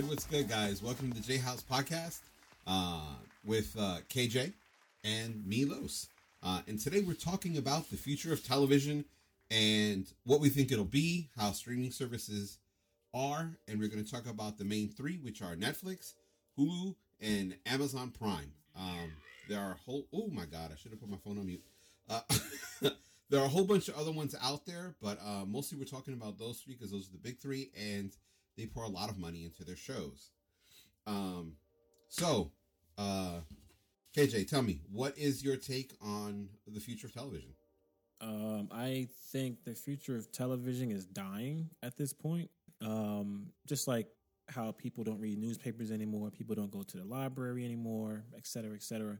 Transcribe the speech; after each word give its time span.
What's 0.00 0.08
good? 0.08 0.10
What's 0.10 0.26
good, 0.26 0.48
guys? 0.48 0.82
Welcome 0.82 1.12
to 1.12 1.20
the 1.20 1.26
J 1.26 1.36
House 1.36 1.62
Podcast 1.62 2.20
uh, 2.66 3.16
with 3.44 3.76
uh, 3.78 3.98
KJ 4.08 4.54
and 5.04 5.44
Milos. 5.46 6.08
Uh, 6.42 6.62
and 6.66 6.80
today 6.80 7.02
we're 7.02 7.12
talking 7.12 7.58
about 7.58 7.90
the 7.90 7.98
future 7.98 8.32
of 8.32 8.42
television 8.42 9.04
and 9.50 10.06
what 10.24 10.40
we 10.40 10.48
think 10.48 10.72
it'll 10.72 10.84
be, 10.86 11.28
how 11.36 11.52
streaming 11.52 11.90
services 11.90 12.56
are, 13.12 13.50
and 13.68 13.78
we're 13.78 13.88
going 13.88 14.02
to 14.02 14.10
talk 14.10 14.26
about 14.26 14.56
the 14.56 14.64
main 14.64 14.88
three, 14.88 15.18
which 15.18 15.42
are 15.42 15.54
Netflix, 15.54 16.14
Hulu, 16.58 16.94
and 17.20 17.56
Amazon 17.66 18.10
Prime. 18.10 18.52
Um, 18.78 19.12
there 19.50 19.60
are 19.60 19.72
a 19.72 19.78
whole. 19.84 20.06
Oh 20.14 20.28
my 20.28 20.46
God! 20.46 20.70
I 20.72 20.76
should 20.76 20.92
have 20.92 21.00
put 21.00 21.10
my 21.10 21.18
phone 21.18 21.38
on 21.38 21.46
mute. 21.46 21.64
Uh, 22.08 22.20
there 23.28 23.40
are 23.40 23.46
a 23.46 23.48
whole 23.48 23.64
bunch 23.64 23.88
of 23.88 23.98
other 23.98 24.12
ones 24.12 24.34
out 24.42 24.64
there, 24.64 24.94
but 25.02 25.18
uh, 25.22 25.44
mostly 25.44 25.76
we're 25.76 25.84
talking 25.84 26.14
about 26.14 26.38
those 26.38 26.60
three 26.60 26.74
because 26.74 26.90
those 26.90 27.08
are 27.08 27.12
the 27.12 27.18
big 27.18 27.38
three, 27.38 27.70
and 27.76 28.12
they 28.56 28.66
pour 28.66 28.84
a 28.84 28.88
lot 28.88 29.10
of 29.10 29.18
money 29.18 29.44
into 29.44 29.64
their 29.64 29.76
shows. 29.76 30.30
Um, 31.06 31.54
so, 32.08 32.52
uh, 32.98 33.40
KJ, 34.16 34.48
tell 34.48 34.62
me, 34.62 34.80
what 34.90 35.16
is 35.16 35.44
your 35.44 35.56
take 35.56 35.92
on 36.00 36.48
the 36.66 36.80
future 36.80 37.06
of 37.06 37.14
television? 37.14 37.50
Um, 38.20 38.68
I 38.72 39.08
think 39.32 39.64
the 39.64 39.74
future 39.74 40.16
of 40.16 40.30
television 40.30 40.90
is 40.90 41.06
dying 41.06 41.70
at 41.82 41.96
this 41.96 42.12
point. 42.12 42.50
Um, 42.82 43.46
just 43.66 43.88
like 43.88 44.08
how 44.48 44.72
people 44.72 45.04
don't 45.04 45.20
read 45.20 45.38
newspapers 45.38 45.90
anymore, 45.90 46.30
people 46.30 46.54
don't 46.54 46.70
go 46.70 46.82
to 46.82 46.96
the 46.96 47.04
library 47.04 47.64
anymore, 47.64 48.24
et 48.36 48.46
cetera, 48.46 48.74
et 48.74 48.82
cetera. 48.82 49.18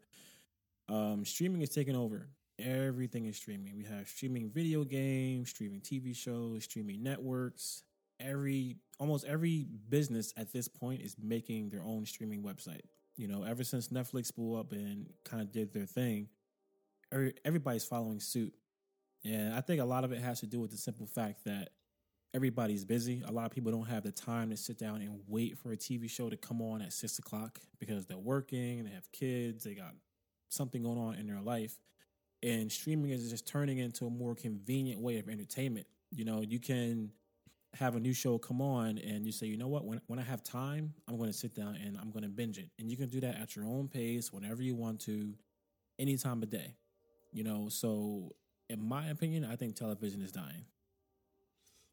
Um, 0.88 1.24
streaming 1.24 1.62
is 1.62 1.70
taking 1.70 1.96
over. 1.96 2.28
Everything 2.58 3.26
is 3.26 3.36
streaming. 3.36 3.76
We 3.76 3.84
have 3.84 4.08
streaming 4.08 4.50
video 4.50 4.84
games, 4.84 5.50
streaming 5.50 5.80
TV 5.80 6.14
shows, 6.14 6.64
streaming 6.64 7.02
networks. 7.02 7.84
Every 8.20 8.76
almost 8.98 9.24
every 9.24 9.66
business 9.88 10.32
at 10.36 10.52
this 10.52 10.68
point 10.68 11.00
is 11.00 11.16
making 11.20 11.70
their 11.70 11.82
own 11.82 12.04
streaming 12.04 12.42
website. 12.42 12.82
You 13.16 13.28
know, 13.28 13.42
ever 13.42 13.64
since 13.64 13.88
Netflix 13.88 14.34
blew 14.34 14.58
up 14.58 14.72
and 14.72 15.08
kind 15.24 15.42
of 15.42 15.52
did 15.52 15.72
their 15.72 15.86
thing, 15.86 16.28
everybody's 17.44 17.84
following 17.84 18.20
suit. 18.20 18.54
And 19.24 19.54
I 19.54 19.60
think 19.60 19.80
a 19.80 19.84
lot 19.84 20.04
of 20.04 20.12
it 20.12 20.20
has 20.20 20.40
to 20.40 20.46
do 20.46 20.60
with 20.60 20.70
the 20.70 20.76
simple 20.78 21.06
fact 21.06 21.44
that 21.44 21.70
everybody's 22.32 22.84
busy. 22.84 23.22
A 23.26 23.32
lot 23.32 23.46
of 23.46 23.50
people 23.52 23.72
don't 23.72 23.88
have 23.88 24.04
the 24.04 24.12
time 24.12 24.50
to 24.50 24.56
sit 24.56 24.78
down 24.78 25.02
and 25.02 25.20
wait 25.26 25.58
for 25.58 25.72
a 25.72 25.76
TV 25.76 26.08
show 26.08 26.30
to 26.30 26.36
come 26.36 26.62
on 26.62 26.80
at 26.80 26.92
six 26.92 27.18
o'clock 27.18 27.58
because 27.78 28.06
they're 28.06 28.16
working, 28.16 28.84
they 28.84 28.90
have 28.90 29.10
kids, 29.12 29.64
they 29.64 29.74
got 29.74 29.94
something 30.48 30.82
going 30.82 30.98
on 30.98 31.14
in 31.16 31.26
their 31.26 31.40
life. 31.40 31.78
And 32.42 32.70
streaming 32.72 33.10
is 33.10 33.28
just 33.30 33.46
turning 33.46 33.78
into 33.78 34.06
a 34.06 34.10
more 34.10 34.34
convenient 34.34 35.00
way 35.00 35.18
of 35.18 35.28
entertainment. 35.28 35.86
You 36.10 36.24
know, 36.24 36.40
you 36.40 36.58
can 36.58 37.10
have 37.74 37.94
a 37.94 38.00
new 38.00 38.12
show 38.12 38.38
come 38.38 38.60
on 38.60 38.98
and 38.98 39.24
you 39.24 39.32
say, 39.32 39.46
you 39.46 39.56
know 39.56 39.68
what, 39.68 39.84
when, 39.84 40.00
when 40.08 40.18
I 40.18 40.22
have 40.22 40.42
time, 40.42 40.92
I'm 41.08 41.16
going 41.16 41.30
to 41.30 41.36
sit 41.36 41.54
down 41.54 41.76
and 41.76 41.96
I'm 41.96 42.10
going 42.10 42.24
to 42.24 42.28
binge 42.28 42.58
it. 42.58 42.68
And 42.78 42.90
you 42.90 42.96
can 42.96 43.08
do 43.08 43.20
that 43.20 43.36
at 43.36 43.54
your 43.54 43.64
own 43.64 43.88
pace, 43.88 44.32
whenever 44.32 44.62
you 44.62 44.74
want 44.74 45.00
to, 45.02 45.34
any 45.98 46.16
time 46.16 46.42
of 46.42 46.50
day. 46.50 46.74
You 47.32 47.44
know, 47.44 47.68
so 47.68 48.34
in 48.68 48.82
my 48.82 49.08
opinion, 49.08 49.44
I 49.44 49.56
think 49.56 49.76
television 49.76 50.20
is 50.20 50.32
dying. 50.32 50.64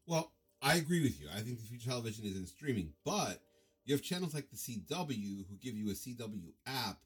Well, 0.06 0.32
I 0.60 0.76
agree 0.76 1.02
with 1.02 1.20
you. 1.20 1.28
I 1.32 1.40
think 1.40 1.58
the 1.58 1.66
future 1.66 1.90
television 1.90 2.24
is 2.24 2.36
in 2.36 2.46
streaming, 2.46 2.92
but 3.04 3.40
you 3.84 3.94
have 3.94 4.02
channels 4.02 4.34
like 4.34 4.50
the 4.50 4.56
CW 4.56 5.46
who 5.48 5.56
give 5.62 5.76
you 5.76 5.90
a 5.90 5.94
CW 5.94 6.52
app, 6.66 6.98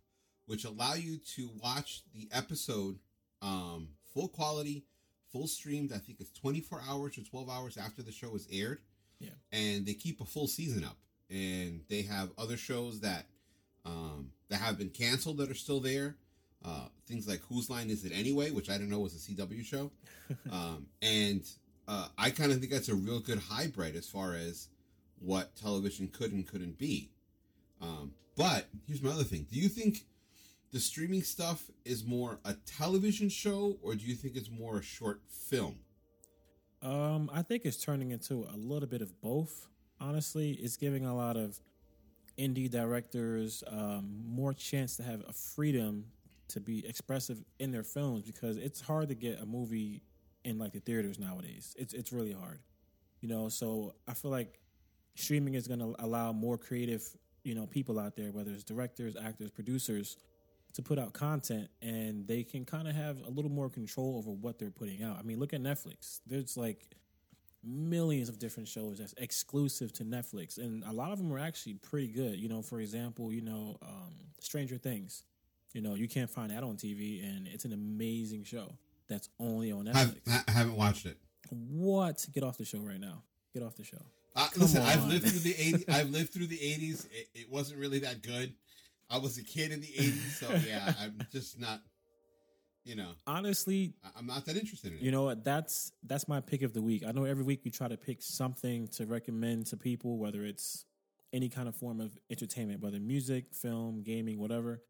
which 0.47 0.64
allow 0.64 0.94
you 0.94 1.18
to 1.36 1.50
watch 1.62 2.02
the 2.14 2.28
episode 2.32 2.98
um, 3.42 3.88
full 4.14 4.28
quality 4.28 4.84
full 5.32 5.47
streamed. 5.47 5.93
I 5.93 5.98
think 5.98 6.20
it's 6.20 6.32
24 6.32 6.82
hours 6.88 7.19
or 7.19 7.22
12 7.22 7.48
hours 7.48 7.76
after 7.76 8.03
the 8.03 8.12
show 8.12 8.34
is 8.34 8.47
aired. 8.53 8.81
Yeah. 9.19 9.31
And 9.53 9.87
they 9.87 9.94
keep 9.94 10.20
a 10.20 10.25
full 10.25 10.48
season 10.48 10.84
up. 10.84 10.97
And 11.31 11.81
they 11.88 12.03
have 12.03 12.31
other 12.37 12.56
shows 12.56 13.00
that 13.00 13.26
um, 13.84 14.32
that 14.48 14.59
have 14.59 14.78
been 14.78 14.91
canceled 14.91 15.38
that 15.38 15.50
are 15.50 15.54
still 15.54 15.81
there. 15.81 16.16
Uh, 16.65 16.87
things 17.09 17.26
like 17.26 17.41
Whose 17.48 17.69
Line 17.69 17.91
Is 17.91 18.04
It 18.04 18.12
Anyway, 18.15 18.50
which 18.50 18.71
I 18.71 18.75
didn't 18.75 18.91
know 18.91 19.00
was 19.00 19.15
a 19.15 19.32
CW 19.32 19.65
show. 19.65 19.91
um, 20.53 20.87
and 21.00 21.42
uh, 21.88 22.06
I 22.16 22.31
kind 22.31 22.53
of 22.53 22.60
think 22.60 22.71
that's 22.71 22.88
a 22.88 22.94
real 22.94 23.19
good 23.19 23.38
hybrid 23.38 23.97
as 23.97 24.06
far 24.06 24.34
as 24.34 24.69
what 25.19 25.56
television 25.56 26.09
could 26.09 26.32
and 26.32 26.47
couldn't 26.47 26.78
be. 26.78 27.10
Um, 27.81 28.12
but 28.37 28.66
here's 28.87 29.03
my 29.03 29.10
other 29.10 29.25
thing. 29.25 29.47
Do 29.50 29.59
you 29.59 29.69
think 29.69 30.04
the 30.72 30.81
streaming 30.81 31.22
stuff 31.22 31.71
is 31.84 32.05
more 32.05 32.41
a 32.44 32.55
television 32.55 33.28
show 33.28 33.77
or 33.83 33.94
do 33.94 34.05
you 34.05 34.15
think 34.15 34.37
it's 34.37 34.50
more 34.50 34.78
a 34.78 34.83
short 34.83 35.21
film? 35.28 35.77
Um, 36.81 37.31
I 37.33 37.43
think 37.43 37.65
it's 37.65 37.77
turning 37.77 38.10
into 38.10 38.47
a 38.53 38.56
little 38.56 38.88
bit 38.88 39.03
of 39.03 39.21
both. 39.21 39.69
Honestly, 40.00 40.53
it's 40.53 40.77
giving 40.77 41.05
a 41.05 41.15
lot 41.15 41.37
of 41.37 41.60
indie 42.38 42.71
directors 42.71 43.62
um, 43.69 44.25
more 44.27 44.53
chance 44.55 44.97
to 44.97 45.03
have 45.03 45.22
a 45.28 45.33
freedom 45.33 46.06
to 46.49 46.60
be 46.60 46.84
expressive 46.87 47.44
in 47.59 47.71
their 47.71 47.84
films 47.84 48.25
because 48.25 48.56
it's 48.56 48.81
hard 48.81 49.09
to 49.09 49.15
get 49.15 49.41
a 49.41 49.47
movie 49.47 50.03
in 50.44 50.59
like 50.59 50.72
the 50.72 50.81
theaters 50.81 51.19
nowadays. 51.19 51.77
It's 51.78 51.94
it's 51.94 52.12
really 52.12 52.33
hard, 52.33 52.59
you 53.21 53.28
know. 53.28 53.49
So 53.49 53.94
I 54.09 54.15
feel 54.15 54.31
like 54.31 54.59
streaming 55.15 55.54
is 55.54 55.69
going 55.69 55.81
to 55.81 55.94
allow 55.99 56.33
more 56.33 56.59
creative, 56.59 57.04
you 57.44 57.54
know, 57.54 57.66
people 57.66 57.99
out 57.99 58.16
there, 58.16 58.33
whether 58.33 58.50
it's 58.50 58.65
directors, 58.65 59.15
actors, 59.16 59.50
producers, 59.50 60.16
to 60.75 60.83
put 60.83 60.99
out 60.99 61.12
content 61.12 61.69
and 61.81 62.27
they 62.27 62.43
can 62.43 62.65
kind 62.65 62.88
of 62.88 62.94
have 62.94 63.19
a 63.27 63.31
little 63.31 63.50
more 63.50 63.69
control 63.69 64.16
over 64.16 64.31
what 64.31 64.59
they're 64.59 64.71
putting 64.71 65.03
out. 65.03 65.19
I 65.19 65.22
mean, 65.22 65.38
look 65.38 65.53
at 65.53 65.60
Netflix. 65.60 66.21
There's 66.27 66.56
like 66.56 66.97
millions 67.65 68.28
of 68.28 68.38
different 68.38 68.69
shows 68.69 68.99
that's 68.99 69.15
exclusive 69.19 69.93
to 69.94 70.05
Netflix, 70.05 70.59
and 70.59 70.83
a 70.84 70.93
lot 70.93 71.12
of 71.12 71.19
them 71.19 71.33
are 71.33 71.38
actually 71.38 71.75
pretty 71.75 72.09
good. 72.09 72.38
You 72.38 72.49
know, 72.49 72.62
for 72.62 72.81
example, 72.81 73.33
you 73.33 73.43
know, 73.43 73.78
um, 73.83 74.15
Stranger 74.41 74.78
Things. 74.78 75.25
You 75.72 75.81
know, 75.81 75.94
you 75.94 76.09
can't 76.09 76.28
find 76.28 76.50
that 76.50 76.62
on 76.62 76.77
TV, 76.77 77.25
and 77.25 77.49
it's 77.49 77.65
an 77.65 77.72
amazing 77.72 78.44
show 78.44 78.77
that's 79.09 79.31
only 79.41 79.72
on 79.72 79.87
Netflix. 79.87 80.43
I 80.47 80.50
haven't 80.50 80.77
watched 80.77 81.06
it. 81.06 81.16
What? 81.50 82.27
Get 82.33 82.43
off 82.43 82.59
the 82.59 82.65
show 82.65 82.81
right 82.81 83.00
now. 83.00 83.22
Get 83.54 83.62
off 83.62 83.77
the 83.77 83.84
show. 83.84 84.03
Uh, 84.34 84.49
listen, 84.56 84.83
on. 84.83 84.89
I've 84.89 85.04
lived 85.06 85.28
through 85.28 85.41
the 85.41 85.54
80s. 85.54 85.91
I've 85.91 86.10
lived 86.10 86.33
through 86.33 86.47
the 86.47 86.59
80s. 86.59 87.06
It, 87.06 87.28
it 87.34 87.50
wasn't 87.50 87.81
really 87.81 88.00
that 88.00 88.22
good. 88.22 88.53
I 89.12 89.18
was 89.18 89.36
a 89.36 89.44
kid 89.44 89.72
in 89.72 89.80
the 89.80 89.86
'80s, 89.86 90.40
so 90.40 90.50
yeah, 90.66 90.94
I'm 91.00 91.18
just 91.30 91.60
not. 91.60 91.80
You 92.84 92.96
know, 92.96 93.10
honestly, 93.28 93.94
I'm 94.16 94.26
not 94.26 94.44
that 94.46 94.56
interested 94.56 94.90
in 94.90 94.98
it. 94.98 95.02
You 95.02 95.12
know 95.12 95.22
what? 95.22 95.44
That's 95.44 95.92
that's 96.02 96.26
my 96.26 96.40
pick 96.40 96.62
of 96.62 96.72
the 96.72 96.82
week. 96.82 97.04
I 97.06 97.12
know 97.12 97.24
every 97.24 97.44
week 97.44 97.60
we 97.64 97.70
try 97.70 97.86
to 97.86 97.96
pick 97.96 98.22
something 98.22 98.88
to 98.96 99.06
recommend 99.06 99.66
to 99.66 99.76
people, 99.76 100.18
whether 100.18 100.44
it's 100.44 100.84
any 101.32 101.48
kind 101.48 101.68
of 101.68 101.76
form 101.76 102.00
of 102.00 102.16
entertainment, 102.30 102.80
whether 102.80 102.98
music, 102.98 103.54
film, 103.54 104.02
gaming, 104.02 104.38
whatever. 104.38 104.82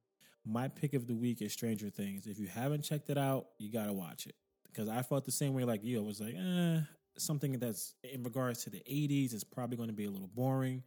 My 0.45 0.69
pick 0.69 0.95
of 0.95 1.07
the 1.07 1.15
week 1.15 1.43
is 1.43 1.53
Stranger 1.53 1.91
Things. 1.91 2.27
If 2.27 2.39
you 2.39 2.47
haven't 2.47 2.83
checked 2.83 3.11
it 3.11 3.19
out, 3.19 3.47
you 3.59 3.71
gotta 3.71 3.93
watch 3.93 4.27
it 4.27 4.37
because 4.69 4.89
I 4.89 5.03
felt 5.03 5.25
the 5.25 5.33
same 5.33 5.53
way 5.53 5.65
like 5.65 5.85
you. 5.85 6.01
I 6.01 6.07
was 6.07 6.21
like, 6.21 6.35
eh, 6.35 6.81
something 7.19 7.59
that's 7.59 7.95
in 8.03 8.23
regards 8.23 8.65
to 8.65 8.71
the 8.71 8.83
'80s 8.89 9.35
is 9.35 9.45
probably 9.45 9.77
going 9.77 9.91
to 9.91 9.95
be 9.95 10.07
a 10.07 10.11
little 10.11 10.31
boring. 10.33 10.83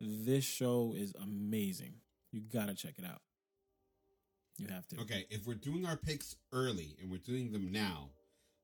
This 0.00 0.44
show 0.44 0.94
is 0.96 1.14
amazing. 1.22 1.94
You 2.32 2.40
gotta 2.40 2.74
check 2.74 2.94
it 2.98 3.04
out. 3.04 3.20
You 4.58 4.68
have 4.68 4.86
to. 4.88 5.00
Okay, 5.00 5.26
if 5.30 5.46
we're 5.46 5.54
doing 5.54 5.86
our 5.86 5.96
picks 5.96 6.36
early 6.52 6.96
and 7.00 7.10
we're 7.10 7.18
doing 7.18 7.50
them 7.52 7.72
now, 7.72 8.10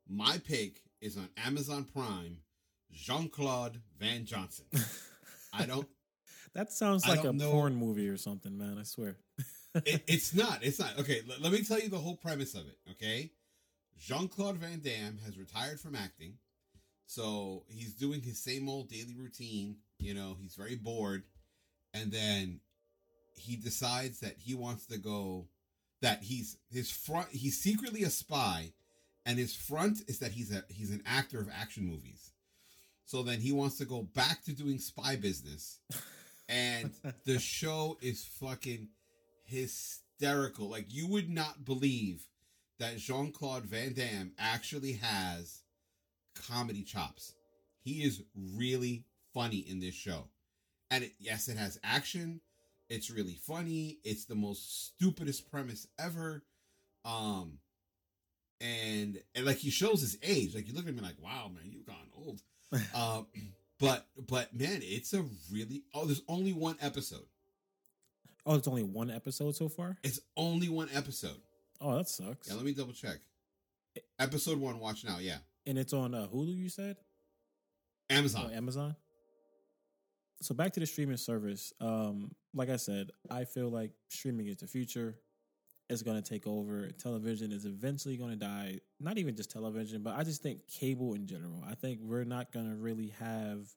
my 0.08 0.38
pick 0.38 0.80
is 1.00 1.16
on 1.16 1.28
Amazon 1.44 1.84
Prime, 1.84 2.38
Jean 2.92 3.28
Claude 3.28 3.80
Van 3.98 4.24
Johnson. 4.24 4.66
I 5.52 5.64
don't. 5.66 5.88
that 6.54 6.72
sounds 6.72 7.06
like 7.08 7.24
a 7.24 7.32
know. 7.32 7.50
porn 7.50 7.74
movie 7.74 8.08
or 8.08 8.16
something, 8.16 8.56
man. 8.58 8.76
I 8.78 8.82
swear. 8.82 9.16
it, 9.74 10.02
it's 10.08 10.34
not. 10.34 10.58
It's 10.62 10.78
not. 10.78 10.98
Okay, 11.00 11.22
l- 11.28 11.36
let 11.40 11.52
me 11.52 11.62
tell 11.64 11.80
you 11.80 11.88
the 11.88 11.98
whole 11.98 12.16
premise 12.16 12.54
of 12.54 12.66
it. 12.68 12.76
Okay, 12.90 13.30
Jean 13.98 14.28
Claude 14.28 14.58
Van 14.58 14.80
Damme 14.80 15.18
has 15.24 15.38
retired 15.38 15.80
from 15.80 15.94
acting, 15.94 16.34
so 17.06 17.64
he's 17.68 17.94
doing 17.94 18.20
his 18.20 18.38
same 18.38 18.68
old 18.68 18.90
daily 18.90 19.14
routine. 19.18 19.76
You 19.98 20.12
know, 20.14 20.36
he's 20.40 20.54
very 20.56 20.76
bored, 20.76 21.22
and 21.94 22.12
then 22.12 22.60
he 23.38 23.56
decides 23.56 24.20
that 24.20 24.36
he 24.38 24.54
wants 24.54 24.86
to 24.86 24.98
go 24.98 25.46
that 26.02 26.22
he's 26.22 26.56
his 26.70 26.90
front 26.90 27.28
he's 27.30 27.58
secretly 27.58 28.02
a 28.02 28.10
spy 28.10 28.72
and 29.26 29.38
his 29.38 29.54
front 29.54 30.02
is 30.06 30.20
that 30.20 30.30
he's 30.30 30.54
a 30.54 30.62
he's 30.68 30.92
an 30.92 31.02
actor 31.04 31.40
of 31.40 31.50
action 31.52 31.84
movies. 31.84 32.30
So 33.04 33.22
then 33.22 33.40
he 33.40 33.52
wants 33.52 33.76
to 33.78 33.84
go 33.84 34.02
back 34.02 34.42
to 34.44 34.52
doing 34.52 34.78
spy 34.78 35.16
business 35.16 35.80
and 36.48 36.92
the 37.24 37.38
show 37.38 37.98
is 38.00 38.24
fucking 38.40 38.88
hysterical. 39.44 40.68
Like 40.68 40.86
you 40.88 41.08
would 41.08 41.28
not 41.28 41.64
believe 41.64 42.22
that 42.78 42.98
jean-claude 42.98 43.64
van 43.64 43.94
damme 43.94 44.32
actually 44.38 44.92
has 44.92 45.62
comedy 46.48 46.82
chops. 46.82 47.34
He 47.80 48.04
is 48.04 48.22
really 48.54 49.04
funny 49.34 49.58
in 49.58 49.80
this 49.80 49.94
show. 49.94 50.28
And 50.90 51.04
it, 51.04 51.14
yes 51.18 51.48
it 51.48 51.56
has 51.56 51.80
action 51.82 52.40
it's 52.88 53.10
really 53.10 53.38
funny. 53.46 53.98
It's 54.04 54.24
the 54.26 54.34
most 54.34 54.86
stupidest 54.88 55.50
premise 55.50 55.86
ever. 55.98 56.44
Um, 57.04 57.58
and 58.60 59.20
and 59.34 59.46
like 59.46 59.58
he 59.58 59.70
shows 59.70 60.00
his 60.00 60.18
age. 60.22 60.54
Like 60.54 60.68
you 60.68 60.74
look 60.74 60.88
at 60.88 60.94
me 60.94 61.00
like, 61.00 61.22
wow, 61.22 61.50
man, 61.54 61.70
you've 61.70 61.86
gone 61.86 62.08
old. 62.16 62.42
um, 62.94 63.26
But 63.78 64.06
but 64.28 64.54
man, 64.54 64.80
it's 64.82 65.12
a 65.12 65.24
really 65.52 65.82
oh, 65.94 66.06
there's 66.06 66.22
only 66.28 66.52
one 66.52 66.76
episode. 66.80 67.26
Oh, 68.46 68.54
it's 68.54 68.68
only 68.68 68.84
one 68.84 69.10
episode 69.10 69.56
so 69.56 69.68
far. 69.68 69.98
It's 70.04 70.20
only 70.36 70.68
one 70.68 70.88
episode. 70.94 71.40
Oh, 71.80 71.96
that 71.96 72.08
sucks. 72.08 72.48
Yeah, 72.48 72.54
let 72.54 72.64
me 72.64 72.72
double 72.72 72.92
check. 72.92 73.18
Episode 74.18 74.58
one, 74.58 74.78
watch 74.78 75.04
now. 75.04 75.18
Yeah, 75.18 75.38
and 75.66 75.76
it's 75.78 75.92
on 75.92 76.14
uh, 76.14 76.26
Hulu. 76.32 76.56
You 76.56 76.68
said 76.68 76.96
Amazon. 78.08 78.50
Oh, 78.50 78.56
Amazon. 78.56 78.96
So 80.42 80.54
back 80.54 80.72
to 80.74 80.80
the 80.80 80.86
streaming 80.86 81.16
service. 81.16 81.72
Um, 81.80 82.30
like 82.54 82.68
I 82.68 82.76
said, 82.76 83.10
I 83.30 83.44
feel 83.44 83.70
like 83.70 83.92
streaming 84.08 84.46
is 84.48 84.58
the 84.58 84.66
future. 84.66 85.16
It's 85.88 86.02
going 86.02 86.20
to 86.20 86.28
take 86.28 86.46
over. 86.46 86.90
Television 86.90 87.52
is 87.52 87.64
eventually 87.64 88.16
going 88.16 88.30
to 88.30 88.36
die. 88.36 88.80
Not 89.00 89.18
even 89.18 89.36
just 89.36 89.50
television, 89.50 90.02
but 90.02 90.16
I 90.16 90.24
just 90.24 90.42
think 90.42 90.66
cable 90.66 91.14
in 91.14 91.26
general. 91.26 91.62
I 91.66 91.74
think 91.74 92.00
we're 92.02 92.24
not 92.24 92.52
going 92.52 92.68
to 92.68 92.76
really 92.76 93.14
have 93.20 93.68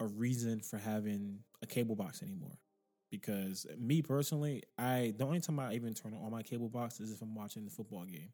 a 0.00 0.06
reason 0.06 0.60
for 0.60 0.78
having 0.78 1.40
a 1.62 1.66
cable 1.66 1.96
box 1.96 2.22
anymore. 2.22 2.58
Because 3.10 3.66
me 3.78 4.02
personally, 4.02 4.62
I 4.76 5.14
the 5.16 5.24
only 5.24 5.40
time 5.40 5.58
I 5.58 5.74
even 5.74 5.94
turn 5.94 6.14
on 6.14 6.30
my 6.30 6.42
cable 6.42 6.68
box 6.68 7.00
is 7.00 7.10
if 7.10 7.22
I'm 7.22 7.34
watching 7.34 7.64
the 7.64 7.70
football 7.70 8.04
game. 8.04 8.28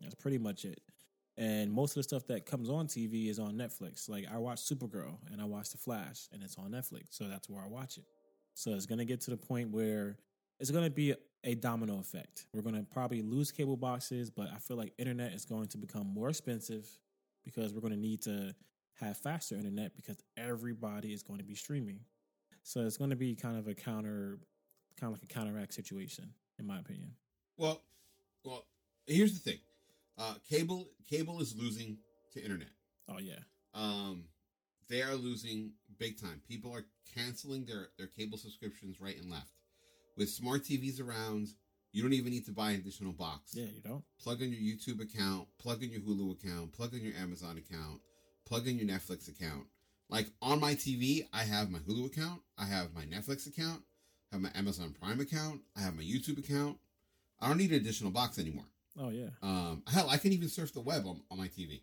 That's 0.00 0.14
pretty 0.14 0.38
much 0.38 0.64
it. 0.64 0.80
And 1.38 1.72
most 1.72 1.92
of 1.92 2.00
the 2.00 2.02
stuff 2.02 2.26
that 2.26 2.46
comes 2.46 2.68
on 2.68 2.88
TV 2.88 3.30
is 3.30 3.38
on 3.38 3.54
Netflix. 3.54 4.08
Like 4.08 4.26
I 4.30 4.38
watch 4.38 4.58
Supergirl 4.58 5.18
and 5.32 5.40
I 5.40 5.44
watch 5.44 5.70
The 5.70 5.78
Flash 5.78 6.28
and 6.32 6.42
it's 6.42 6.58
on 6.58 6.72
Netflix. 6.72 7.06
So 7.10 7.28
that's 7.28 7.48
where 7.48 7.62
I 7.62 7.68
watch 7.68 7.96
it. 7.96 8.04
So 8.54 8.72
it's 8.72 8.86
going 8.86 8.98
to 8.98 9.04
get 9.04 9.20
to 9.22 9.30
the 9.30 9.36
point 9.36 9.70
where 9.70 10.16
it's 10.58 10.72
going 10.72 10.82
to 10.82 10.90
be 10.90 11.14
a 11.44 11.54
domino 11.54 12.00
effect. 12.00 12.46
We're 12.52 12.62
going 12.62 12.74
to 12.74 12.82
probably 12.82 13.22
lose 13.22 13.52
cable 13.52 13.76
boxes, 13.76 14.30
but 14.30 14.48
I 14.52 14.58
feel 14.58 14.76
like 14.76 14.94
internet 14.98 15.32
is 15.32 15.44
going 15.44 15.68
to 15.68 15.78
become 15.78 16.12
more 16.12 16.28
expensive 16.28 16.84
because 17.44 17.72
we're 17.72 17.82
going 17.82 17.92
to 17.92 18.00
need 18.00 18.20
to 18.22 18.52
have 19.00 19.16
faster 19.16 19.54
internet 19.54 19.94
because 19.94 20.16
everybody 20.36 21.12
is 21.12 21.22
going 21.22 21.38
to 21.38 21.44
be 21.44 21.54
streaming. 21.54 22.00
So 22.64 22.80
it's 22.80 22.96
going 22.96 23.10
to 23.10 23.16
be 23.16 23.36
kind 23.36 23.56
of 23.56 23.68
a 23.68 23.74
counter, 23.74 24.40
kind 24.98 25.12
of 25.12 25.20
like 25.20 25.30
a 25.30 25.32
counteract 25.32 25.72
situation, 25.72 26.32
in 26.58 26.66
my 26.66 26.80
opinion. 26.80 27.12
Well, 27.56 27.80
well, 28.44 28.66
here's 29.06 29.34
the 29.34 29.50
thing 29.50 29.60
uh, 30.18 30.34
cable 30.48 30.88
cable 31.08 31.40
is 31.40 31.54
losing 31.56 31.98
to 32.32 32.42
internet. 32.42 32.68
Oh 33.08 33.18
yeah. 33.18 33.38
Um, 33.74 34.24
they 34.88 35.02
are 35.02 35.14
losing 35.14 35.72
big 35.98 36.20
time. 36.20 36.40
People 36.48 36.72
are 36.74 36.84
canceling 37.14 37.64
their 37.64 37.88
their 37.96 38.08
cable 38.08 38.38
subscriptions 38.38 39.00
right 39.00 39.16
and 39.16 39.30
left. 39.30 39.52
With 40.16 40.28
smart 40.28 40.64
TVs 40.64 41.00
around, 41.00 41.48
you 41.92 42.02
don't 42.02 42.12
even 42.12 42.32
need 42.32 42.46
to 42.46 42.52
buy 42.52 42.70
an 42.70 42.80
additional 42.80 43.12
box. 43.12 43.52
Yeah, 43.54 43.66
you 43.66 43.80
don't. 43.80 44.04
Plug 44.20 44.42
in 44.42 44.52
your 44.52 44.60
YouTube 44.60 45.00
account, 45.00 45.46
plug 45.58 45.82
in 45.82 45.90
your 45.90 46.00
Hulu 46.00 46.32
account, 46.32 46.72
plug 46.72 46.94
in 46.94 47.04
your 47.04 47.14
Amazon 47.14 47.56
account, 47.56 48.00
plug 48.46 48.66
in 48.66 48.78
your 48.78 48.88
Netflix 48.88 49.28
account. 49.28 49.66
Like 50.10 50.26
on 50.42 50.60
my 50.60 50.74
TV, 50.74 51.26
I 51.32 51.44
have 51.44 51.70
my 51.70 51.78
Hulu 51.78 52.06
account, 52.06 52.40
I 52.58 52.64
have 52.64 52.94
my 52.94 53.04
Netflix 53.04 53.46
account, 53.46 53.82
I 54.32 54.36
have 54.36 54.42
my 54.42 54.50
Amazon 54.54 54.94
Prime 55.00 55.20
account, 55.20 55.60
I 55.76 55.82
have 55.82 55.94
my 55.96 56.02
YouTube 56.02 56.38
account. 56.38 56.78
I 57.40 57.48
don't 57.48 57.58
need 57.58 57.70
an 57.70 57.76
additional 57.76 58.10
box 58.10 58.38
anymore. 58.38 58.64
Oh 58.98 59.10
yeah. 59.10 59.28
Um, 59.42 59.82
hell, 59.86 60.08
I 60.10 60.16
can 60.16 60.32
even 60.32 60.48
surf 60.48 60.72
the 60.72 60.80
web 60.80 61.06
on, 61.06 61.20
on 61.30 61.38
my 61.38 61.48
TV. 61.48 61.82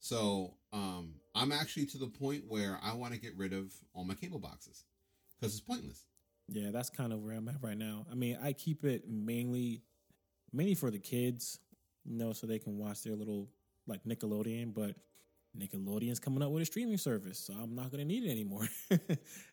So 0.00 0.54
um, 0.72 1.14
I'm 1.34 1.52
actually 1.52 1.86
to 1.86 1.98
the 1.98 2.08
point 2.08 2.44
where 2.48 2.78
I 2.82 2.94
want 2.94 3.12
to 3.12 3.20
get 3.20 3.36
rid 3.36 3.52
of 3.52 3.72
all 3.94 4.04
my 4.04 4.14
cable 4.14 4.38
boxes 4.38 4.84
because 5.38 5.54
it's 5.54 5.60
pointless. 5.60 6.06
Yeah, 6.48 6.70
that's 6.72 6.90
kind 6.90 7.12
of 7.12 7.20
where 7.20 7.34
I'm 7.34 7.48
at 7.48 7.62
right 7.62 7.78
now. 7.78 8.06
I 8.10 8.14
mean, 8.14 8.38
I 8.42 8.52
keep 8.52 8.84
it 8.84 9.08
mainly, 9.08 9.82
mainly 10.52 10.74
for 10.74 10.90
the 10.90 10.98
kids, 10.98 11.60
you 12.04 12.16
know, 12.18 12.32
so 12.32 12.46
they 12.46 12.58
can 12.58 12.78
watch 12.78 13.02
their 13.02 13.14
little 13.14 13.48
like 13.86 14.02
Nickelodeon. 14.04 14.74
But 14.74 14.96
Nickelodeon's 15.56 16.18
coming 16.18 16.42
up 16.42 16.50
with 16.50 16.62
a 16.62 16.66
streaming 16.66 16.98
service, 16.98 17.38
so 17.38 17.54
I'm 17.54 17.74
not 17.74 17.90
going 17.90 18.00
to 18.00 18.04
need 18.04 18.24
it 18.24 18.30
anymore. 18.30 18.66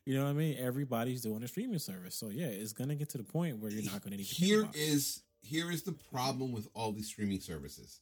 you 0.06 0.18
know 0.18 0.24
what 0.24 0.32
I 0.32 0.34
mean? 0.34 0.58
Everybody's 0.58 1.22
doing 1.22 1.44
a 1.44 1.48
streaming 1.48 1.80
service, 1.80 2.16
so 2.16 2.30
yeah, 2.30 2.48
it's 2.48 2.74
going 2.74 2.90
to 2.90 2.96
get 2.96 3.10
to 3.10 3.18
the 3.18 3.24
point 3.24 3.60
where 3.60 3.72
you're 3.72 3.84
not 3.84 4.02
going 4.02 4.12
to 4.12 4.18
need. 4.18 4.26
Here 4.26 4.68
is 4.74 5.22
here 5.42 5.72
is 5.72 5.84
the 5.84 5.96
problem 6.12 6.52
with 6.52 6.68
all 6.74 6.92
these 6.92 7.08
streaming 7.08 7.40
services. 7.40 8.02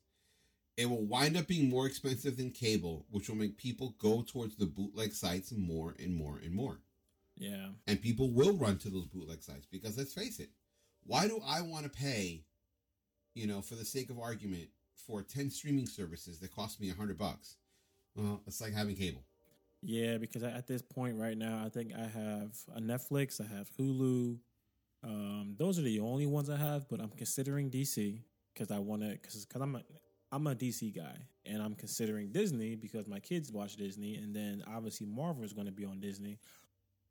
It 0.75 0.89
will 0.89 1.05
wind 1.05 1.35
up 1.37 1.47
being 1.47 1.69
more 1.69 1.87
expensive 1.87 2.37
than 2.37 2.51
cable, 2.51 3.05
which 3.09 3.29
will 3.29 3.35
make 3.35 3.57
people 3.57 3.95
go 3.99 4.21
towards 4.21 4.55
the 4.55 4.67
bootleg 4.67 5.13
sites 5.13 5.51
more 5.51 5.95
and 5.99 6.15
more 6.15 6.39
and 6.43 6.53
more. 6.53 6.79
Yeah. 7.35 7.69
And 7.87 8.01
people 8.01 8.29
will 8.29 8.55
run 8.55 8.77
to 8.79 8.89
those 8.89 9.07
bootleg 9.07 9.41
sites 9.41 9.67
because 9.71 9.97
let's 9.97 10.13
face 10.13 10.39
it, 10.39 10.49
why 11.05 11.27
do 11.27 11.41
I 11.45 11.61
want 11.61 11.85
to 11.85 11.89
pay, 11.89 12.43
you 13.33 13.47
know, 13.47 13.61
for 13.61 13.75
the 13.75 13.85
sake 13.85 14.09
of 14.09 14.19
argument, 14.19 14.69
for 15.07 15.21
10 15.21 15.49
streaming 15.51 15.87
services 15.87 16.39
that 16.39 16.55
cost 16.55 16.81
me 16.81 16.87
a 16.87 16.91
100 16.91 17.17
bucks? 17.17 17.55
Well, 18.15 18.41
it's 18.45 18.61
like 18.61 18.73
having 18.73 18.95
cable. 18.95 19.23
Yeah, 19.81 20.17
because 20.17 20.43
at 20.43 20.67
this 20.67 20.81
point 20.81 21.17
right 21.17 21.37
now, 21.37 21.61
I 21.63 21.69
think 21.69 21.93
I 21.95 22.07
have 22.07 22.51
a 22.75 22.81
Netflix, 22.81 23.39
I 23.39 23.55
have 23.55 23.69
Hulu, 23.79 24.39
um, 25.03 25.55
those 25.57 25.77
are 25.77 25.83
the 25.83 25.99
only 25.99 26.25
ones 26.25 26.49
I 26.49 26.57
have, 26.57 26.87
but 26.89 26.99
I'm 26.99 27.09
considering 27.09 27.69
DC 27.69 28.21
because 28.53 28.71
I 28.71 28.79
want 28.79 29.03
to 29.03 29.09
because 29.09 29.45
because 29.45 29.61
I'm 29.61 29.75
a 29.75 29.81
I'm 30.31 30.47
a 30.47 30.55
DC 30.55 30.95
guy 30.95 31.15
and 31.45 31.61
I'm 31.61 31.75
considering 31.75 32.31
Disney 32.31 32.75
because 32.75 33.07
my 33.07 33.19
kids 33.19 33.51
watch 33.51 33.75
Disney 33.75 34.15
and 34.15 34.35
then 34.35 34.63
obviously 34.67 35.07
Marvel 35.07 35.43
is 35.43 35.53
going 35.53 35.67
to 35.67 35.71
be 35.71 35.85
on 35.85 35.99
Disney. 35.99 36.39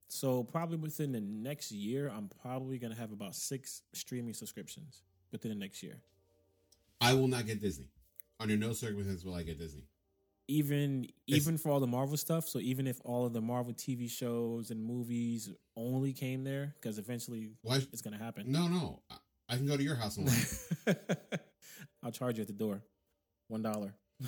So 0.08 0.44
probably 0.44 0.76
within 0.76 1.12
the 1.12 1.20
next 1.20 1.72
year, 1.72 2.12
I'm 2.14 2.28
probably 2.42 2.78
going 2.78 2.92
to 2.92 2.98
have 2.98 3.12
about 3.12 3.34
six 3.34 3.82
streaming 3.92 4.34
subscriptions 4.34 5.02
within 5.32 5.50
the 5.50 5.56
next 5.56 5.82
year. 5.82 6.02
I 7.00 7.14
will 7.14 7.28
not 7.28 7.46
get 7.46 7.60
Disney. 7.60 7.88
Under 8.38 8.56
no 8.56 8.72
circumstances 8.72 9.24
will 9.24 9.34
I 9.34 9.42
get 9.42 9.58
Disney 9.58 9.84
even 10.48 11.06
even 11.26 11.58
for 11.58 11.70
all 11.70 11.80
the 11.80 11.86
Marvel 11.86 12.16
stuff. 12.16 12.48
So 12.48 12.58
even 12.58 12.86
if 12.86 13.00
all 13.04 13.26
of 13.26 13.32
the 13.32 13.40
Marvel 13.40 13.72
TV 13.72 14.10
shows 14.10 14.70
and 14.70 14.82
movies 14.82 15.50
only 15.76 16.12
came 16.12 16.44
there, 16.44 16.74
because 16.80 16.98
eventually 16.98 17.50
it's 17.64 18.02
going 18.02 18.16
to 18.16 18.22
happen. 18.22 18.50
No, 18.50 18.68
no, 18.68 19.02
I 19.48 19.56
can 19.56 19.66
go 19.66 19.76
to 19.76 19.82
your 19.82 19.96
house 19.96 20.16
and 20.16 20.26
watch. 20.26 20.96
I'll 22.02 22.12
charge 22.12 22.36
you 22.36 22.42
at 22.42 22.46
the 22.46 22.52
door, 22.52 22.82
one 23.48 23.62
dollar. 23.62 23.94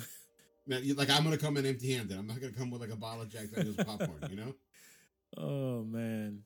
Like 0.67 1.09
I'm 1.09 1.23
going 1.23 1.35
to 1.35 1.43
come 1.43 1.57
in 1.57 1.65
empty-handed. 1.65 2.15
I'm 2.15 2.27
not 2.27 2.39
going 2.39 2.53
to 2.53 2.59
come 2.59 2.69
with 2.69 2.79
like 2.79 2.91
a 2.91 2.95
bottle 2.95 3.23
of 3.23 3.29
Jack 3.29 3.49
Daniel's 3.49 3.75
popcorn. 3.77 4.27
You 4.29 4.35
know? 4.35 4.55
Oh 5.37 5.83
man. 5.83 6.41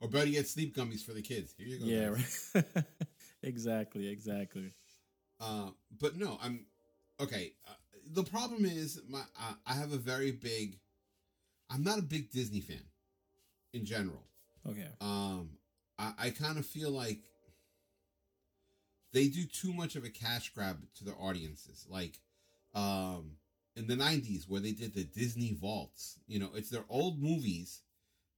Or 0.00 0.08
better 0.08 0.28
yet, 0.28 0.46
sleep 0.46 0.76
gummies 0.76 1.04
for 1.04 1.12
the 1.12 1.22
kids. 1.22 1.54
Here 1.58 1.66
you 1.66 1.78
go. 1.78 1.86
Yeah, 1.86 2.06
right. 2.06 2.84
exactly, 3.42 4.08
exactly. 4.08 4.72
Uh, 5.40 5.70
but 6.00 6.16
no, 6.16 6.38
I'm 6.42 6.66
okay. 7.20 7.52
Uh, 7.68 7.72
the 8.12 8.24
problem 8.24 8.64
is 8.64 9.00
my 9.08 9.22
I, 9.38 9.54
I 9.66 9.74
have 9.74 9.92
a 9.92 9.98
very 9.98 10.32
big. 10.32 10.78
I'm 11.70 11.82
not 11.82 11.98
a 11.98 12.02
big 12.02 12.30
Disney 12.30 12.60
fan, 12.60 12.84
in 13.72 13.84
general. 13.84 14.22
Okay. 14.68 14.86
Um, 15.00 15.50
I, 15.98 16.12
I 16.18 16.30
kind 16.30 16.58
of 16.58 16.66
feel 16.66 16.90
like 16.90 17.18
they 19.12 19.28
do 19.28 19.44
too 19.44 19.72
much 19.72 19.96
of 19.96 20.04
a 20.04 20.10
cash 20.10 20.52
grab 20.54 20.78
to 20.96 21.04
their 21.04 21.20
audiences. 21.20 21.86
Like, 21.88 22.18
um, 22.74 23.32
in 23.74 23.86
the 23.86 23.96
'90s 23.96 24.48
where 24.48 24.60
they 24.60 24.72
did 24.72 24.94
the 24.94 25.04
Disney 25.04 25.52
vaults. 25.52 26.18
You 26.26 26.38
know, 26.38 26.50
it's 26.54 26.70
their 26.70 26.84
old 26.88 27.20
movies. 27.20 27.82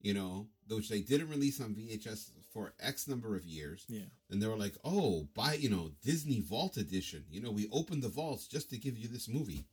You 0.01 0.13
know, 0.13 0.47
which 0.69 0.89
they 0.89 1.01
didn't 1.01 1.29
release 1.29 1.59
on 1.59 1.75
VHS 1.75 2.31
for 2.51 2.73
X 2.79 3.07
number 3.07 3.35
of 3.35 3.45
years. 3.45 3.85
Yeah. 3.87 4.09
And 4.29 4.41
they 4.41 4.47
were 4.47 4.55
like, 4.55 4.75
oh, 4.83 5.27
buy, 5.35 5.53
you 5.53 5.69
know, 5.69 5.91
Disney 6.03 6.41
Vault 6.41 6.77
Edition. 6.77 7.25
You 7.29 7.41
know, 7.41 7.51
we 7.51 7.67
opened 7.71 8.03
the 8.03 8.09
vaults 8.09 8.47
just 8.47 8.69
to 8.71 8.77
give 8.77 8.97
you 8.97 9.07
this 9.07 9.27
movie. 9.27 9.65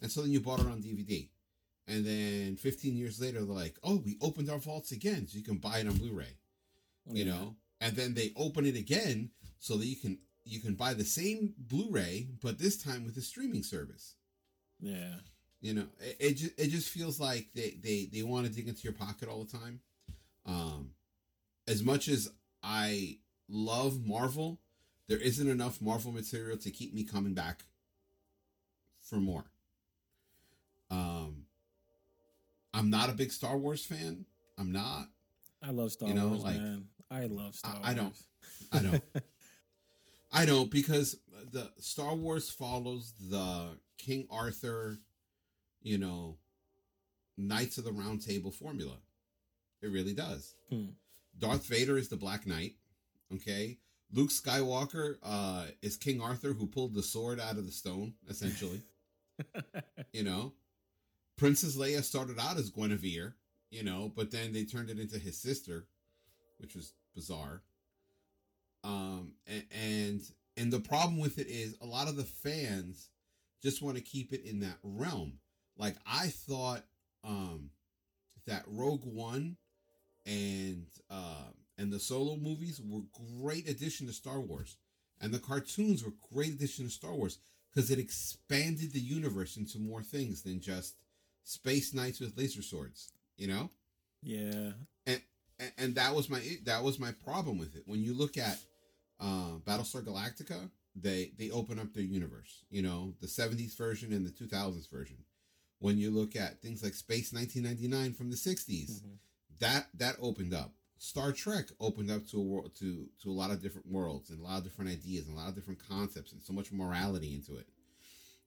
And 0.00 0.10
so 0.10 0.22
then 0.22 0.32
you 0.32 0.40
bought 0.40 0.60
it 0.60 0.66
on 0.66 0.82
DVD. 0.82 1.28
And 1.88 2.04
then 2.04 2.56
15 2.56 2.96
years 2.96 3.20
later, 3.20 3.44
they're 3.44 3.54
like, 3.54 3.76
oh, 3.84 4.02
we 4.04 4.16
opened 4.20 4.50
our 4.50 4.58
vaults 4.58 4.92
again 4.92 5.26
so 5.26 5.38
you 5.38 5.44
can 5.44 5.58
buy 5.58 5.78
it 5.78 5.86
on 5.86 5.96
Blu 5.96 6.12
ray. 6.12 6.36
You 7.06 7.24
yeah. 7.24 7.32
know? 7.32 7.56
And 7.80 7.94
then 7.94 8.14
they 8.14 8.32
open 8.36 8.66
it 8.66 8.76
again 8.76 9.30
so 9.58 9.76
that 9.76 9.86
you 9.86 9.96
can 9.96 10.18
you 10.46 10.60
can 10.60 10.74
buy 10.74 10.94
the 10.94 11.04
same 11.04 11.54
Blu-ray, 11.58 12.28
but 12.40 12.58
this 12.58 12.80
time 12.80 13.04
with 13.04 13.16
a 13.16 13.20
streaming 13.20 13.64
service. 13.64 14.14
Yeah. 14.80 15.14
You 15.60 15.74
know, 15.74 15.86
it, 16.00 16.16
it 16.20 16.32
just 16.34 16.60
it 16.60 16.68
just 16.68 16.88
feels 16.88 17.18
like 17.18 17.48
they 17.54 17.76
they 17.82 18.08
they 18.12 18.22
want 18.22 18.46
to 18.46 18.52
dig 18.52 18.68
into 18.68 18.82
your 18.82 18.92
pocket 18.92 19.28
all 19.28 19.44
the 19.44 19.58
time. 19.58 19.80
Um, 20.46 20.90
as 21.68 21.82
much 21.82 22.08
as 22.08 22.30
I 22.62 23.18
love 23.48 24.04
Marvel, 24.04 24.60
there 25.08 25.18
isn't 25.18 25.48
enough 25.48 25.80
Marvel 25.80 26.12
material 26.12 26.56
to 26.58 26.70
keep 26.70 26.94
me 26.94 27.04
coming 27.04 27.34
back 27.34 27.64
for 29.00 29.16
more. 29.16 29.44
Um, 30.90 31.46
I'm 32.74 32.90
not 32.90 33.08
a 33.08 33.12
big 33.12 33.32
Star 33.32 33.56
Wars 33.56 33.84
fan. 33.84 34.26
I'm 34.58 34.72
not. 34.72 35.06
I 35.62 35.70
love 35.70 35.92
Star 35.92 36.08
you 36.08 36.14
know, 36.14 36.28
Wars, 36.28 36.44
like, 36.44 36.56
man. 36.56 36.86
I 37.10 37.26
love 37.26 37.54
Star 37.54 37.72
I, 37.72 37.76
Wars. 37.76 37.86
I 37.86 37.94
don't. 37.94 38.14
I 38.72 38.78
don't. 38.90 39.24
I 40.32 40.44
don't 40.44 40.70
because 40.70 41.16
the 41.52 41.70
Star 41.78 42.14
Wars 42.14 42.50
follows 42.50 43.12
the 43.30 43.68
King 43.98 44.26
Arthur, 44.30 44.98
you 45.82 45.98
know, 45.98 46.36
Knights 47.38 47.78
of 47.78 47.84
the 47.84 47.92
Round 47.92 48.24
Table 48.24 48.50
formula. 48.50 48.96
It 49.82 49.90
really 49.90 50.14
does. 50.14 50.54
Hmm. 50.70 50.86
Darth 51.38 51.66
Vader 51.66 51.98
is 51.98 52.08
the 52.08 52.16
Black 52.16 52.46
Knight. 52.46 52.74
Okay. 53.32 53.78
Luke 54.12 54.30
Skywalker 54.30 55.16
uh, 55.22 55.64
is 55.82 55.96
King 55.96 56.20
Arthur 56.20 56.52
who 56.52 56.66
pulled 56.66 56.94
the 56.94 57.02
sword 57.02 57.40
out 57.40 57.56
of 57.56 57.66
the 57.66 57.72
stone, 57.72 58.14
essentially. 58.28 58.80
you 60.12 60.22
know? 60.22 60.52
Princess 61.36 61.76
Leia 61.76 62.02
started 62.02 62.38
out 62.38 62.56
as 62.56 62.70
Guinevere, 62.70 63.34
you 63.70 63.82
know, 63.82 64.10
but 64.14 64.30
then 64.30 64.52
they 64.52 64.64
turned 64.64 64.88
it 64.88 64.98
into 64.98 65.18
his 65.18 65.36
sister, 65.36 65.86
which 66.58 66.74
was 66.74 66.94
bizarre. 67.14 67.62
Um, 68.84 69.32
and, 69.46 69.64
and 69.70 70.20
and 70.56 70.72
the 70.72 70.80
problem 70.80 71.18
with 71.18 71.38
it 71.38 71.48
is 71.48 71.76
a 71.82 71.86
lot 71.86 72.08
of 72.08 72.16
the 72.16 72.24
fans 72.24 73.10
just 73.62 73.82
want 73.82 73.96
to 73.96 74.02
keep 74.02 74.32
it 74.32 74.44
in 74.44 74.60
that 74.60 74.78
realm. 74.82 75.34
Like 75.76 75.96
I 76.06 76.28
thought, 76.28 76.84
um, 77.24 77.70
that 78.46 78.64
Rogue 78.66 79.04
One 79.04 79.56
and 80.26 80.86
uh, 81.10 81.50
and 81.78 81.92
the 81.92 82.00
solo 82.00 82.36
movies 82.36 82.80
were 82.84 83.02
great 83.40 83.68
addition 83.68 84.06
to 84.06 84.12
Star 84.12 84.40
Wars, 84.40 84.76
and 85.20 85.32
the 85.32 85.38
cartoons 85.38 86.04
were 86.04 86.12
great 86.32 86.52
addition 86.52 86.86
to 86.86 86.90
Star 86.90 87.12
Wars 87.12 87.38
because 87.72 87.90
it 87.90 87.98
expanded 87.98 88.92
the 88.92 89.00
universe 89.00 89.56
into 89.56 89.78
more 89.78 90.02
things 90.02 90.42
than 90.42 90.60
just 90.60 90.96
space 91.44 91.94
knights 91.94 92.20
with 92.20 92.36
laser 92.36 92.62
swords. 92.62 93.12
You 93.36 93.48
know? 93.48 93.70
Yeah. 94.22 94.72
And 95.06 95.20
and 95.78 95.94
that 95.94 96.14
was 96.14 96.28
my 96.28 96.40
that 96.64 96.82
was 96.82 96.98
my 96.98 97.12
problem 97.12 97.58
with 97.58 97.76
it. 97.76 97.82
When 97.86 98.02
you 98.02 98.14
look 98.14 98.36
at 98.36 98.58
uh, 99.20 99.58
Battlestar 99.64 100.02
Galactica, 100.02 100.70
they 100.94 101.32
they 101.38 101.50
open 101.50 101.78
up 101.78 101.92
their 101.92 102.02
universe. 102.02 102.64
You 102.70 102.82
know, 102.82 103.14
the 103.20 103.26
'70s 103.26 103.76
version 103.76 104.12
and 104.12 104.26
the 104.26 104.30
2000s 104.30 104.90
version. 104.90 105.18
When 105.78 105.98
you 105.98 106.10
look 106.10 106.34
at 106.36 106.62
things 106.62 106.82
like 106.82 106.94
Space 106.94 107.32
1999 107.32 108.14
from 108.14 108.30
the 108.30 108.36
'60s, 108.36 108.90
mm-hmm. 108.90 109.14
That 109.60 109.88
that 109.94 110.16
opened 110.20 110.54
up. 110.54 110.72
Star 110.98 111.32
Trek 111.32 111.66
opened 111.78 112.10
up 112.10 112.26
to 112.28 112.38
a 112.38 112.42
world 112.42 112.74
to 112.78 113.08
to 113.22 113.30
a 113.30 113.32
lot 113.32 113.50
of 113.50 113.62
different 113.62 113.90
worlds 113.90 114.30
and 114.30 114.40
a 114.40 114.42
lot 114.42 114.58
of 114.58 114.64
different 114.64 114.90
ideas 114.90 115.26
and 115.26 115.36
a 115.36 115.40
lot 115.40 115.48
of 115.48 115.54
different 115.54 115.80
concepts 115.88 116.32
and 116.32 116.42
so 116.42 116.52
much 116.52 116.72
morality 116.72 117.34
into 117.34 117.56
it. 117.56 117.66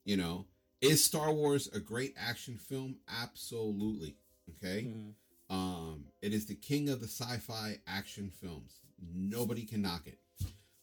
You 0.04 0.18
know, 0.18 0.46
is 0.82 1.04
Star 1.04 1.32
Wars 1.32 1.70
a 1.74 1.80
great 1.80 2.16
action 2.18 2.58
film? 2.58 2.98
Absolutely. 3.22 4.16
Okay. 4.50 4.88
Mm-hmm. 4.88 5.56
Um, 5.56 6.06
it 6.22 6.34
is 6.34 6.46
the 6.46 6.56
king 6.56 6.90
of 6.90 7.00
the 7.00 7.08
sci-fi 7.08 7.78
action 7.88 8.32
films. 8.42 8.82
Nobody 9.14 9.66
can 9.66 9.82
knock 9.82 10.08
it. 10.08 10.20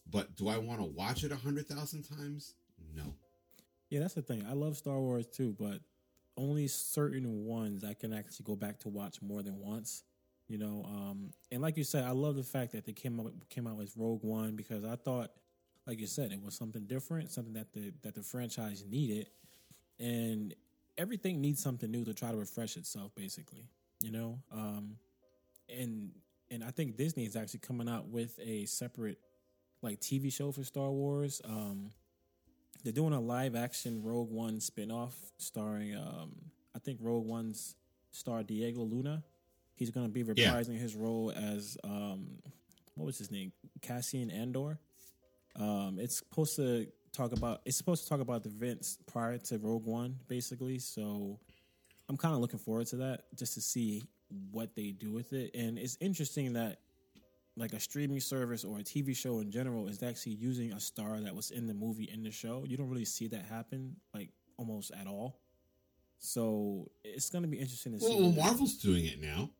But 0.09 0.37
do 0.37 0.49
I 0.49 0.59
want 0.59 0.80
to 0.80 0.87
watch 0.87 1.25
it 1.25 1.33
a 1.33 1.37
hundred 1.37 1.66
thousand 1.68 2.04
times? 2.04 2.54
No. 2.95 3.14
Yeah, 3.90 4.00
that's 4.00 4.14
the 4.14 4.23
thing. 4.23 4.45
I 4.49 4.54
love 4.54 4.76
Star 4.76 4.99
Wars 4.99 5.26
too, 5.26 5.54
but 5.59 5.80
only 6.37 6.68
certain 6.68 7.45
ones 7.45 7.85
I 7.85 7.95
can 7.95 8.12
actually 8.12 8.45
go 8.45 8.56
back 8.56 8.78
to 8.80 8.88
watch 8.88 9.23
more 9.23 9.42
than 9.42 9.59
once. 9.59 10.02
You 10.49 10.59
know, 10.59 10.85
um, 10.87 11.31
and 11.50 11.61
like 11.61 11.76
you 11.76 11.85
said, 11.85 12.05
I 12.05 12.11
love 12.11 12.37
the 12.37 12.45
fact 12.45 12.73
that 12.73 12.85
they 12.85 12.93
came 12.93 13.19
out 13.19 13.33
came 13.50 13.67
out 13.67 13.76
with 13.76 13.93
Rogue 13.97 14.23
One 14.23 14.55
because 14.55 14.85
I 14.85 14.95
thought, 14.95 15.33
like 15.87 15.99
you 15.99 16.07
said, 16.07 16.31
it 16.33 16.41
was 16.43 16.55
something 16.55 16.85
different, 16.85 17.33
something 17.33 17.55
that 17.55 17.73
the 17.73 17.93
that 18.03 18.15
the 18.15 18.23
franchise 18.23 18.85
needed, 18.88 19.26
and 19.99 20.55
everything 20.97 21.41
needs 21.41 21.61
something 21.61 21.91
new 21.91 22.05
to 22.05 22.15
try 22.15 22.31
to 22.31 22.37
refresh 22.37 22.76
itself, 22.76 23.12
basically. 23.17 23.69
You 24.00 24.12
know, 24.12 24.38
um, 24.53 24.97
and 25.69 26.12
and 26.50 26.62
I 26.62 26.71
think 26.71 26.97
Disney 26.97 27.25
is 27.25 27.35
actually 27.35 27.61
coming 27.61 27.88
out 27.88 28.07
with 28.07 28.38
a 28.41 28.67
separate 28.67 29.19
like 29.83 30.00
TV 30.00 30.33
show 30.33 30.53
for 30.53 30.62
Star 30.62 30.91
Wars. 30.91 31.41
Um, 31.45 31.91
they're 32.85 32.93
doing 32.93 33.15
a 33.15 33.21
live 33.21 33.57
action 33.57 34.03
Rogue 34.05 34.31
One 34.31 34.59
spinoff 34.59 35.15
starring 35.38 35.97
um, 35.97 36.37
I 36.76 36.79
think 36.79 36.99
Rogue 37.03 37.26
One's 37.26 37.75
star 38.12 38.43
Diego 38.43 38.83
Luna. 38.83 39.25
He's 39.76 39.90
going 39.90 40.06
to 40.06 40.12
be 40.12 40.25
reprising 40.25 40.75
yeah. 40.75 40.80
his 40.80 40.95
role 40.95 41.33
as 41.37 41.76
um, 41.85 42.26
what 42.95 43.04
was 43.04 43.18
his 43.18 43.30
name? 43.30 43.52
Cassian 43.83 44.30
Andor. 44.30 44.78
Um, 45.54 45.99
it's 46.00 46.18
supposed 46.18 46.56
to 46.56 46.87
talk 47.12 47.33
about 47.33 47.61
it's 47.64 47.76
supposed 47.76 48.04
to 48.04 48.09
talk 48.09 48.21
about 48.21 48.42
the 48.42 48.49
events 48.50 48.99
prior 49.06 49.38
to 49.38 49.59
Rogue 49.59 49.87
One, 49.87 50.16
basically. 50.28 50.78
So 50.78 51.38
I'm 52.09 52.16
kind 52.16 52.35
of 52.35 52.40
looking 52.40 52.59
forward 52.59 52.87
to 52.88 52.97
that 52.97 53.25
just 53.37 53.54
to 53.54 53.61
see 53.61 54.04
what 54.50 54.75
they 54.75 54.90
do 54.90 55.12
with 55.12 55.33
it. 55.33 55.54
And 55.54 55.78
it's 55.78 55.97
interesting 56.00 56.54
that 56.54 56.80
like 57.56 57.73
a 57.73 57.80
streaming 57.80 58.21
service 58.21 58.64
or 58.64 58.78
a 58.78 58.83
TV 58.83 59.16
show 59.16 59.40
in 59.40 59.50
general 59.50 59.88
is 59.88 60.02
actually 60.02 60.33
using 60.33 60.73
a 60.73 60.80
star 60.80 61.21
that 61.21 61.35
was 61.35 61.50
in 61.50 61.66
the 61.66 61.75
movie 61.75 62.11
in 62.12 62.23
the 62.23 62.30
show. 62.30 62.64
You 62.66 62.76
don't 62.76 62.88
really 62.88 63.04
see 63.04 63.28
that 63.28 63.45
happen 63.47 63.97
like 64.14 64.30
almost 64.56 64.90
at 64.92 65.06
all. 65.06 65.38
So 66.18 66.90
it's 67.04 67.30
going 67.30 67.42
to 67.42 67.49
be 67.49 67.59
interesting 67.59 67.92
to 67.92 68.00
see. 68.00 68.21
Well, 68.21 68.33
Marvel's 68.33 68.76
doing 68.76 69.04
it 69.04 69.21
now. 69.21 69.50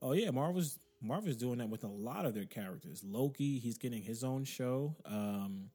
Oh 0.00 0.12
yeah, 0.12 0.30
Marvel's 0.30 0.78
Marvel's 1.00 1.36
doing 1.36 1.58
that 1.58 1.68
with 1.68 1.84
a 1.84 1.88
lot 1.88 2.26
of 2.26 2.34
their 2.34 2.44
characters. 2.44 3.02
Loki, 3.04 3.58
he's 3.58 3.78
getting 3.78 4.02
his 4.02 4.24
own 4.24 4.44
show. 4.44 4.96
Um, 5.04 5.70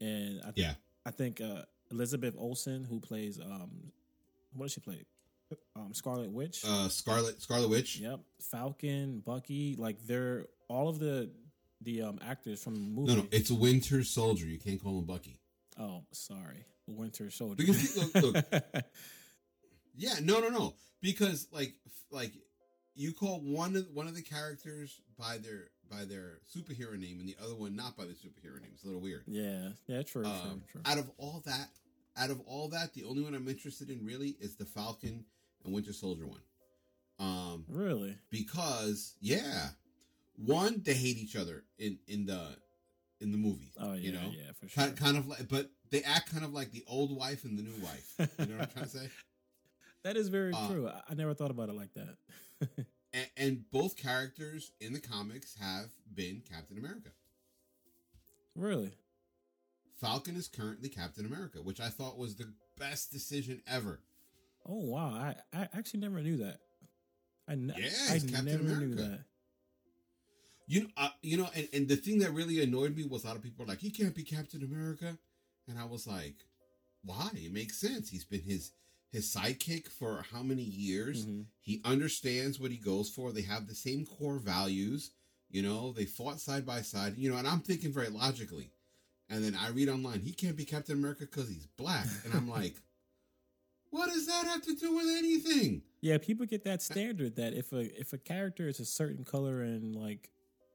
and 0.00 0.40
I 0.40 0.50
th- 0.50 0.54
yeah, 0.56 0.74
I 1.06 1.10
think 1.10 1.40
uh, 1.40 1.62
Elizabeth 1.90 2.34
Olsen, 2.38 2.84
who 2.84 3.00
plays 3.00 3.38
um, 3.40 3.92
what 4.54 4.66
does 4.66 4.72
she 4.72 4.80
play? 4.80 5.04
Um, 5.76 5.92
Scarlet 5.92 6.30
Witch. 6.30 6.64
Uh, 6.66 6.88
Scarlet 6.88 7.40
Scarlet 7.40 7.68
Witch. 7.68 7.98
Yep. 7.98 8.20
Falcon, 8.40 9.20
Bucky, 9.24 9.76
like 9.78 10.04
they're 10.06 10.46
all 10.68 10.88
of 10.88 10.98
the 10.98 11.30
the 11.82 12.02
um 12.02 12.18
actors 12.26 12.62
from 12.62 12.74
the 12.74 12.80
movie. 12.80 13.14
No, 13.14 13.22
no, 13.22 13.28
it's 13.30 13.50
Winter 13.50 14.02
Soldier. 14.04 14.46
You 14.46 14.58
can't 14.58 14.82
call 14.82 14.98
him 14.98 15.04
Bucky. 15.04 15.38
Oh, 15.78 16.02
sorry, 16.12 16.64
Winter 16.86 17.30
Soldier. 17.30 17.56
Because 17.56 18.14
look, 18.14 18.34
look. 18.34 18.62
yeah, 19.96 20.14
no, 20.22 20.40
no, 20.40 20.48
no. 20.48 20.74
Because 21.00 21.46
like 21.52 21.74
like 22.10 22.32
you 22.94 23.12
call 23.12 23.40
one 23.40 23.76
of 23.76 23.86
one 23.92 24.06
of 24.06 24.14
the 24.14 24.22
characters 24.22 25.00
by 25.18 25.38
their 25.38 25.68
by 25.90 26.04
their 26.04 26.38
superhero 26.54 26.98
name 26.98 27.20
and 27.20 27.28
the 27.28 27.36
other 27.42 27.54
one 27.54 27.76
not 27.76 27.96
by 27.96 28.04
the 28.04 28.12
superhero 28.12 28.60
name. 28.60 28.70
It's 28.74 28.84
a 28.84 28.86
little 28.86 29.02
weird. 29.02 29.22
Yeah, 29.26 29.70
yeah, 29.86 30.02
true, 30.02 30.24
um, 30.24 30.62
true, 30.70 30.80
true. 30.80 30.80
Out 30.84 30.98
of 30.98 31.10
all 31.18 31.42
that, 31.46 31.68
out 32.16 32.30
of 32.30 32.40
all 32.46 32.68
that, 32.68 32.94
the 32.94 33.04
only 33.04 33.22
one 33.22 33.34
I'm 33.34 33.48
interested 33.48 33.90
in 33.90 34.04
really 34.04 34.36
is 34.40 34.56
the 34.56 34.64
Falcon 34.64 35.24
and 35.64 35.74
Winter 35.74 35.92
Soldier 35.92 36.26
one. 36.26 36.40
Um, 37.18 37.64
really? 37.68 38.16
Because 38.30 39.14
yeah, 39.20 39.68
one 40.36 40.82
they 40.84 40.94
hate 40.94 41.18
each 41.18 41.36
other 41.36 41.64
in 41.78 41.98
in 42.06 42.26
the 42.26 42.56
in 43.20 43.32
the 43.32 43.38
movies. 43.38 43.72
Oh 43.80 43.92
yeah, 43.92 44.00
you 44.00 44.12
know? 44.12 44.30
yeah, 44.32 44.52
for 44.58 44.68
sure. 44.68 44.84
Kind, 44.84 44.96
kind 44.96 45.16
of 45.16 45.26
like, 45.26 45.48
but 45.48 45.70
they 45.90 46.02
act 46.02 46.32
kind 46.32 46.44
of 46.44 46.52
like 46.52 46.72
the 46.72 46.84
old 46.88 47.16
wife 47.16 47.44
and 47.44 47.58
the 47.58 47.62
new 47.62 47.82
wife. 47.82 48.14
You 48.38 48.46
know 48.46 48.58
what 48.58 48.68
I'm 48.68 48.72
trying 48.72 48.84
to 48.86 48.90
say? 48.90 49.08
That 50.04 50.18
is 50.18 50.28
very 50.28 50.52
uh, 50.52 50.68
true. 50.68 50.90
I 51.08 51.14
never 51.14 51.32
thought 51.32 51.50
about 51.50 51.70
it 51.70 51.76
like 51.76 51.94
that. 51.94 52.16
and, 53.12 53.28
and 53.36 53.70
both 53.70 53.96
characters 53.96 54.72
in 54.80 54.92
the 54.92 55.00
comics 55.00 55.56
have 55.60 55.90
been 56.12 56.42
Captain 56.48 56.78
America. 56.78 57.10
Really? 58.56 58.92
Falcon 60.00 60.36
is 60.36 60.48
currently 60.48 60.88
Captain 60.88 61.24
America, 61.26 61.62
which 61.62 61.80
I 61.80 61.88
thought 61.88 62.18
was 62.18 62.36
the 62.36 62.52
best 62.78 63.12
decision 63.12 63.62
ever. 63.66 64.00
Oh 64.66 64.76
wow! 64.80 65.08
I, 65.08 65.34
I 65.52 65.68
actually 65.76 66.00
never 66.00 66.20
knew 66.20 66.38
that. 66.38 66.58
I 67.48 67.52
n- 67.52 67.74
yeah, 67.76 67.90
I 68.08 68.18
Captain 68.18 68.44
never 68.44 68.62
America. 68.62 68.84
knew 68.86 68.94
that. 68.96 69.20
You 70.66 70.88
uh, 70.96 71.10
you 71.22 71.36
know, 71.36 71.48
and, 71.54 71.68
and 71.72 71.88
the 71.88 71.96
thing 71.96 72.18
that 72.20 72.32
really 72.32 72.62
annoyed 72.62 72.96
me 72.96 73.04
was 73.04 73.24
a 73.24 73.26
lot 73.26 73.36
of 73.36 73.42
people 73.42 73.64
were 73.64 73.68
like, 73.68 73.80
he 73.80 73.90
can't 73.90 74.14
be 74.14 74.22
Captain 74.22 74.62
America, 74.62 75.18
and 75.68 75.78
I 75.78 75.84
was 75.84 76.06
like, 76.06 76.36
why? 77.04 77.30
It 77.34 77.52
makes 77.52 77.76
sense. 77.78 78.08
He's 78.08 78.24
been 78.24 78.40
his 78.40 78.72
his 79.14 79.32
sidekick 79.32 79.88
for 79.88 80.24
how 80.32 80.42
many 80.42 80.62
years? 80.62 81.24
Mm-hmm. 81.24 81.42
He 81.60 81.80
understands 81.84 82.58
what 82.58 82.72
he 82.72 82.76
goes 82.76 83.08
for. 83.08 83.30
They 83.30 83.42
have 83.42 83.68
the 83.68 83.74
same 83.74 84.04
core 84.04 84.38
values. 84.38 85.12
You 85.48 85.62
know, 85.62 85.92
they 85.92 86.04
fought 86.04 86.40
side 86.40 86.66
by 86.66 86.82
side. 86.82 87.16
You 87.16 87.30
know, 87.30 87.36
and 87.36 87.46
I'm 87.46 87.60
thinking 87.60 87.92
very 87.92 88.08
logically. 88.08 88.72
And 89.30 89.42
then 89.42 89.56
I 89.58 89.68
read 89.70 89.88
online, 89.88 90.20
he 90.20 90.32
can't 90.32 90.56
be 90.56 90.64
Captain 90.64 90.98
America 90.98 91.26
because 91.26 91.48
he's 91.48 91.66
black, 91.78 92.06
and 92.24 92.34
I'm 92.34 92.48
like, 92.60 92.74
what 93.90 94.12
does 94.12 94.26
that 94.26 94.44
have 94.46 94.62
to 94.62 94.74
do 94.74 94.96
with 94.96 95.06
anything? 95.06 95.82
Yeah, 96.00 96.18
people 96.18 96.44
get 96.44 96.64
that 96.64 96.82
standard 96.82 97.36
that 97.36 97.54
if 97.54 97.72
a 97.72 97.98
if 97.98 98.12
a 98.12 98.18
character 98.18 98.68
is 98.68 98.80
a 98.80 98.84
certain 98.84 99.24
color 99.24 99.62
in 99.62 99.92
like 99.92 100.28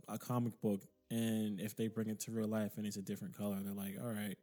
a 0.07 0.17
comic 0.17 0.59
book, 0.61 0.81
and 1.11 1.59
if 1.59 1.75
they 1.75 1.87
bring 1.87 2.07
it 2.07 2.21
to 2.21 2.31
real 2.31 2.47
life 2.47 2.77
and 2.77 2.87
it's 2.87 2.95
a 2.95 3.01
different 3.01 3.37
color, 3.37 3.57
they're 3.61 3.73
like, 3.73 3.97
all 4.01 4.09
right, 4.09 4.37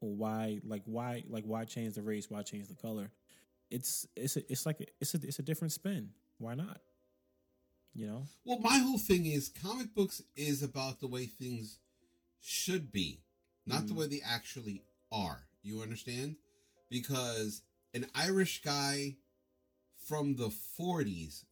well, 0.00 0.14
why, 0.14 0.60
like, 0.64 0.82
why, 0.86 1.24
like, 1.28 1.44
why 1.44 1.64
change 1.64 1.94
the 1.94 2.02
race? 2.02 2.30
Why 2.30 2.42
change 2.42 2.68
the 2.68 2.74
color? 2.74 3.10
It's 3.70 4.06
it's 4.16 4.36
a, 4.36 4.52
it's 4.52 4.66
like 4.66 4.80
a, 4.80 4.86
it's 5.00 5.14
a 5.14 5.18
it's 5.22 5.38
a 5.38 5.42
different 5.42 5.72
spin. 5.72 6.10
Why 6.38 6.54
not? 6.54 6.80
You 7.94 8.06
know. 8.06 8.22
Well, 8.44 8.60
my 8.60 8.78
whole 8.78 8.98
thing 8.98 9.26
is 9.26 9.48
comic 9.62 9.94
books 9.94 10.22
is 10.36 10.62
about 10.62 11.00
the 11.00 11.08
way 11.08 11.26
things 11.26 11.78
should 12.40 12.92
be, 12.92 13.20
not 13.66 13.82
mm. 13.82 13.88
the 13.88 13.94
way 13.94 14.06
they 14.06 14.20
actually 14.24 14.82
are. 15.12 15.42
You 15.62 15.82
understand? 15.82 16.36
Because 16.88 17.62
an 17.94 18.06
Irish 18.14 18.62
guy 18.62 19.16
from 20.08 20.36
the 20.36 20.52
40s 20.80 21.44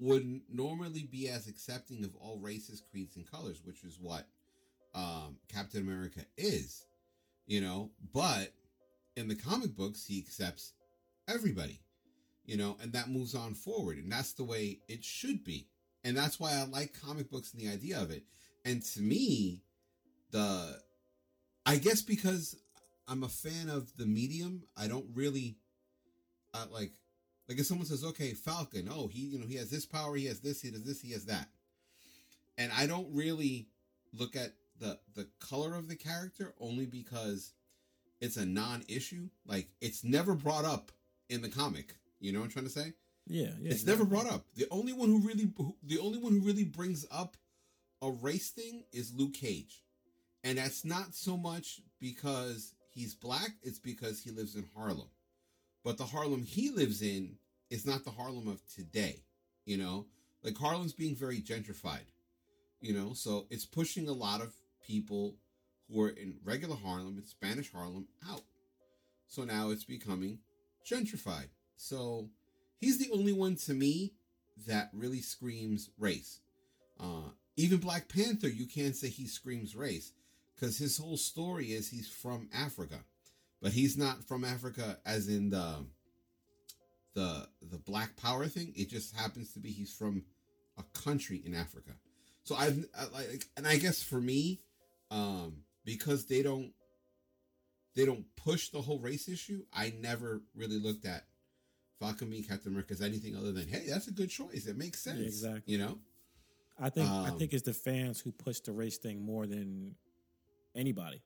would 0.00 0.40
normally 0.52 1.08
be 1.10 1.28
as 1.28 1.48
accepting 1.48 2.04
of 2.04 2.14
all 2.16 2.38
races, 2.38 2.82
creeds, 2.90 3.16
and 3.16 3.28
colors, 3.30 3.62
which 3.64 3.82
is 3.82 3.98
what 4.00 4.26
um, 4.94 5.36
Captain 5.52 5.80
America 5.80 6.20
is, 6.36 6.84
you 7.46 7.60
know. 7.60 7.90
But 8.12 8.52
in 9.16 9.28
the 9.28 9.34
comic 9.34 9.74
books, 9.76 10.06
he 10.06 10.18
accepts 10.18 10.72
everybody, 11.28 11.80
you 12.44 12.56
know, 12.56 12.76
and 12.82 12.92
that 12.92 13.08
moves 13.10 13.34
on 13.34 13.54
forward, 13.54 13.98
and 13.98 14.10
that's 14.12 14.32
the 14.34 14.44
way 14.44 14.80
it 14.88 15.04
should 15.04 15.44
be, 15.44 15.68
and 16.04 16.16
that's 16.16 16.38
why 16.40 16.52
I 16.54 16.64
like 16.64 17.00
comic 17.00 17.30
books 17.30 17.52
and 17.52 17.62
the 17.62 17.72
idea 17.72 18.00
of 18.00 18.10
it. 18.10 18.24
And 18.64 18.82
to 18.94 19.00
me, 19.00 19.62
the 20.30 20.80
I 21.66 21.76
guess 21.76 22.02
because 22.02 22.56
I'm 23.08 23.22
a 23.22 23.28
fan 23.28 23.68
of 23.68 23.96
the 23.96 24.06
medium, 24.06 24.64
I 24.76 24.88
don't 24.88 25.06
really 25.14 25.56
uh, 26.54 26.66
like 26.70 26.92
Like 27.48 27.58
if 27.58 27.66
someone 27.66 27.86
says, 27.86 28.04
"Okay, 28.04 28.32
Falcon, 28.34 28.88
oh 28.90 29.08
he 29.08 29.20
you 29.20 29.38
know 29.38 29.46
he 29.46 29.56
has 29.56 29.70
this 29.70 29.86
power, 29.86 30.16
he 30.16 30.26
has 30.26 30.40
this, 30.40 30.62
he 30.62 30.70
does 30.70 30.84
this, 30.84 31.00
he 31.00 31.12
has 31.12 31.26
that," 31.26 31.48
and 32.56 32.72
I 32.72 32.86
don't 32.86 33.08
really 33.12 33.68
look 34.12 34.36
at 34.36 34.52
the 34.78 34.98
the 35.14 35.28
color 35.40 35.74
of 35.74 35.88
the 35.88 35.96
character 35.96 36.54
only 36.58 36.86
because 36.86 37.52
it's 38.20 38.36
a 38.36 38.46
non-issue. 38.46 39.28
Like 39.46 39.68
it's 39.80 40.04
never 40.04 40.34
brought 40.34 40.64
up 40.64 40.92
in 41.28 41.42
the 41.42 41.48
comic. 41.48 41.96
You 42.20 42.32
know 42.32 42.40
what 42.40 42.46
I'm 42.46 42.50
trying 42.50 42.66
to 42.66 42.70
say? 42.70 42.92
Yeah, 43.26 43.50
yeah. 43.60 43.70
it's 43.70 43.86
never 43.86 44.04
brought 44.04 44.30
up. 44.30 44.44
The 44.54 44.66
only 44.70 44.92
one 44.92 45.08
who 45.08 45.20
really, 45.20 45.48
the 45.82 45.98
only 45.98 46.18
one 46.18 46.32
who 46.32 46.40
really 46.40 46.64
brings 46.64 47.06
up 47.10 47.36
a 48.02 48.10
race 48.10 48.50
thing 48.50 48.84
is 48.92 49.14
Luke 49.14 49.34
Cage, 49.34 49.82
and 50.42 50.58
that's 50.58 50.84
not 50.84 51.14
so 51.14 51.36
much 51.36 51.80
because 52.00 52.74
he's 52.90 53.14
black. 53.14 53.50
It's 53.62 53.78
because 53.78 54.20
he 54.20 54.30
lives 54.30 54.56
in 54.56 54.66
Harlem, 54.76 55.08
but 55.84 55.96
the 55.96 56.04
Harlem 56.04 56.42
he 56.42 56.70
lives 56.70 57.00
in 57.00 57.36
is 57.70 57.86
not 57.86 58.04
the 58.04 58.10
Harlem 58.10 58.48
of 58.48 58.60
today. 58.74 59.22
You 59.64 59.78
know, 59.78 60.06
like 60.42 60.58
Harlem's 60.58 60.92
being 60.92 61.16
very 61.16 61.40
gentrified. 61.40 62.10
You 62.80 62.92
know, 62.92 63.14
so 63.14 63.46
it's 63.48 63.64
pushing 63.64 64.08
a 64.08 64.12
lot 64.12 64.42
of 64.42 64.52
people 64.86 65.36
who 65.88 66.02
are 66.02 66.10
in 66.10 66.36
regular 66.44 66.76
Harlem 66.76 67.16
and 67.16 67.26
Spanish 67.26 67.72
Harlem 67.72 68.06
out. 68.30 68.42
So 69.26 69.44
now 69.44 69.70
it's 69.70 69.84
becoming 69.84 70.38
gentrified. 70.84 71.48
So 71.76 72.28
he's 72.80 72.98
the 72.98 73.10
only 73.12 73.32
one 73.32 73.56
to 73.56 73.74
me 73.74 74.12
that 74.66 74.90
really 74.92 75.20
screams 75.20 75.90
race. 75.98 76.40
Uh, 77.00 77.30
even 77.56 77.78
Black 77.78 78.08
Panther, 78.08 78.48
you 78.48 78.66
can't 78.66 78.96
say 78.96 79.08
he 79.08 79.26
screams 79.26 79.76
race 79.76 80.12
because 80.54 80.78
his 80.78 80.98
whole 80.98 81.16
story 81.16 81.66
is 81.66 81.88
he's 81.88 82.08
from 82.08 82.48
Africa, 82.54 83.00
but 83.60 83.72
he's 83.72 83.96
not 83.96 84.24
from 84.24 84.44
Africa 84.44 84.98
as 85.04 85.28
in 85.28 85.50
the 85.50 85.84
the 87.14 87.48
the 87.70 87.78
Black 87.78 88.16
Power 88.16 88.46
thing. 88.46 88.72
It 88.76 88.90
just 88.90 89.14
happens 89.14 89.52
to 89.52 89.60
be 89.60 89.70
he's 89.70 89.92
from 89.92 90.24
a 90.78 90.82
country 90.98 91.42
in 91.44 91.54
Africa. 91.54 91.92
So 92.44 92.54
I've 92.56 92.84
I, 92.98 93.04
like, 93.12 93.46
and 93.56 93.66
I 93.66 93.76
guess 93.76 94.02
for 94.02 94.20
me, 94.20 94.60
um, 95.10 95.62
because 95.84 96.26
they 96.26 96.42
don't 96.42 96.72
they 97.94 98.04
don't 98.04 98.24
push 98.36 98.68
the 98.68 98.80
whole 98.82 98.98
race 98.98 99.28
issue. 99.28 99.64
I 99.72 99.92
never 100.00 100.42
really 100.54 100.78
looked 100.78 101.04
at 101.06 101.24
Falcon 102.00 102.30
v 102.30 102.42
Captain 102.42 102.72
America 102.72 102.92
as 102.92 103.00
anything 103.00 103.36
other 103.36 103.52
than, 103.52 103.68
hey, 103.68 103.86
that's 103.88 104.08
a 104.08 104.12
good 104.12 104.30
choice. 104.30 104.66
It 104.66 104.76
makes 104.76 105.00
sense. 105.00 105.18
Yeah, 105.20 105.26
exactly. 105.26 105.72
You 105.72 105.78
know. 105.78 105.98
I 106.78 106.90
think 106.90 107.08
I 107.08 107.28
Um, 107.28 107.38
think 107.38 107.52
it's 107.52 107.62
the 107.62 107.72
fans 107.72 108.18
who 108.20 108.32
push 108.32 108.58
the 108.60 108.72
race 108.72 108.98
thing 108.98 109.22
more 109.22 109.46
than 109.46 109.94
anybody, 110.74 111.22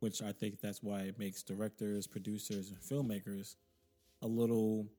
which 0.00 0.20
I 0.20 0.32
think 0.32 0.60
that's 0.60 0.82
why 0.82 1.02
it 1.02 1.18
makes 1.18 1.42
directors, 1.42 2.06
producers, 2.06 2.68
and 2.70 2.78
filmmakers 2.78 3.56
a 4.20 4.26
little 4.26 4.90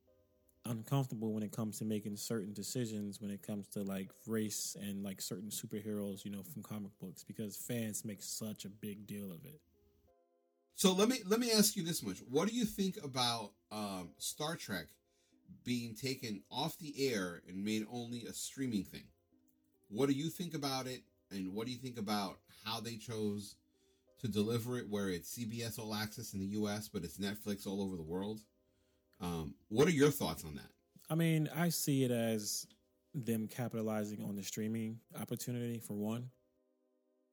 uncomfortable 0.65 1.33
when 1.33 1.43
it 1.43 1.51
comes 1.51 1.79
to 1.79 1.85
making 1.85 2.15
certain 2.15 2.53
decisions 2.53 3.19
when 3.19 3.31
it 3.31 3.41
comes 3.41 3.67
to 3.67 3.83
like 3.83 4.11
race 4.27 4.75
and 4.79 5.03
like 5.03 5.21
certain 5.21 5.49
superheroes, 5.49 6.23
you 6.23 6.29
know, 6.31 6.43
from 6.43 6.61
comic 6.61 6.91
books 6.99 7.23
because 7.23 7.55
fans 7.55 8.05
make 8.05 8.21
such 8.21 8.65
a 8.65 8.69
big 8.69 9.07
deal 9.07 9.31
of 9.31 9.43
it. 9.45 9.59
So 10.75 10.93
let 10.93 11.09
me 11.09 11.17
let 11.27 11.39
me 11.39 11.51
ask 11.51 11.75
you 11.75 11.83
this 11.83 12.03
much: 12.03 12.19
What 12.29 12.47
do 12.47 12.55
you 12.55 12.65
think 12.65 12.97
about 13.03 13.51
um, 13.71 14.09
Star 14.17 14.55
Trek 14.55 14.87
being 15.63 15.95
taken 15.95 16.41
off 16.49 16.77
the 16.79 16.93
air 17.11 17.41
and 17.47 17.63
made 17.63 17.85
only 17.91 18.25
a 18.25 18.33
streaming 18.33 18.83
thing? 18.83 19.03
What 19.89 20.07
do 20.07 20.13
you 20.15 20.29
think 20.29 20.53
about 20.53 20.87
it, 20.87 21.01
and 21.29 21.53
what 21.53 21.67
do 21.67 21.73
you 21.73 21.77
think 21.77 21.97
about 21.99 22.39
how 22.65 22.79
they 22.79 22.95
chose 22.95 23.55
to 24.21 24.27
deliver 24.27 24.77
it, 24.77 24.89
where 24.89 25.09
it's 25.09 25.37
CBS 25.37 25.79
All 25.79 25.93
Access 25.93 26.33
in 26.33 26.39
the 26.39 26.45
U.S. 26.47 26.87
but 26.87 27.03
it's 27.03 27.17
Netflix 27.17 27.67
all 27.67 27.81
over 27.81 27.95
the 27.95 28.03
world? 28.03 28.39
Um, 29.19 29.53
what 29.69 29.87
are 29.87 29.91
your 29.91 30.09
thoughts 30.09 30.43
on 30.43 30.55
that? 30.55 30.69
I 31.09 31.15
mean, 31.15 31.49
I 31.55 31.69
see 31.69 32.03
it 32.03 32.11
as 32.11 32.65
them 33.13 33.47
capitalizing 33.47 34.23
on 34.23 34.35
the 34.35 34.43
streaming 34.43 34.99
opportunity 35.19 35.79
for 35.79 35.93
one. 35.93 36.29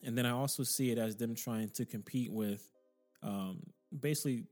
And 0.02 0.16
then 0.16 0.26
I 0.26 0.30
also 0.30 0.62
see 0.62 0.90
it 0.90 0.98
as 0.98 1.16
them 1.16 1.34
trying 1.34 1.70
to 1.70 1.84
compete 1.84 2.32
with 2.32 2.68
um, 3.22 3.60
basically 3.98 4.44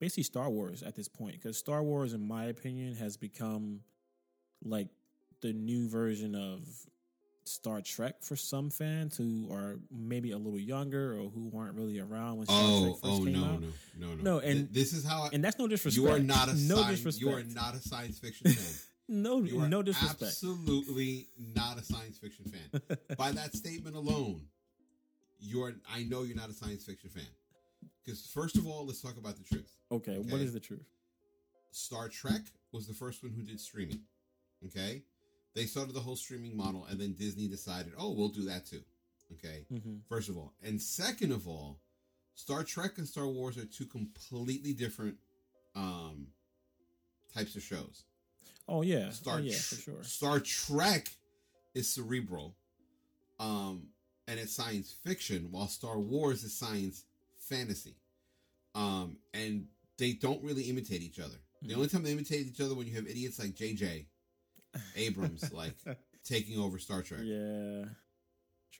basically 0.00 0.22
Star 0.22 0.48
Wars 0.50 0.82
at 0.82 0.94
this 0.94 1.08
point 1.08 1.32
because 1.34 1.56
Star 1.58 1.82
Wars 1.82 2.12
in 2.12 2.26
my 2.26 2.44
opinion 2.46 2.94
has 2.96 3.16
become 3.16 3.80
like 4.64 4.88
the 5.40 5.52
new 5.52 5.88
version 5.88 6.34
of 6.34 6.60
Star 7.44 7.80
Trek 7.80 8.16
for 8.22 8.36
some 8.36 8.70
fans 8.70 9.16
who 9.16 9.48
are 9.50 9.78
maybe 9.90 10.32
a 10.32 10.36
little 10.36 10.58
younger 10.58 11.12
or 11.14 11.28
who 11.30 11.48
weren't 11.48 11.74
really 11.74 11.98
around 11.98 12.36
when 12.36 12.46
Star 12.46 12.58
Trek 12.58 12.70
Oh, 12.70 12.92
first 12.94 13.04
oh 13.04 13.24
came 13.24 13.32
no, 13.32 13.44
out. 13.44 13.60
no, 13.60 13.68
no, 13.98 14.14
no, 14.14 14.22
No, 14.22 14.38
and- 14.40 14.68
Th- 14.72 14.84
this 14.84 14.92
is 14.92 15.04
how 15.04 15.22
I, 15.22 15.30
And 15.32 15.42
that's 15.42 15.58
no 15.58 15.66
disrespect. 15.66 15.96
you 16.04 16.12
are 16.12 16.18
not 16.18 16.48
a 16.48 16.54
no 16.54 16.76
science, 16.76 16.98
disrespect. 16.98 17.20
you 17.20 17.30
are 17.36 17.42
not 17.54 17.74
a 17.74 17.80
science 17.80 18.18
fiction 18.18 18.50
fan. 18.50 18.74
no 19.08 19.42
You 19.42 19.60
are 19.62 19.68
no 19.68 19.82
disrespect. 19.82 20.22
absolutely 20.22 21.26
not 21.54 21.78
a 21.78 21.82
science 21.84 22.18
fiction 22.18 22.44
fan. 22.44 22.98
By 23.16 23.32
that 23.32 23.54
statement 23.54 23.96
alone, 23.96 24.42
you're 25.40 25.72
I 25.92 26.02
know 26.04 26.22
you're 26.24 26.36
not 26.36 26.50
a 26.50 26.54
science 26.54 26.84
fiction 26.84 27.08
fan. 27.10 27.24
Because 28.04 28.26
first 28.26 28.56
of 28.56 28.66
all, 28.66 28.86
let's 28.86 29.00
talk 29.00 29.16
about 29.16 29.36
the 29.36 29.44
truth. 29.44 29.70
Okay, 29.90 30.18
what 30.18 30.34
Okay. 30.34 30.44
is 30.44 30.52
the 30.52 30.60
truth? 30.60 30.86
Star 31.70 32.08
Trek 32.08 32.42
was 32.72 32.86
the 32.86 32.94
first 32.94 33.22
one 33.22 33.32
who 33.32 33.42
did 33.42 33.60
streaming. 33.60 34.00
Okay? 34.66 35.02
They 35.54 35.64
started 35.66 35.94
the 35.94 36.00
whole 36.00 36.16
streaming 36.16 36.56
model 36.56 36.86
and 36.90 37.00
then 37.00 37.12
Disney 37.14 37.48
decided, 37.48 37.92
"Oh, 37.98 38.12
we'll 38.12 38.28
do 38.28 38.42
that 38.44 38.66
too." 38.66 38.82
Okay? 39.32 39.66
Mm-hmm. 39.72 39.96
First 40.08 40.28
of 40.28 40.36
all, 40.36 40.54
and 40.62 40.80
second 40.80 41.32
of 41.32 41.46
all, 41.46 41.80
Star 42.34 42.64
Trek 42.64 42.98
and 42.98 43.06
Star 43.08 43.26
Wars 43.26 43.58
are 43.58 43.64
two 43.66 43.86
completely 43.86 44.72
different 44.72 45.16
um 45.74 46.28
types 47.34 47.56
of 47.56 47.62
shows. 47.62 48.04
Oh 48.66 48.82
yeah, 48.82 49.10
Star 49.10 49.36
oh, 49.36 49.42
yeah, 49.42 49.56
for 49.56 49.76
sure. 49.76 50.02
Star 50.02 50.40
Trek 50.40 51.08
is 51.74 51.88
cerebral, 51.92 52.54
um, 53.40 53.88
and 54.26 54.38
it's 54.40 54.54
science 54.54 54.92
fiction, 55.04 55.48
while 55.50 55.68
Star 55.68 55.98
Wars 55.98 56.44
is 56.44 56.56
science 56.56 57.04
fantasy. 57.48 57.96
Um, 58.74 59.16
and 59.34 59.66
they 59.98 60.12
don't 60.12 60.42
really 60.44 60.64
imitate 60.64 61.02
each 61.02 61.18
other. 61.18 61.36
The 61.62 61.72
Mhm. 61.72 61.76
only 61.76 61.88
time 61.88 62.02
they 62.04 62.12
imitate 62.12 62.46
each 62.46 62.60
other 62.60 62.74
when 62.74 62.86
you 62.86 62.94
have 62.94 63.06
idiots 63.08 63.38
like 63.38 63.54
J.J. 63.54 64.06
Abrams, 64.96 65.52
like 65.52 65.74
taking 66.24 66.58
over 66.58 66.78
Star 66.78 67.02
Trek. 67.02 67.20
yeah, 67.24 67.84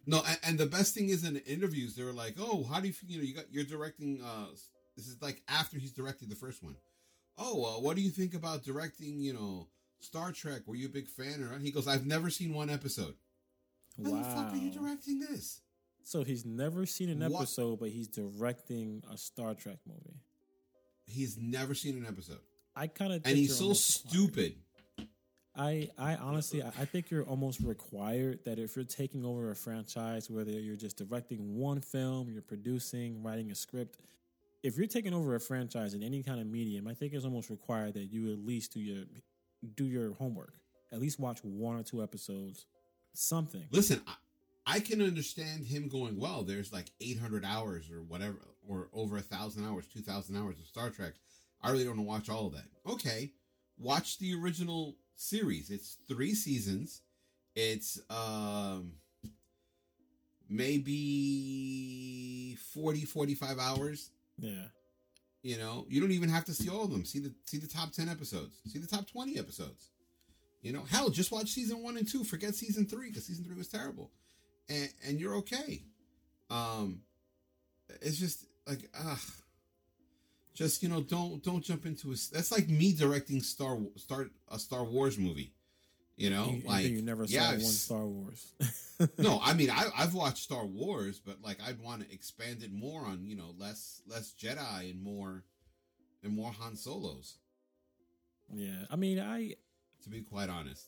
No, 0.06 0.22
and, 0.26 0.38
and 0.44 0.58
the 0.58 0.66
best 0.66 0.94
thing 0.94 1.08
is 1.08 1.24
in 1.24 1.34
the 1.34 1.44
interviews, 1.46 1.94
they 1.96 2.04
were 2.04 2.12
like, 2.12 2.34
"Oh, 2.38 2.62
how 2.64 2.80
do 2.80 2.88
you? 2.88 2.94
You 3.06 3.18
know, 3.18 3.24
you 3.24 3.34
got 3.34 3.52
you're 3.52 3.64
directing. 3.64 4.22
Uh, 4.22 4.46
this 4.96 5.08
is 5.08 5.20
like 5.20 5.42
after 5.48 5.78
he's 5.78 5.92
directed 5.92 6.28
the 6.28 6.36
first 6.36 6.62
one. 6.62 6.76
Oh, 7.36 7.64
uh, 7.64 7.80
what 7.80 7.96
do 7.96 8.02
you 8.02 8.10
think 8.10 8.34
about 8.34 8.62
directing? 8.64 9.20
You 9.20 9.32
know, 9.32 9.68
Star 10.00 10.30
Trek. 10.32 10.62
Were 10.66 10.76
you 10.76 10.86
a 10.86 10.90
big 10.90 11.08
fan? 11.08 11.42
Or 11.42 11.58
he 11.58 11.70
goes, 11.70 11.88
I've 11.88 12.06
never 12.06 12.30
seen 12.30 12.52
one 12.54 12.70
episode. 12.70 13.14
How 13.96 14.10
the 14.10 14.24
fuck 14.24 14.52
are 14.52 14.56
you 14.56 14.70
directing 14.70 15.18
this? 15.20 15.60
So 16.08 16.24
he's 16.24 16.46
never 16.46 16.86
seen 16.86 17.10
an 17.10 17.18
What? 17.18 17.42
episode, 17.42 17.80
but 17.80 17.90
he's 17.90 18.08
directing 18.08 19.02
a 19.12 19.18
Star 19.18 19.52
Trek 19.52 19.76
movie. 19.86 20.22
He's 21.04 21.36
never 21.36 21.74
seen 21.74 21.98
an 21.98 22.06
episode, 22.06 22.38
I 22.74 22.86
kind 22.86 23.12
of 23.12 23.20
and 23.26 23.36
he's 23.36 23.54
so 23.54 23.74
stupid. 23.74 24.54
I 25.54 25.90
I 25.98 26.14
honestly 26.16 26.62
I 26.62 26.68
I 26.68 26.86
think 26.86 27.10
you're 27.10 27.24
almost 27.24 27.60
required 27.60 28.38
that 28.46 28.58
if 28.58 28.74
you're 28.74 28.86
taking 28.86 29.22
over 29.22 29.50
a 29.50 29.54
franchise, 29.54 30.30
whether 30.30 30.50
you're 30.50 30.76
just 30.76 30.96
directing 30.96 31.56
one 31.58 31.82
film, 31.82 32.30
you're 32.30 32.40
producing, 32.40 33.22
writing 33.22 33.50
a 33.50 33.54
script, 33.54 33.98
if 34.62 34.78
you're 34.78 34.86
taking 34.86 35.12
over 35.12 35.34
a 35.34 35.40
franchise 35.40 35.92
in 35.92 36.02
any 36.02 36.22
kind 36.22 36.40
of 36.40 36.46
medium, 36.46 36.88
I 36.88 36.94
think 36.94 37.12
it's 37.12 37.26
almost 37.26 37.50
required 37.50 37.92
that 37.94 38.04
you 38.04 38.32
at 38.32 38.38
least 38.38 38.72
do 38.72 38.80
your 38.80 39.04
do 39.74 39.84
your 39.84 40.14
homework. 40.14 40.54
At 40.90 41.00
least 41.00 41.20
watch 41.20 41.40
one 41.44 41.76
or 41.76 41.82
two 41.82 42.02
episodes, 42.02 42.64
something. 43.12 43.66
Listen, 43.70 44.00
I, 44.06 44.14
I 44.68 44.80
can 44.80 45.00
understand 45.00 45.64
him 45.64 45.88
going, 45.88 46.18
well, 46.18 46.42
there's 46.42 46.72
like 46.72 46.90
800 47.00 47.42
hours 47.42 47.90
or 47.90 48.02
whatever, 48.02 48.36
or 48.68 48.88
over 48.92 49.16
a 49.16 49.22
thousand 49.22 49.66
hours, 49.66 49.86
2,000 49.86 50.36
hours 50.36 50.60
of 50.60 50.66
Star 50.66 50.90
Trek. 50.90 51.14
I 51.62 51.70
really 51.70 51.84
don't 51.84 51.96
want 51.96 52.24
to 52.24 52.30
watch 52.30 52.38
all 52.38 52.48
of 52.48 52.52
that. 52.52 52.66
Okay, 52.86 53.32
watch 53.78 54.18
the 54.18 54.34
original 54.34 54.96
series. 55.16 55.70
It's 55.70 55.96
three 56.06 56.34
seasons. 56.34 57.00
It's 57.56 57.98
um 58.10 58.92
maybe 60.48 62.56
40, 62.74 63.06
45 63.06 63.58
hours. 63.58 64.10
Yeah. 64.38 64.66
You 65.42 65.56
know, 65.56 65.86
you 65.88 66.00
don't 66.00 66.12
even 66.12 66.28
have 66.28 66.44
to 66.44 66.52
see 66.52 66.68
all 66.68 66.84
of 66.84 66.90
them. 66.90 67.04
See 67.04 67.20
the 67.20 67.32
see 67.44 67.58
the 67.58 67.66
top 67.66 67.92
10 67.92 68.08
episodes. 68.08 68.60
See 68.66 68.78
the 68.78 68.86
top 68.86 69.10
20 69.10 69.38
episodes. 69.38 69.90
You 70.60 70.72
know, 70.72 70.82
hell, 70.82 71.10
just 71.10 71.32
watch 71.32 71.50
season 71.50 71.82
one 71.82 71.96
and 71.96 72.08
two. 72.08 72.24
Forget 72.24 72.54
season 72.54 72.86
three 72.86 73.08
because 73.08 73.26
season 73.26 73.44
three 73.44 73.56
was 73.56 73.68
terrible, 73.68 74.10
and 74.68 74.88
and 75.06 75.20
you're 75.20 75.36
okay. 75.36 75.82
Um, 76.50 77.00
it's 78.02 78.18
just 78.18 78.44
like 78.66 78.88
ah, 78.98 79.20
just 80.54 80.82
you 80.82 80.88
know, 80.88 81.00
don't 81.02 81.42
don't 81.42 81.62
jump 81.62 81.86
into 81.86 82.08
a. 82.12 82.16
That's 82.32 82.50
like 82.52 82.68
me 82.68 82.92
directing 82.92 83.40
Star 83.42 83.78
Star 83.96 84.26
a 84.50 84.58
Star 84.58 84.84
Wars 84.84 85.18
movie. 85.18 85.52
You 86.16 86.30
know, 86.30 86.50
You- 86.50 86.62
like 86.68 86.86
you 86.86 87.00
never 87.02 87.26
saw 87.28 87.38
I've 87.40 87.62
one 87.62 87.72
Star 87.72 88.04
Wars. 88.06 88.52
no, 89.18 89.40
I 89.42 89.54
mean 89.54 89.70
I 89.70 89.84
I've 89.96 90.14
watched 90.14 90.42
Star 90.42 90.66
Wars, 90.66 91.20
but 91.24 91.36
like 91.42 91.58
I'd 91.66 91.80
want 91.80 92.02
to 92.06 92.12
expand 92.12 92.62
it 92.64 92.72
more 92.72 93.02
on 93.02 93.24
you 93.24 93.36
know 93.36 93.54
less 93.56 94.02
less 94.06 94.34
Jedi 94.40 94.90
and 94.90 95.00
more 95.00 95.44
and 96.24 96.34
more 96.34 96.50
Han 96.50 96.74
Solos. 96.74 97.36
Yeah, 98.52 98.84
I 98.90 98.96
mean, 98.96 99.20
I 99.20 99.54
To 100.02 100.08
be 100.10 100.22
quite 100.22 100.48
honest, 100.50 100.86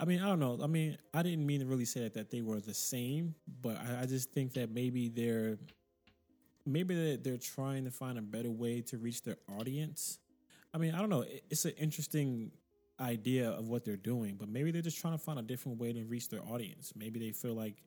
I 0.00 0.04
mean, 0.04 0.20
I 0.20 0.26
don't 0.28 0.38
know. 0.38 0.58
I 0.62 0.66
mean, 0.68 0.96
I 1.12 1.22
didn't 1.22 1.44
mean 1.44 1.60
to 1.60 1.66
really 1.66 1.84
say 1.84 2.00
that, 2.00 2.14
that 2.14 2.30
they 2.30 2.40
were 2.40 2.60
the 2.60 2.74
same, 2.74 3.34
but 3.62 3.76
I, 3.76 4.02
I 4.02 4.06
just 4.06 4.30
think 4.32 4.54
that 4.54 4.70
maybe 4.70 5.08
they're 5.08 5.58
maybe 6.66 6.94
they're, 6.94 7.16
they're 7.16 7.36
trying 7.38 7.84
to 7.84 7.90
find 7.90 8.18
a 8.18 8.22
better 8.22 8.50
way 8.50 8.80
to 8.82 8.98
reach 8.98 9.22
their 9.22 9.36
audience. 9.58 10.18
I 10.74 10.78
mean, 10.78 10.94
I 10.94 10.98
don't 11.00 11.08
know. 11.10 11.22
It- 11.22 11.44
It's 11.50 11.64
an 11.64 11.72
interesting 11.78 12.52
idea 13.00 13.50
of 13.50 13.68
what 13.68 13.84
they're 13.84 13.96
doing, 13.96 14.36
but 14.36 14.48
maybe 14.48 14.70
they're 14.70 14.82
just 14.82 14.98
trying 15.00 15.14
to 15.14 15.22
find 15.22 15.38
a 15.38 15.42
different 15.42 15.78
way 15.78 15.92
to 15.92 16.04
reach 16.04 16.28
their 16.28 16.42
audience. 16.42 16.92
Maybe 16.96 17.18
they 17.18 17.32
feel 17.32 17.54
like 17.54 17.82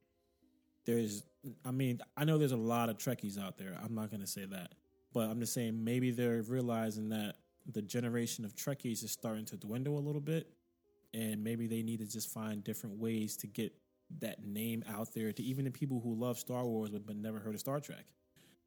there's. 0.86 1.24
I 1.66 1.72
mean, 1.72 2.02
I 2.18 2.26
know 2.26 2.38
there's 2.38 2.52
a 2.52 2.58
lot 2.58 2.90
of 2.90 2.98
Trekkies 2.98 3.40
out 3.42 3.58
there. 3.58 3.78
I'm 3.84 3.96
not 3.96 4.10
going 4.10 4.22
to 4.22 4.28
say 4.28 4.46
that, 4.46 4.74
but 5.14 5.30
I'm 5.30 5.40
just 5.40 5.54
saying 5.54 5.84
maybe 5.84 6.12
they're 6.12 6.42
realizing 6.44 7.10
that 7.10 7.36
the 7.72 7.82
generation 7.82 8.44
of 8.46 8.56
Trekkies 8.56 9.04
is 9.04 9.12
starting 9.12 9.46
to 9.46 9.58
dwindle 9.58 9.98
a 9.98 10.02
little 10.02 10.22
bit 10.22 10.48
and 11.14 11.44
maybe 11.44 11.68
they 11.68 11.82
need 11.82 12.00
to 12.00 12.06
just 12.06 12.30
find 12.30 12.64
different 12.64 12.98
ways 12.98 13.36
to 13.38 13.48
get 13.48 13.74
that 14.20 14.44
name 14.44 14.84
out 14.90 15.14
there 15.14 15.32
to 15.32 15.44
even 15.44 15.66
the 15.66 15.72
people 15.72 16.00
who 16.02 16.14
love 16.16 16.38
Star 16.38 16.66
Wars 16.66 16.90
but, 16.90 17.06
but 17.06 17.16
never 17.16 17.40
heard 17.40 17.54
of 17.54 17.60
Star 17.60 17.80
Trek. 17.80 18.06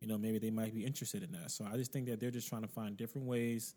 You 0.01 0.09
know, 0.09 0.19
maybe 0.19 0.39
they 0.39 0.51
might 0.51 0.75
be 0.75 0.85
interested 0.85 1.23
in 1.23 1.33
that. 1.33 1.51
So 1.51 1.67
I 1.71 1.77
just 1.77 1.93
think 1.93 2.07
that 2.07 2.21
they're 2.21 2.31
just 2.31 2.49
trying 2.49 2.63
to 2.63 2.69
find 2.69 2.97
different 2.97 3.27
ways 3.27 3.75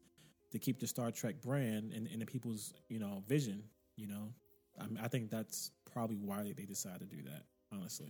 to 0.52 0.60
keep 0.60 0.80
the 0.80 0.88
Star 0.88 1.12
Trek 1.12 1.42
brand 1.42 1.94
in, 1.94 2.08
in 2.08 2.20
the 2.20 2.26
people's 2.26 2.74
you 2.90 3.00
know 3.00 3.24
vision. 3.28 3.64
You 3.96 4.08
know, 4.08 4.34
I, 4.80 4.88
mean, 4.88 5.00
I 5.02 5.08
think 5.08 5.30
that's 5.30 5.72
probably 5.92 6.18
why 6.18 6.54
they 6.56 6.66
decided 6.66 7.10
to 7.10 7.16
do 7.16 7.24
that. 7.24 7.44
Honestly, 7.72 8.10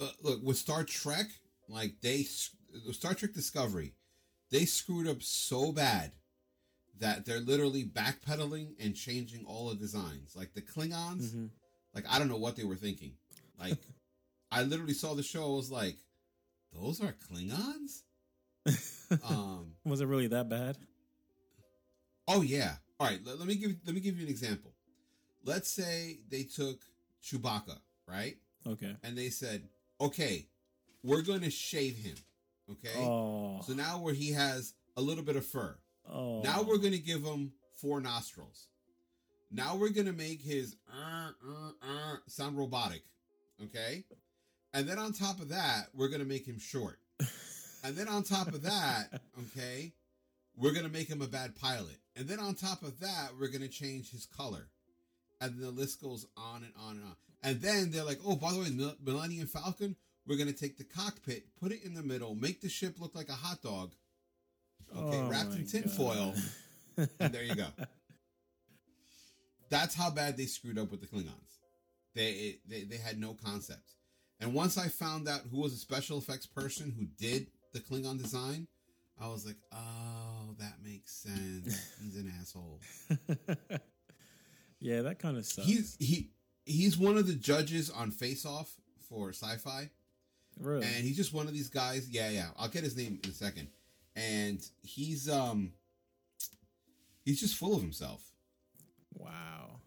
uh, 0.00 0.08
look 0.22 0.42
with 0.42 0.56
Star 0.56 0.84
Trek, 0.84 1.26
like 1.68 1.94
they 2.02 2.22
Star 2.92 3.14
Trek 3.14 3.32
Discovery, 3.32 3.94
they 4.50 4.64
screwed 4.64 5.08
up 5.08 5.22
so 5.22 5.72
bad 5.72 6.12
that 7.00 7.24
they're 7.26 7.40
literally 7.40 7.84
backpedaling 7.84 8.74
and 8.80 8.94
changing 8.96 9.44
all 9.46 9.68
the 9.68 9.74
designs. 9.76 10.34
Like 10.34 10.54
the 10.54 10.62
Klingons, 10.62 11.30
Mhm. 11.34 11.50
like 11.94 12.04
I 12.08 12.18
don't 12.18 12.28
know 12.28 12.36
what 12.38 12.56
they 12.56 12.64
were 12.64 12.76
thinking. 12.76 13.12
Like 13.58 13.78
I 14.50 14.62
literally 14.62 14.94
saw 14.94 15.14
the 15.14 15.22
show. 15.22 15.44
I 15.52 15.56
was 15.56 15.70
like, 15.70 15.96
those 16.72 17.00
are 17.02 17.14
Klingons. 17.30 18.02
Um. 19.28 19.74
was 19.84 20.00
it 20.00 20.06
really 20.06 20.26
that 20.28 20.48
bad? 20.48 20.76
Oh 22.26 22.42
yeah. 22.42 22.74
All 22.98 23.06
right. 23.06 23.20
Let, 23.24 23.38
let 23.38 23.46
me 23.46 23.54
give 23.54 23.76
let 23.84 23.94
me 23.94 24.00
give 24.00 24.16
you 24.18 24.24
an 24.24 24.30
example. 24.30 24.72
Let's 25.44 25.70
say 25.70 26.18
they 26.28 26.42
took 26.42 26.80
Chewbacca, 27.22 27.78
right? 28.08 28.36
Okay. 28.66 28.96
And 29.04 29.16
they 29.16 29.28
said, 29.30 29.68
okay, 30.00 30.46
we're 31.04 31.22
going 31.22 31.42
to 31.42 31.50
shave 31.50 31.96
him. 31.96 32.16
Okay. 32.72 32.98
Oh. 32.98 33.60
So 33.64 33.74
now 33.74 33.98
where 34.00 34.14
he 34.14 34.32
has 34.32 34.74
a 34.96 35.00
little 35.00 35.22
bit 35.22 35.36
of 35.36 35.46
fur. 35.46 35.76
Oh. 36.12 36.42
Now 36.42 36.62
we're 36.62 36.78
going 36.78 36.92
to 36.92 36.98
give 36.98 37.22
him 37.22 37.52
four 37.80 38.00
nostrils. 38.00 38.68
Now 39.50 39.76
we're 39.76 39.90
going 39.90 40.06
to 40.06 40.12
make 40.12 40.42
his 40.42 40.76
uh, 40.90 41.30
uh, 41.46 41.68
uh, 41.82 42.16
sound 42.26 42.58
robotic. 42.58 43.02
Okay. 43.62 44.04
And 44.74 44.88
then 44.88 44.98
on 44.98 45.12
top 45.12 45.40
of 45.40 45.48
that, 45.50 45.86
we're 45.94 46.08
going 46.08 46.20
to 46.20 46.26
make 46.26 46.46
him 46.46 46.58
short. 46.58 46.98
And 47.86 47.94
then 47.94 48.08
on 48.08 48.24
top 48.24 48.48
of 48.48 48.62
that, 48.62 49.08
okay, 49.40 49.92
we're 50.56 50.72
going 50.72 50.84
to 50.84 50.92
make 50.92 51.08
him 51.08 51.22
a 51.22 51.26
bad 51.28 51.54
pilot. 51.54 51.98
And 52.16 52.26
then 52.26 52.40
on 52.40 52.54
top 52.54 52.82
of 52.82 52.98
that, 53.00 53.28
we're 53.38 53.48
going 53.48 53.62
to 53.62 53.68
change 53.68 54.10
his 54.10 54.26
color. 54.26 54.68
And 55.40 55.60
the 55.60 55.70
list 55.70 56.02
goes 56.02 56.26
on 56.36 56.64
and 56.64 56.72
on 56.84 56.96
and 56.96 57.04
on. 57.04 57.16
And 57.42 57.60
then 57.60 57.90
they're 57.92 58.04
like, 58.04 58.18
oh, 58.26 58.34
by 58.34 58.52
the 58.52 58.60
way, 58.60 58.70
Mil- 58.70 58.96
Millennium 59.04 59.46
Falcon, 59.46 59.94
we're 60.26 60.36
going 60.36 60.52
to 60.52 60.58
take 60.58 60.78
the 60.78 60.84
cockpit, 60.84 61.44
put 61.60 61.70
it 61.70 61.84
in 61.84 61.94
the 61.94 62.02
middle, 62.02 62.34
make 62.34 62.60
the 62.60 62.68
ship 62.68 62.96
look 62.98 63.14
like 63.14 63.28
a 63.28 63.34
hot 63.34 63.62
dog. 63.62 63.92
Okay, 64.94 65.18
Oh 65.18 65.28
wrapped 65.28 65.54
in 65.54 65.66
tinfoil. 65.66 66.34
And 67.20 67.30
there 67.32 67.42
you 67.42 67.54
go. 67.54 67.66
That's 69.68 69.94
how 69.94 70.10
bad 70.10 70.36
they 70.38 70.46
screwed 70.46 70.78
up 70.78 70.90
with 70.90 71.00
the 71.02 71.06
Klingons. 71.06 71.58
They, 72.14 72.56
they 72.66 72.84
they 72.84 72.96
had 72.96 73.18
no 73.20 73.34
concept. 73.34 73.90
And 74.40 74.54
once 74.54 74.78
I 74.78 74.88
found 74.88 75.28
out 75.28 75.40
who 75.50 75.60
was 75.60 75.74
a 75.74 75.76
special 75.76 76.16
effects 76.18 76.46
person 76.46 76.94
who 76.96 77.04
did 77.18 77.48
the 77.74 77.80
Klingon 77.80 78.16
design, 78.16 78.66
I 79.20 79.28
was 79.28 79.44
like, 79.44 79.56
oh, 79.72 80.54
that 80.58 80.76
makes 80.82 81.12
sense. 81.12 81.92
He's 82.02 82.16
an 82.16 82.32
asshole. 82.40 82.80
yeah, 84.80 85.02
that 85.02 85.18
kind 85.18 85.36
of 85.36 85.44
sucks. 85.44 85.66
He's 85.66 85.96
he 85.98 86.30
he's 86.64 86.96
one 86.96 87.16
of 87.18 87.26
the 87.26 87.34
judges 87.34 87.90
on 87.90 88.10
Face 88.10 88.46
Off 88.46 88.74
for 89.08 89.30
Syfy. 89.30 89.90
really. 90.58 90.84
and 90.86 91.04
he's 91.04 91.16
just 91.16 91.32
one 91.34 91.46
of 91.46 91.52
these 91.52 91.68
guys. 91.68 92.08
Yeah, 92.08 92.28
yeah. 92.30 92.48
I'll 92.58 92.68
get 92.68 92.84
his 92.84 92.96
name 92.96 93.20
in 93.22 93.30
a 93.30 93.32
second. 93.34 93.68
And 94.16 94.66
he's 94.82 95.28
um 95.28 95.72
he's 97.24 97.40
just 97.40 97.56
full 97.56 97.74
of 97.74 97.82
himself. 97.82 98.22
Wow. 99.14 99.80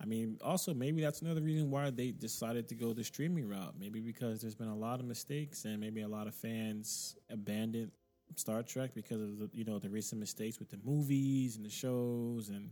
I 0.00 0.04
mean, 0.04 0.38
also 0.44 0.74
maybe 0.74 1.00
that's 1.00 1.22
another 1.22 1.40
reason 1.40 1.70
why 1.70 1.90
they 1.90 2.10
decided 2.10 2.68
to 2.68 2.74
go 2.74 2.92
the 2.92 3.02
streaming 3.02 3.48
route. 3.48 3.74
Maybe 3.78 4.00
because 4.00 4.42
there's 4.42 4.54
been 4.54 4.68
a 4.68 4.76
lot 4.76 5.00
of 5.00 5.06
mistakes, 5.06 5.64
and 5.64 5.80
maybe 5.80 6.02
a 6.02 6.08
lot 6.08 6.26
of 6.26 6.34
fans 6.34 7.16
abandoned 7.30 7.92
Star 8.34 8.62
Trek 8.62 8.90
because 8.94 9.22
of 9.22 9.38
the 9.38 9.50
you 9.52 9.64
know 9.64 9.78
the 9.78 9.88
recent 9.88 10.20
mistakes 10.20 10.58
with 10.58 10.70
the 10.70 10.78
movies 10.84 11.56
and 11.56 11.64
the 11.64 11.70
shows, 11.70 12.50
and 12.50 12.70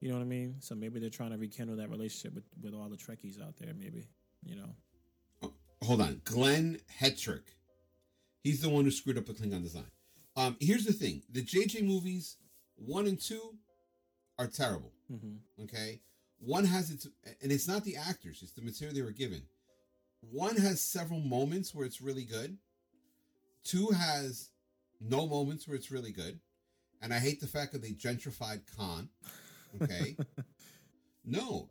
you 0.00 0.08
know 0.08 0.16
what 0.16 0.22
I 0.22 0.26
mean. 0.26 0.56
So 0.60 0.76
maybe 0.76 1.00
they're 1.00 1.10
trying 1.10 1.30
to 1.30 1.36
rekindle 1.36 1.76
that 1.76 1.90
relationship 1.90 2.34
with 2.34 2.44
with 2.62 2.74
all 2.74 2.88
the 2.88 2.96
Trekkies 2.96 3.42
out 3.42 3.56
there. 3.56 3.74
Maybe 3.76 4.08
you 4.44 4.56
know. 4.56 4.74
Oh, 5.42 5.52
hold 5.82 6.00
on, 6.00 6.20
Glenn 6.24 6.78
Hetrick. 7.00 7.54
He's 8.44 8.60
the 8.60 8.68
one 8.68 8.84
who 8.84 8.90
screwed 8.90 9.18
up 9.18 9.26
the 9.26 9.32
Klingon 9.32 9.62
design. 9.62 9.90
Um, 10.36 10.56
here's 10.60 10.84
the 10.84 10.92
thing: 10.92 11.22
the 11.30 11.42
JJ 11.42 11.84
movies 11.86 12.36
one 12.76 13.06
and 13.06 13.20
two 13.20 13.54
are 14.38 14.46
terrible. 14.46 14.92
hmm 15.08 15.36
Okay, 15.62 16.00
one 16.38 16.64
has 16.64 16.90
its, 16.90 17.06
and 17.42 17.52
it's 17.52 17.68
not 17.68 17.84
the 17.84 17.96
actors; 17.96 18.40
it's 18.42 18.52
the 18.52 18.62
material 18.62 18.94
they 18.94 19.02
were 19.02 19.10
given. 19.12 19.42
One 20.30 20.56
has 20.56 20.80
several 20.80 21.20
moments 21.20 21.74
where 21.74 21.84
it's 21.86 22.00
really 22.00 22.24
good. 22.24 22.56
Two 23.64 23.88
has 23.88 24.50
no 25.00 25.26
moments 25.26 25.66
where 25.68 25.76
it's 25.76 25.90
really 25.90 26.12
good, 26.12 26.40
and 27.00 27.12
I 27.12 27.18
hate 27.18 27.40
the 27.40 27.46
fact 27.46 27.72
that 27.72 27.82
they 27.82 27.90
gentrified 27.92 28.62
Khan. 28.76 29.08
Okay, 29.82 30.16
no, 31.24 31.68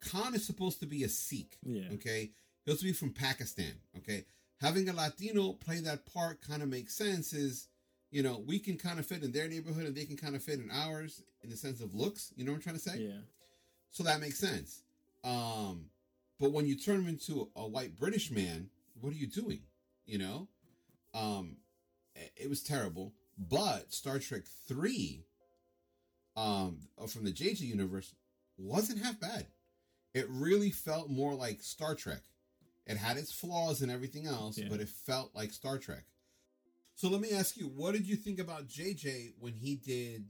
Khan 0.00 0.34
is 0.34 0.46
supposed 0.46 0.80
to 0.80 0.86
be 0.86 1.04
a 1.04 1.08
Sikh. 1.08 1.56
Yeah. 1.64 1.88
Okay, 1.94 2.20
he's 2.20 2.30
supposed 2.64 2.80
to 2.80 2.86
be 2.86 2.92
from 2.92 3.12
Pakistan. 3.12 3.72
Okay, 3.96 4.26
having 4.60 4.88
a 4.88 4.92
Latino 4.92 5.52
play 5.54 5.80
that 5.80 6.06
part 6.12 6.40
kind 6.40 6.62
of 6.62 6.68
makes 6.68 6.94
sense. 6.94 7.32
Is 7.32 7.68
you 8.14 8.22
know 8.22 8.38
we 8.46 8.58
can 8.60 8.78
kind 8.78 8.98
of 9.00 9.04
fit 9.06 9.24
in 9.24 9.32
their 9.32 9.48
neighborhood 9.48 9.86
and 9.86 9.94
they 9.96 10.04
can 10.04 10.16
kind 10.16 10.36
of 10.36 10.42
fit 10.42 10.60
in 10.60 10.70
ours 10.70 11.20
in 11.42 11.50
the 11.50 11.56
sense 11.56 11.80
of 11.80 11.94
looks. 11.94 12.32
You 12.36 12.44
know 12.44 12.52
what 12.52 12.58
I'm 12.58 12.62
trying 12.62 12.76
to 12.76 12.80
say? 12.80 12.98
Yeah. 12.98 13.20
So 13.90 14.04
that 14.04 14.20
makes 14.20 14.38
sense. 14.38 14.82
Um, 15.24 15.86
but 16.38 16.52
when 16.52 16.66
you 16.66 16.76
turn 16.76 17.00
him 17.00 17.08
into 17.08 17.50
a 17.56 17.66
white 17.66 17.98
British 17.98 18.30
man, 18.30 18.70
what 19.00 19.10
are 19.12 19.16
you 19.16 19.26
doing? 19.26 19.62
You 20.06 20.18
know, 20.18 20.48
um, 21.12 21.56
it- 22.36 22.48
was 22.48 22.62
terrible. 22.62 23.14
But 23.36 23.92
Star 23.92 24.18
Trek 24.20 24.44
three, 24.68 25.24
um, 26.36 26.78
from 27.08 27.24
the 27.24 27.32
JJ 27.32 27.60
universe, 27.62 28.14
wasn't 28.56 29.02
half 29.02 29.18
bad. 29.18 29.46
It 30.12 30.26
really 30.28 30.70
felt 30.70 31.10
more 31.10 31.34
like 31.34 31.62
Star 31.62 31.94
Trek. 31.96 32.22
It 32.86 32.96
had 32.96 33.16
its 33.16 33.32
flaws 33.32 33.82
and 33.82 33.90
everything 33.90 34.26
else, 34.26 34.58
Yeah. 34.58 34.68
but 34.68 34.80
it 34.80 34.88
felt 34.88 35.34
like 35.34 35.52
Star 35.52 35.78
Trek. 35.78 36.04
So 36.96 37.08
let 37.08 37.20
me 37.20 37.30
ask 37.32 37.56
you, 37.56 37.64
what 37.66 37.92
did 37.92 38.06
you 38.06 38.16
think 38.16 38.38
about 38.38 38.68
JJ 38.68 39.32
when 39.40 39.52
he 39.54 39.76
did 39.76 40.26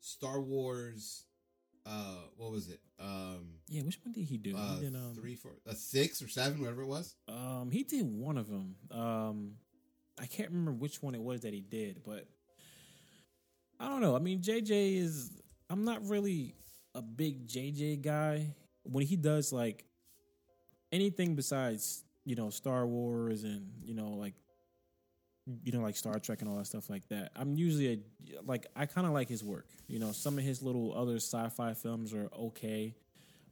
Star 0.00 0.40
Wars? 0.40 1.24
Uh, 1.86 2.16
what 2.36 2.50
was 2.52 2.68
it? 2.68 2.80
Um, 3.00 3.58
Yeah. 3.68 3.82
Which 3.82 3.98
one 4.04 4.12
did 4.12 4.24
he 4.24 4.36
do? 4.38 4.56
uh, 4.56 4.76
he 4.76 4.80
did 4.82 4.94
um, 4.94 5.14
three, 5.14 5.34
four, 5.34 5.52
uh, 5.68 5.74
six 5.74 6.22
or 6.22 6.28
seven, 6.28 6.60
whatever 6.60 6.82
it 6.82 6.86
was. 6.88 7.14
Um, 7.28 7.70
he 7.72 7.82
did 7.82 8.06
one 8.06 8.38
of 8.38 8.48
them. 8.48 8.76
Um, 8.90 9.52
I 10.20 10.26
can't 10.26 10.50
remember 10.50 10.72
which 10.72 11.02
one 11.02 11.14
it 11.14 11.22
was 11.22 11.40
that 11.42 11.52
he 11.54 11.60
did, 11.60 12.02
but 12.04 12.26
I 13.80 13.88
don't 13.88 14.00
know. 14.00 14.14
I 14.14 14.18
mean, 14.20 14.40
JJ 14.40 14.96
is. 14.98 15.30
I'm 15.70 15.84
not 15.84 16.06
really 16.06 16.54
a 16.94 17.02
big 17.02 17.48
JJ 17.48 18.02
guy. 18.02 18.54
When 18.84 19.04
he 19.06 19.16
does 19.16 19.52
like 19.52 19.84
anything 20.92 21.34
besides 21.34 22.04
you 22.24 22.36
know 22.36 22.50
Star 22.50 22.86
Wars 22.86 23.42
and 23.44 23.66
you 23.82 23.94
know 23.94 24.10
like 24.10 24.34
you 25.64 25.72
know 25.72 25.80
like 25.80 25.96
Star 25.96 26.18
Trek 26.18 26.40
and 26.40 26.48
all 26.48 26.56
that 26.56 26.66
stuff 26.66 26.88
like 26.88 27.08
that, 27.08 27.32
I'm 27.36 27.56
usually 27.56 27.92
a 27.92 27.98
like 28.44 28.66
I 28.76 28.86
kind 28.86 29.06
of 29.06 29.12
like 29.12 29.28
his 29.28 29.42
work. 29.42 29.66
You 29.86 29.98
know, 29.98 30.12
some 30.12 30.38
of 30.38 30.44
his 30.44 30.62
little 30.62 30.96
other 30.96 31.16
sci-fi 31.16 31.74
films 31.74 32.14
are 32.14 32.28
okay, 32.38 32.94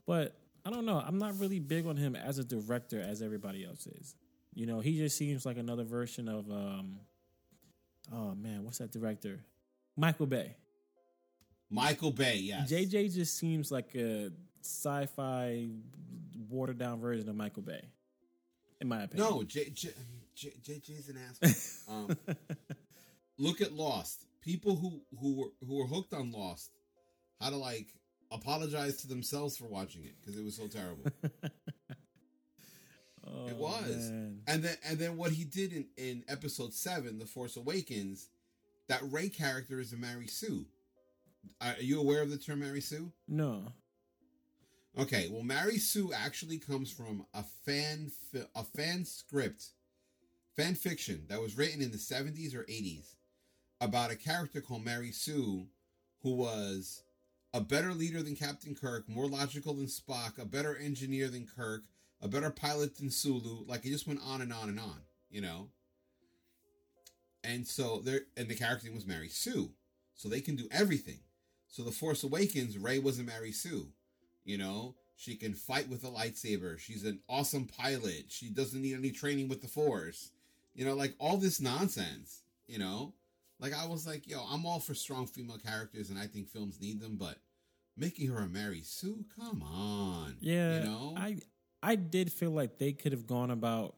but 0.06 0.36
I 0.64 0.70
don't 0.70 0.86
know. 0.86 1.02
I'm 1.04 1.18
not 1.18 1.38
really 1.38 1.58
big 1.58 1.86
on 1.86 1.96
him 1.96 2.14
as 2.14 2.38
a 2.38 2.44
director 2.44 3.00
as 3.00 3.22
everybody 3.22 3.64
else 3.64 3.86
is. 3.86 4.14
You 4.54 4.66
know, 4.66 4.80
he 4.80 4.98
just 4.98 5.16
seems 5.16 5.46
like 5.46 5.56
another 5.56 5.84
version 5.84 6.28
of 6.28 6.50
um 6.50 7.00
oh 8.12 8.34
man, 8.34 8.64
what's 8.64 8.78
that 8.78 8.92
director? 8.92 9.44
Michael 9.96 10.26
Bay. 10.26 10.56
Michael 11.70 12.10
Bay, 12.10 12.36
yes. 12.36 12.70
JJ 12.70 13.14
just 13.14 13.38
seems 13.38 13.70
like 13.70 13.94
a 13.94 14.30
sci-fi 14.60 15.68
watered 16.48 16.78
down 16.78 17.00
version 17.00 17.28
of 17.28 17.36
Michael 17.36 17.62
Bay. 17.62 17.82
In 18.80 18.88
my 18.88 19.02
opinion. 19.02 19.28
No, 19.30 19.42
J, 19.42 19.70
J, 19.70 19.90
J, 20.34 20.52
JJ's 20.62 21.08
an 21.08 21.18
asshole. 21.42 21.94
um, 21.94 22.16
look 23.38 23.60
at 23.60 23.72
Lost. 23.72 24.24
people 24.40 24.76
who 24.76 25.02
who 25.20 25.34
were 25.36 25.66
who 25.66 25.78
were 25.78 25.86
hooked 25.86 26.14
on 26.14 26.32
Lost 26.32 26.70
had 27.40 27.50
to 27.50 27.56
like 27.56 27.88
apologize 28.32 28.96
to 28.98 29.08
themselves 29.08 29.56
for 29.56 29.66
watching 29.66 30.04
it 30.04 30.14
because 30.20 30.38
it 30.38 30.44
was 30.44 30.56
so 30.56 30.66
terrible. 30.66 31.10
oh, 33.26 33.48
it 33.48 33.56
was, 33.56 34.10
man. 34.10 34.40
and 34.46 34.62
then 34.62 34.76
and 34.88 34.98
then 34.98 35.16
what 35.16 35.32
he 35.32 35.44
did 35.44 35.72
in 35.72 35.86
in 35.96 36.24
episode 36.28 36.72
seven, 36.72 37.18
The 37.18 37.26
Force 37.26 37.56
Awakens, 37.56 38.28
that 38.88 39.00
Rey 39.10 39.28
character 39.28 39.78
is 39.80 39.92
a 39.92 39.96
Mary 39.96 40.26
Sue. 40.26 40.64
Are 41.60 41.74
you 41.80 42.00
aware 42.00 42.22
of 42.22 42.30
the 42.30 42.36
term 42.38 42.60
Mary 42.60 42.80
Sue? 42.80 43.12
No. 43.28 43.72
Okay, 44.98 45.28
well, 45.30 45.42
Mary 45.42 45.78
Sue 45.78 46.12
actually 46.12 46.58
comes 46.58 46.90
from 46.90 47.24
a 47.32 47.44
fan 47.64 48.10
fi- 48.32 48.46
a 48.54 48.64
fan 48.64 49.04
script, 49.04 49.66
fan 50.56 50.74
fiction 50.74 51.26
that 51.28 51.40
was 51.40 51.56
written 51.56 51.80
in 51.80 51.92
the 51.92 51.98
seventies 51.98 52.54
or 52.54 52.64
eighties 52.68 53.16
about 53.80 54.10
a 54.10 54.16
character 54.16 54.60
called 54.60 54.84
Mary 54.84 55.12
Sue, 55.12 55.66
who 56.22 56.34
was 56.34 57.02
a 57.54 57.60
better 57.60 57.94
leader 57.94 58.22
than 58.22 58.36
Captain 58.36 58.74
Kirk, 58.74 59.08
more 59.08 59.26
logical 59.26 59.74
than 59.74 59.86
Spock, 59.86 60.38
a 60.38 60.44
better 60.44 60.76
engineer 60.76 61.28
than 61.28 61.46
Kirk, 61.46 61.82
a 62.20 62.28
better 62.28 62.50
pilot 62.50 62.98
than 62.98 63.10
Sulu. 63.10 63.64
Like 63.66 63.84
it 63.86 63.90
just 63.90 64.08
went 64.08 64.20
on 64.26 64.42
and 64.42 64.52
on 64.52 64.68
and 64.68 64.80
on, 64.80 65.00
you 65.30 65.40
know. 65.40 65.68
And 67.44 67.66
so 67.66 68.00
there, 68.04 68.22
and 68.36 68.48
the 68.48 68.54
character 68.54 68.86
name 68.86 68.96
was 68.96 69.06
Mary 69.06 69.28
Sue, 69.28 69.70
so 70.14 70.28
they 70.28 70.40
can 70.40 70.56
do 70.56 70.68
everything. 70.70 71.20
So 71.68 71.84
the 71.84 71.92
Force 71.92 72.24
Awakens, 72.24 72.76
Rey 72.76 72.98
was 72.98 73.20
a 73.20 73.22
Mary 73.22 73.52
Sue. 73.52 73.92
You 74.50 74.58
know, 74.58 74.96
she 75.14 75.36
can 75.36 75.54
fight 75.54 75.88
with 75.88 76.02
a 76.02 76.08
lightsaber. 76.08 76.76
She's 76.76 77.04
an 77.04 77.20
awesome 77.28 77.66
pilot. 77.66 78.24
She 78.30 78.50
doesn't 78.50 78.82
need 78.82 78.94
any 78.94 79.12
training 79.12 79.48
with 79.48 79.62
the 79.62 79.68
Force. 79.68 80.32
You 80.74 80.84
know, 80.84 80.94
like 80.94 81.14
all 81.20 81.36
this 81.36 81.60
nonsense. 81.60 82.42
You 82.66 82.80
know, 82.80 83.14
like 83.60 83.72
I 83.72 83.86
was 83.86 84.08
like, 84.08 84.26
yo, 84.26 84.40
I'm 84.50 84.66
all 84.66 84.80
for 84.80 84.92
strong 84.94 85.26
female 85.26 85.58
characters, 85.58 86.10
and 86.10 86.18
I 86.18 86.26
think 86.26 86.48
films 86.48 86.80
need 86.80 87.00
them, 87.00 87.16
but 87.16 87.36
making 87.96 88.26
her 88.28 88.38
a 88.38 88.48
Mary 88.48 88.82
Sue, 88.82 89.24
come 89.38 89.62
on. 89.62 90.36
Yeah, 90.40 90.78
you 90.78 90.84
know, 90.84 91.14
I 91.16 91.38
I 91.80 91.94
did 91.94 92.32
feel 92.32 92.50
like 92.50 92.78
they 92.78 92.92
could 92.92 93.12
have 93.12 93.28
gone 93.28 93.52
about 93.52 93.94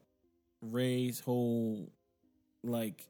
Rey's 0.60 1.20
whole 1.20 1.92
like 2.62 3.08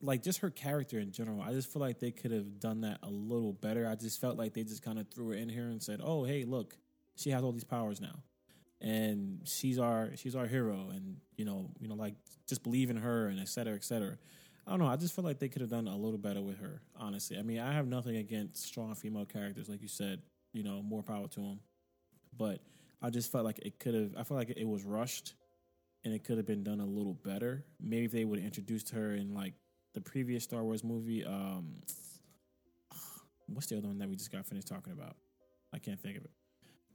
like 0.00 0.22
just 0.22 0.40
her 0.40 0.50
character 0.50 1.00
in 1.00 1.10
general. 1.10 1.42
I 1.42 1.52
just 1.54 1.72
feel 1.72 1.82
like 1.82 1.98
they 1.98 2.12
could 2.12 2.30
have 2.30 2.60
done 2.60 2.82
that 2.82 2.98
a 3.02 3.10
little 3.10 3.52
better. 3.52 3.88
I 3.88 3.96
just 3.96 4.20
felt 4.20 4.36
like 4.36 4.54
they 4.54 4.62
just 4.62 4.84
kind 4.84 5.00
of 5.00 5.08
threw 5.08 5.28
her 5.28 5.34
in 5.34 5.48
here 5.48 5.64
and 5.64 5.82
said, 5.82 6.00
"Oh, 6.02 6.24
hey, 6.24 6.44
look, 6.44 6.76
she 7.16 7.30
has 7.30 7.42
all 7.42 7.52
these 7.52 7.64
powers 7.64 8.00
now." 8.00 8.22
And 8.80 9.40
she's 9.44 9.78
our 9.78 10.10
she's 10.16 10.36
our 10.36 10.46
hero 10.46 10.88
and 10.90 11.16
you 11.36 11.44
know, 11.44 11.70
you 11.80 11.88
know 11.88 11.94
like 11.94 12.14
just 12.46 12.62
believe 12.62 12.90
in 12.90 12.96
her 12.96 13.26
and 13.26 13.40
et 13.40 13.48
cetera, 13.48 13.74
et 13.74 13.84
cetera. 13.84 14.18
I 14.66 14.70
don't 14.70 14.80
know. 14.80 14.86
I 14.86 14.96
just 14.96 15.14
feel 15.14 15.24
like 15.24 15.38
they 15.38 15.48
could 15.48 15.60
have 15.60 15.70
done 15.70 15.88
a 15.88 15.96
little 15.96 16.18
better 16.18 16.40
with 16.40 16.58
her, 16.58 16.80
honestly. 16.96 17.38
I 17.38 17.42
mean, 17.42 17.60
I 17.60 17.72
have 17.72 17.86
nothing 17.86 18.16
against 18.16 18.64
strong 18.64 18.94
female 18.94 19.26
characters 19.26 19.68
like 19.68 19.82
you 19.82 19.88
said, 19.88 20.22
you 20.52 20.62
know, 20.62 20.82
more 20.82 21.02
power 21.02 21.28
to 21.28 21.40
them. 21.40 21.60
But 22.36 22.60
I 23.02 23.10
just 23.10 23.30
felt 23.30 23.44
like 23.44 23.58
it 23.58 23.78
could 23.78 23.94
have. 23.94 24.12
I 24.16 24.22
felt 24.22 24.38
like 24.38 24.50
it 24.56 24.66
was 24.66 24.82
rushed, 24.84 25.34
and 26.04 26.14
it 26.14 26.24
could 26.24 26.38
have 26.38 26.46
been 26.46 26.62
done 26.64 26.80
a 26.80 26.86
little 26.86 27.12
better. 27.12 27.64
Maybe 27.80 28.06
if 28.06 28.12
they 28.12 28.24
would 28.24 28.38
have 28.38 28.46
introduced 28.46 28.90
her 28.90 29.12
in 29.12 29.34
like 29.34 29.52
the 29.92 30.00
previous 30.00 30.44
Star 30.44 30.64
Wars 30.64 30.82
movie. 30.82 31.24
Um, 31.24 31.74
what's 33.46 33.66
the 33.66 33.76
other 33.76 33.88
one 33.88 33.98
that 33.98 34.08
we 34.08 34.16
just 34.16 34.32
got 34.32 34.46
finished 34.46 34.68
talking 34.68 34.94
about? 34.94 35.16
I 35.74 35.78
can't 35.78 36.00
think 36.00 36.16
of 36.16 36.24
it. 36.24 36.30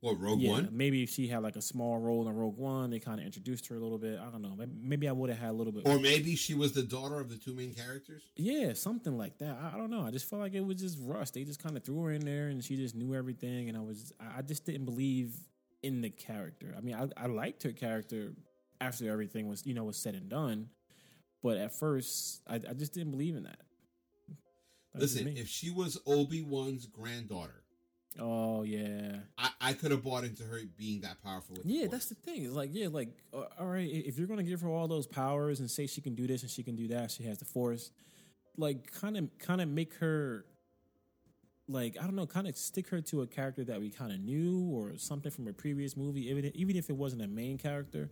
What 0.01 0.19
Rogue 0.19 0.39
yeah, 0.39 0.51
One? 0.51 0.69
maybe 0.71 1.03
if 1.03 1.09
she 1.09 1.27
had 1.27 1.43
like 1.43 1.55
a 1.55 1.61
small 1.61 1.97
role 1.97 2.27
in 2.27 2.33
Rogue 2.35 2.57
One, 2.57 2.89
they 2.89 2.99
kind 2.99 3.19
of 3.19 3.25
introduced 3.25 3.67
her 3.67 3.75
a 3.75 3.79
little 3.79 3.97
bit. 3.97 4.19
I 4.19 4.29
don't 4.29 4.41
know. 4.41 4.55
Maybe, 4.57 4.71
maybe 4.81 5.09
I 5.09 5.11
would 5.11 5.29
have 5.29 5.39
had 5.39 5.49
a 5.49 5.53
little 5.53 5.73
bit. 5.73 5.87
Or 5.87 5.99
maybe 5.99 6.35
she 6.35 6.53
was 6.53 6.71
the 6.71 6.83
daughter 6.83 7.19
of 7.19 7.29
the 7.29 7.35
two 7.35 7.53
main 7.53 7.73
characters. 7.73 8.23
Yeah, 8.35 8.73
something 8.73 9.17
like 9.17 9.37
that. 9.39 9.57
I, 9.61 9.75
I 9.75 9.77
don't 9.77 9.89
know. 9.89 10.05
I 10.05 10.11
just 10.11 10.29
felt 10.29 10.41
like 10.41 10.53
it 10.53 10.65
was 10.65 10.79
just 10.79 10.97
rushed. 11.01 11.33
They 11.33 11.43
just 11.43 11.61
kind 11.61 11.75
of 11.75 11.83
threw 11.83 12.03
her 12.03 12.11
in 12.11 12.23
there, 12.23 12.47
and 12.47 12.63
she 12.63 12.75
just 12.77 12.95
knew 12.95 13.13
everything. 13.13 13.69
And 13.69 13.77
I 13.77 13.81
was, 13.81 14.13
I 14.37 14.41
just 14.41 14.65
didn't 14.65 14.85
believe 14.85 15.35
in 15.83 16.01
the 16.01 16.09
character. 16.09 16.73
I 16.77 16.81
mean, 16.81 16.95
I, 16.95 17.23
I 17.23 17.27
liked 17.27 17.63
her 17.63 17.71
character 17.71 18.33
after 18.81 19.09
everything 19.11 19.47
was, 19.47 19.65
you 19.65 19.73
know, 19.73 19.83
was 19.83 19.97
said 19.97 20.15
and 20.15 20.29
done. 20.29 20.69
But 21.43 21.57
at 21.57 21.73
first, 21.73 22.41
I, 22.47 22.55
I 22.55 22.73
just 22.73 22.93
didn't 22.93 23.11
believe 23.11 23.35
in 23.35 23.43
that. 23.43 23.59
Just 24.97 25.15
Listen, 25.15 25.37
if 25.37 25.47
she 25.47 25.69
was 25.69 25.99
Obi 26.05 26.41
Wan's 26.41 26.85
granddaughter, 26.85 27.63
oh 28.17 28.63
yeah, 28.63 29.17
I, 29.37 29.49
I 29.61 29.73
could 29.73 29.91
have 29.91 30.03
bought 30.03 30.23
into 30.23 30.43
her 30.43 30.59
being 30.77 31.01
that 31.01 31.21
powerful. 31.23 31.55
With 31.55 31.65
the 31.65 31.69
yeah, 31.73 31.79
Force. 31.81 31.91
that's 31.91 32.05
the 32.07 32.15
thing. 32.15 32.43
It's 32.43 32.53
like, 32.53 32.69
yeah, 32.73 32.87
like, 32.87 33.09
uh, 33.33 33.43
all 33.59 33.67
right, 33.67 33.89
if 33.89 34.17
you're 34.17 34.27
gonna 34.27 34.43
give 34.43 34.61
her 34.61 34.69
all 34.69 34.87
those 34.87 35.07
powers 35.07 35.59
and 35.59 35.69
say 35.69 35.87
she 35.87 36.01
can 36.01 36.15
do 36.15 36.27
this 36.27 36.41
and 36.41 36.49
she 36.49 36.63
can 36.63 36.75
do 36.75 36.87
that, 36.89 37.11
she 37.11 37.23
has 37.23 37.37
the 37.37 37.45
force, 37.45 37.91
like, 38.57 38.91
kind 38.91 39.17
of, 39.17 39.29
kind 39.37 39.61
of 39.61 39.67
make 39.67 39.93
her, 39.95 40.45
like, 41.67 41.97
I 41.99 42.03
don't 42.03 42.15
know, 42.15 42.25
kind 42.25 42.47
of 42.47 42.57
stick 42.57 42.89
her 42.89 43.01
to 43.01 43.21
a 43.21 43.27
character 43.27 43.63
that 43.65 43.79
we 43.79 43.89
kind 43.91 44.11
of 44.11 44.19
knew 44.19 44.69
or 44.71 44.97
something 44.97 45.31
from 45.31 45.47
a 45.47 45.53
previous 45.53 45.95
movie. 45.95 46.29
Even 46.29 46.51
even 46.55 46.75
if 46.75 46.89
it 46.89 46.95
wasn't 46.95 47.21
a 47.21 47.27
main 47.27 47.57
character, 47.57 48.09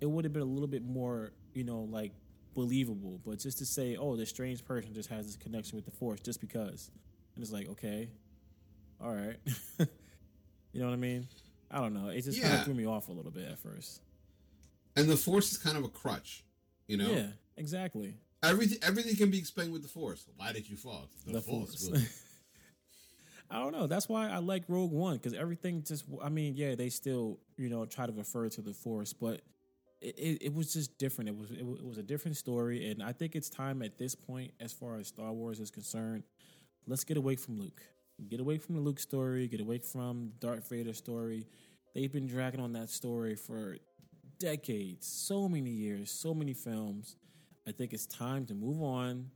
it 0.00 0.06
would 0.06 0.24
have 0.24 0.32
been 0.32 0.42
a 0.42 0.46
little 0.46 0.68
bit 0.68 0.84
more, 0.84 1.32
you 1.52 1.64
know, 1.64 1.80
like 1.90 2.12
believable. 2.54 3.20
But 3.24 3.38
just 3.40 3.58
to 3.58 3.66
say, 3.66 3.96
oh, 3.96 4.16
this 4.16 4.28
strange 4.28 4.64
person 4.64 4.94
just 4.94 5.08
has 5.08 5.26
this 5.26 5.36
connection 5.36 5.76
with 5.76 5.84
the 5.84 5.90
force 5.90 6.20
just 6.20 6.40
because, 6.40 6.90
and 7.34 7.42
it's 7.42 7.52
like, 7.52 7.68
okay, 7.70 8.10
all 9.02 9.14
right, 9.14 9.36
you 10.72 10.80
know 10.80 10.86
what 10.86 10.92
I 10.92 10.96
mean? 10.96 11.26
I 11.70 11.80
don't 11.80 11.94
know. 11.94 12.08
It 12.08 12.22
just 12.22 12.40
kind 12.42 12.54
of 12.54 12.64
threw 12.64 12.74
me 12.74 12.86
off 12.86 13.08
a 13.08 13.12
little 13.12 13.30
bit 13.30 13.48
at 13.48 13.58
first. 13.58 14.00
and 14.96 15.08
the 15.08 15.16
Force 15.16 15.52
is 15.52 15.58
kind 15.58 15.76
of 15.76 15.84
a 15.84 15.88
crutch. 15.88 16.44
You 16.88 16.96
know, 16.96 17.10
Yeah, 17.10 17.26
exactly. 17.56 18.14
everything 18.42 18.78
everything 18.82 19.14
can 19.16 19.30
be 19.30 19.38
explained 19.38 19.72
with 19.72 19.82
the 19.82 19.88
Force. 19.88 20.26
Why 20.36 20.52
did 20.52 20.68
you 20.68 20.76
fall? 20.76 21.08
The, 21.26 21.40
force. 21.40 21.88
I 23.50 23.58
don't 23.58 23.72
know. 23.72 23.86
That's 23.86 24.08
why 24.08 24.28
I 24.28 24.38
like 24.38 24.64
Rogue 24.68 24.92
One 24.92 25.16
because 25.16 25.34
everything 25.34 25.82
just. 25.82 26.04
I 26.22 26.28
mean, 26.28 26.54
yeah, 26.56 26.74
they 26.74 26.88
still 26.88 27.38
you 27.56 27.68
know 27.68 27.84
try 27.86 28.06
to 28.06 28.12
refer 28.12 28.48
to 28.48 28.60
the 28.60 28.72
Force, 28.72 29.12
but 29.12 29.40
it, 30.00 30.18
it, 30.18 30.42
it 30.46 30.54
was 30.54 30.72
just 30.72 30.98
different. 30.98 31.30
It 31.30 31.36
was 31.36 31.50
it, 31.50 31.60
it 31.60 31.84
was 31.84 31.98
a 31.98 32.02
different 32.02 32.36
story, 32.36 32.90
and 32.90 33.02
I 33.02 33.12
think 33.12 33.34
it's 33.36 33.48
time 33.48 33.82
at 33.82 33.98
this 33.98 34.14
point, 34.14 34.52
as 34.60 34.72
far 34.72 34.96
as 34.98 35.08
Star 35.08 35.32
Wars 35.32 35.58
is 35.60 35.70
concerned, 35.70 36.22
let's 36.86 37.04
get 37.04 37.16
away 37.16 37.36
from 37.36 37.58
Luke. 37.58 37.82
Get 38.28 38.40
away 38.40 38.58
from 38.58 38.74
the 38.74 38.80
Luke 38.80 39.00
story. 39.00 39.46
Get 39.48 39.60
away 39.60 39.78
from 39.78 40.32
the 40.32 40.46
Darth 40.46 40.68
Vader 40.68 40.92
story. 40.92 41.46
They've 41.94 42.12
been 42.12 42.26
dragging 42.26 42.60
on 42.60 42.72
that 42.74 42.90
story 42.90 43.34
for 43.34 43.76
decades, 44.38 45.06
so 45.06 45.48
many 45.48 45.70
years, 45.70 46.10
so 46.10 46.34
many 46.34 46.54
films. 46.54 47.16
I 47.66 47.72
think 47.72 47.92
it's 47.92 48.06
time 48.06 48.46
to 48.46 48.54
move 48.54 48.82
on 48.82 49.30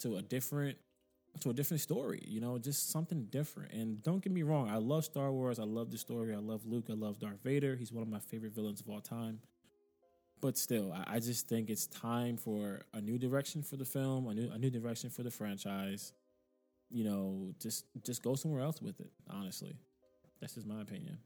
to 0.00 0.16
a 0.16 0.22
different 0.22 0.78
to 1.40 1.50
a 1.50 1.52
different 1.52 1.82
story, 1.82 2.22
you 2.26 2.40
know, 2.40 2.58
just 2.58 2.90
something 2.90 3.26
different. 3.26 3.72
And 3.72 4.02
don't 4.02 4.22
get 4.22 4.32
me 4.32 4.42
wrong, 4.42 4.70
I 4.70 4.76
love 4.76 5.04
Star 5.04 5.30
Wars. 5.30 5.58
I 5.58 5.64
love 5.64 5.90
the 5.90 5.98
story. 5.98 6.34
I 6.34 6.38
love 6.38 6.64
Luke. 6.64 6.86
I 6.88 6.94
love 6.94 7.18
Darth 7.18 7.42
Vader. 7.44 7.76
He's 7.76 7.92
one 7.92 8.02
of 8.02 8.08
my 8.08 8.18
favorite 8.18 8.54
villains 8.54 8.80
of 8.80 8.88
all 8.88 9.00
time. 9.00 9.40
But 10.40 10.58
still, 10.58 10.94
I, 11.06 11.18
just 11.18 11.48
think 11.48 11.70
it's 11.70 11.86
time 11.86 12.36
for 12.36 12.82
a 12.92 13.00
new 13.00 13.18
direction 13.18 13.62
for 13.62 13.76
the 13.76 13.86
film, 13.86 14.28
a 14.28 14.34
new 14.34 14.50
a 14.50 14.58
new 14.58 14.70
direction 14.70 15.08
for 15.10 15.22
the 15.22 15.30
franchise. 15.30 16.12
You 16.90 17.04
know, 17.04 17.52
just 17.60 17.84
just 18.04 18.22
go 18.22 18.34
somewhere 18.34 18.62
else 18.62 18.80
with 18.80 19.00
it. 19.00 19.10
Honestly, 19.28 19.76
that's 20.40 20.54
just 20.54 20.66
my 20.66 20.80
opinion. 20.80 21.18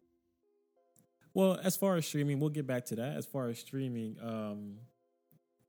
Well, 1.35 1.61
as 1.63 1.77
far 1.77 1.97
as 1.97 2.07
streaming, 2.07 2.41
we'll 2.41 2.51
get 2.51 2.67
back 2.67 2.87
to 2.87 2.97
that. 2.97 3.17
As 3.17 3.27
far 3.27 3.49
as 3.49 3.59
streaming, 3.59 4.17
um, 4.21 4.79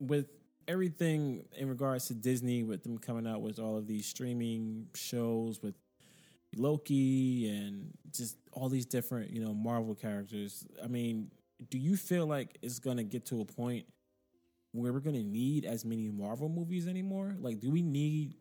with 0.00 0.26
everything 0.66 1.44
in 1.56 1.68
regards 1.68 2.08
to 2.08 2.14
Disney, 2.14 2.62
with 2.62 2.82
them 2.82 2.98
coming 2.98 3.26
out 3.26 3.42
with 3.42 3.58
all 3.58 3.76
of 3.76 3.86
these 3.86 4.06
streaming 4.06 4.88
shows 4.94 5.62
with 5.62 5.74
Loki 6.56 7.48
and 7.48 7.92
just 8.10 8.36
all 8.52 8.68
these 8.68 8.86
different, 8.86 9.30
you 9.30 9.44
know, 9.44 9.54
Marvel 9.54 9.94
characters. 9.94 10.66
I 10.82 10.86
mean, 10.86 11.30
do 11.70 11.78
you 11.78 11.96
feel 11.96 12.26
like 12.26 12.58
it's 12.62 12.78
gonna 12.78 13.04
get 13.04 13.26
to 13.26 13.40
a 13.40 13.44
point 13.44 13.86
where 14.72 14.92
we're 14.92 15.00
gonna 15.00 15.22
need 15.22 15.64
as 15.64 15.84
many 15.84 16.10
Marvel 16.10 16.48
movies 16.48 16.88
anymore? 16.88 17.34
Like, 17.38 17.60
do 17.60 17.70
we 17.70 17.82
need 17.82 18.34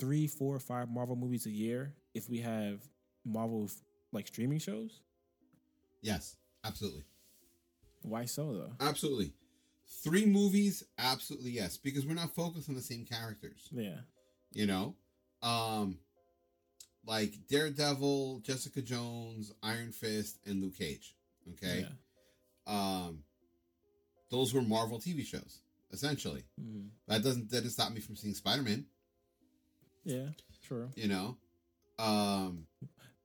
three, 0.00 0.26
four, 0.26 0.58
five 0.58 0.88
Marvel 0.90 1.14
movies 1.14 1.46
a 1.46 1.50
year 1.50 1.94
if 2.14 2.28
we 2.28 2.38
have 2.40 2.80
Marvel 3.24 3.70
like 4.12 4.26
streaming 4.26 4.58
shows? 4.58 5.00
yes, 6.02 6.36
absolutely, 6.64 7.04
Why 8.02 8.24
so 8.24 8.52
though? 8.52 8.72
absolutely. 8.80 9.32
Three 10.02 10.24
movies, 10.24 10.82
absolutely 10.98 11.50
yes, 11.50 11.76
because 11.76 12.06
we're 12.06 12.14
not 12.14 12.34
focused 12.34 12.68
on 12.68 12.74
the 12.74 12.80
same 12.80 13.04
characters. 13.04 13.68
Yeah. 13.70 13.98
You 14.52 14.66
know, 14.66 14.94
um, 15.42 15.98
like 17.04 17.32
Daredevil, 17.48 18.40
Jessica 18.40 18.80
Jones, 18.82 19.52
Iron 19.62 19.92
Fist, 19.92 20.38
and 20.46 20.62
Luke 20.62 20.76
Cage. 20.78 21.14
Okay, 21.52 21.86
Yeah. 21.86 21.92
um, 23.06 23.24
those 24.30 24.54
were 24.54 24.62
Marvel 24.62 24.98
TV 25.00 25.24
shows 25.26 25.60
essentially. 25.92 26.44
Mhm. 26.60 26.88
That 27.08 27.22
doesn't 27.22 27.50
that 27.50 27.56
doesn't 27.58 27.70
stop 27.70 27.92
me 27.92 28.00
from 28.00 28.16
seeing 28.16 28.34
Spider 28.34 28.62
Man. 28.62 28.86
Yeah. 30.10 30.28
True. 30.66 30.90
you 30.94 31.08
know 31.08 31.36
um 31.98 32.66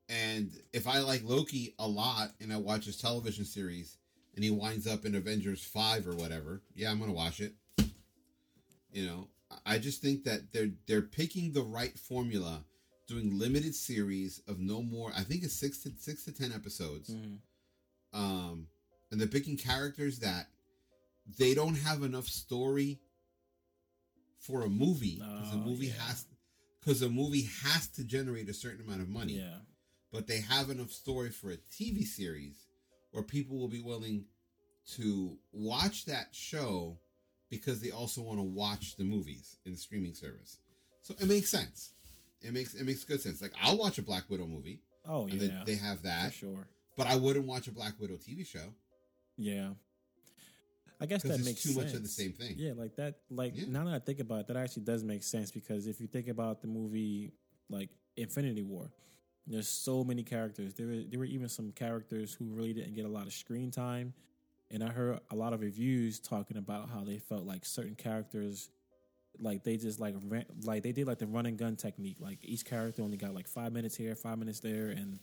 and 0.10 0.52
if 0.74 0.88
i 0.88 1.00
like 1.00 1.21
loki 1.24 1.74
a 1.80 1.88
lot 1.88 2.32
and 2.41 2.52
i 2.54 2.58
watch 2.58 2.86
his 2.86 2.98
television 2.98 3.45
series 3.45 3.98
and 4.36 4.43
he 4.43 4.50
winds 4.52 4.88
up 4.88 5.06
in 5.06 5.15
avengers 5.15 5.63
5 5.63 6.08
or 6.08 6.15
whatever 6.15 6.62
yeah 6.76 6.89
i'm 6.91 7.00
gonna 7.00 7.12
watch 7.13 7.39
it 7.41 7.54
you 8.91 9.06
know 9.06 9.28
I 9.65 9.78
just 9.78 10.02
think 10.02 10.24
that 10.24 10.52
they're 10.52 10.71
they're 10.88 11.02
picking 11.04 11.54
the 11.54 11.62
right 11.62 11.98
formula, 11.98 12.63
doing 13.08 13.38
limited 13.38 13.76
series 13.76 14.41
of 14.48 14.60
no 14.60 14.82
more. 14.82 15.12
I 15.15 15.21
think 15.21 15.43
it's 15.43 15.54
six 15.54 15.78
to 15.84 15.91
six 16.00 16.26
to 16.26 16.32
ten 16.34 16.52
episodes. 16.52 17.12
Mhm. 17.12 17.38
Um, 18.12 18.67
and 19.12 19.21
they're 19.21 19.28
picking 19.28 19.56
characters 19.56 20.19
that 20.19 20.48
they 21.38 21.54
don't 21.54 21.76
have 21.76 22.02
enough 22.04 22.28
story 22.28 23.00
for 24.39 24.63
a 24.63 24.69
movie 24.69 25.17
because 25.17 25.54
Oh, 25.54 25.58
movie 25.60 25.88
yeah. 25.88 25.93
has 26.08 26.26
because 26.86 27.02
a 27.02 27.10
movie 27.10 27.50
has 27.63 27.88
to 27.89 28.04
generate 28.04 28.48
a 28.50 28.54
certain 28.54 28.86
amount 28.86 29.02
of 29.02 29.10
money. 29.10 29.34
Yeah. 29.34 29.58
But 30.12 30.28
they 30.28 30.39
have 30.41 30.69
enough 30.69 30.91
story 30.91 31.30
for 31.32 31.50
a 31.52 31.58
TV 31.58 32.04
series 32.04 32.67
where 33.12 33.24
people 33.24 33.58
will 33.58 33.67
be 33.67 33.82
willing 33.82 34.26
to 34.95 35.38
watch 35.52 36.06
that 36.06 36.28
show 36.32 36.98
because 37.50 37.82
they 37.82 37.91
also 37.91 38.21
want 38.21 38.39
to 38.39 38.43
watch 38.43 38.95
the 38.98 39.04
movies 39.04 39.58
in 39.65 39.71
the 39.71 39.78
streaming 39.78 40.13
service. 40.13 40.60
So 41.02 41.15
it 41.19 41.28
makes 41.28 41.50
sense. 41.50 41.91
It 42.41 42.54
makes 42.54 42.76
it 42.76 42.86
makes 42.86 43.04
good 43.04 43.21
sense. 43.21 43.41
Like 43.41 43.54
I'll 43.62 43.78
watch 43.78 43.98
a 43.98 44.04
Black 44.04 44.30
Widow 44.30 44.45
movie, 44.45 44.82
Oh 45.08 45.28
yeah. 45.28 45.63
they 45.65 45.76
have 45.76 45.98
for 45.98 46.04
that, 46.04 46.34
sure. 46.34 46.67
but 46.95 47.08
I 47.08 47.15
wouldn't 47.15 47.45
watch 47.48 47.67
a 47.67 47.71
Black 47.71 47.93
Widow 48.00 48.15
TV 48.15 48.45
show 48.45 48.74
Yeah. 49.38 49.69
I 51.01 51.05
guess 51.05 51.23
that 51.23 51.36
it's 51.36 51.45
makes 51.45 51.63
too 51.63 51.69
sense. 51.69 51.86
much 51.88 51.93
of 51.95 52.03
the 52.03 52.10
same 52.10 52.34
thing. 52.34 52.55
Yeah, 52.58 52.73
like 52.75 52.95
that. 52.95 53.15
Like 53.29 53.53
Yeah. 53.55 53.65
now 53.67 53.84
that 53.86 53.93
I 53.93 53.99
think 53.99 54.19
about 54.19 54.41
it, 54.41 54.47
that 54.47 54.58
actually 54.58 54.84
does 54.84 55.03
make 55.03 55.23
sense 55.23 55.51
because 55.51 55.88
if 55.88 55.99
you 55.99 56.08
think 56.08 56.27
about 56.27 56.62
the 56.62 56.67
movie 56.67 57.34
like 57.69 57.89
Infinity 58.17 58.62
War, 58.63 58.91
there's 59.47 59.67
so 59.67 60.03
many 60.03 60.23
characters. 60.23 60.73
There 60.73 60.88
were 60.88 61.03
there 61.10 61.19
were 61.19 61.25
even 61.25 61.49
some 61.49 61.71
characters 61.71 62.34
who 62.34 62.45
really 62.45 62.73
didn't 62.73 62.93
get 62.95 63.05
a 63.05 63.10
lot 63.10 63.27
of 63.27 63.34
screen 63.34 63.71
time, 63.71 64.13
and 64.71 64.84
I 64.84 64.88
heard 64.89 65.19
a 65.31 65.36
lot 65.36 65.53
of 65.53 65.62
reviews 65.62 66.19
talking 66.19 66.58
about 66.58 66.89
how 66.89 67.03
they 67.03 67.19
felt 67.19 67.45
like 67.45 67.65
certain 67.65 67.95
characters, 67.95 68.69
like 69.39 69.63
they 69.63 69.77
just 69.77 69.99
like 69.99 70.15
ran, 70.27 70.45
like 70.63 70.81
they 70.84 70.91
did 70.93 71.05
like 71.08 71.19
the 71.19 71.27
run 71.27 71.45
and 71.45 71.58
gun 71.58 71.75
technique. 71.75 72.17
Like 72.19 72.39
each 72.41 72.65
character 72.65 73.01
only 73.03 73.17
got 73.17 73.36
like 73.36 73.47
five 73.47 73.71
minutes 73.73 73.95
here, 73.95 74.15
five 74.15 74.38
minutes 74.39 74.62
there, 74.62 74.88
and 74.88 75.19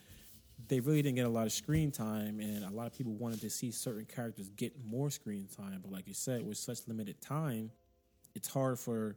they 0.68 0.80
really 0.80 1.02
didn't 1.02 1.16
get 1.16 1.26
a 1.26 1.30
lot 1.30 1.46
of 1.46 1.52
screen 1.52 1.90
time, 1.90 2.40
and 2.40 2.64
a 2.64 2.70
lot 2.70 2.86
of 2.86 2.94
people 2.94 3.14
wanted 3.14 3.40
to 3.40 3.50
see 3.50 3.70
certain 3.70 4.04
characters 4.04 4.48
get 4.50 4.72
more 4.84 5.10
screen 5.10 5.48
time. 5.56 5.80
But 5.82 5.92
like 5.92 6.06
you 6.06 6.14
said, 6.14 6.46
with 6.46 6.58
such 6.58 6.78
limited 6.86 7.20
time, 7.20 7.70
it's 8.34 8.48
hard 8.48 8.78
for 8.78 9.16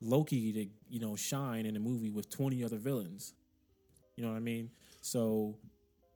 Loki 0.00 0.52
to 0.52 0.66
you 0.88 1.00
know 1.00 1.16
shine 1.16 1.66
in 1.66 1.76
a 1.76 1.80
movie 1.80 2.10
with 2.10 2.30
twenty 2.30 2.64
other 2.64 2.78
villains. 2.78 3.34
You 4.16 4.24
know 4.24 4.30
what 4.30 4.36
I 4.36 4.40
mean? 4.40 4.70
So 5.02 5.58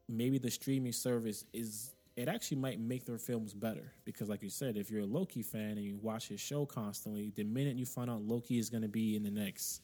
maybe 0.09 0.39
the 0.39 0.51
streaming 0.51 0.93
service 0.93 1.45
is 1.53 1.95
it 2.17 2.29
actually 2.29 2.59
might 2.59 2.81
make 2.81 3.07
their 3.07 3.19
films 3.19 3.55
better 3.55 3.93
because, 4.05 4.29
like 4.29 4.43
you 4.43 4.51
said, 4.51 4.77
if 4.77 4.91
you're 4.91 5.03
a 5.03 5.07
Loki 5.07 5.43
fan 5.43 5.73
and 5.73 5.83
you 5.83 5.99
watch 6.03 6.29
his 6.29 6.41
show 6.41 6.67
constantly, 6.67 7.33
the 7.35 7.45
minute 7.45 7.77
you 7.77 7.87
find 7.87 8.11
out 8.11 8.23
Loki 8.23 8.59
is 8.59 8.69
going 8.69 8.83
to 8.83 8.89
be 8.89 9.17
in 9.17 9.23
the 9.23 9.31
next 9.31 9.83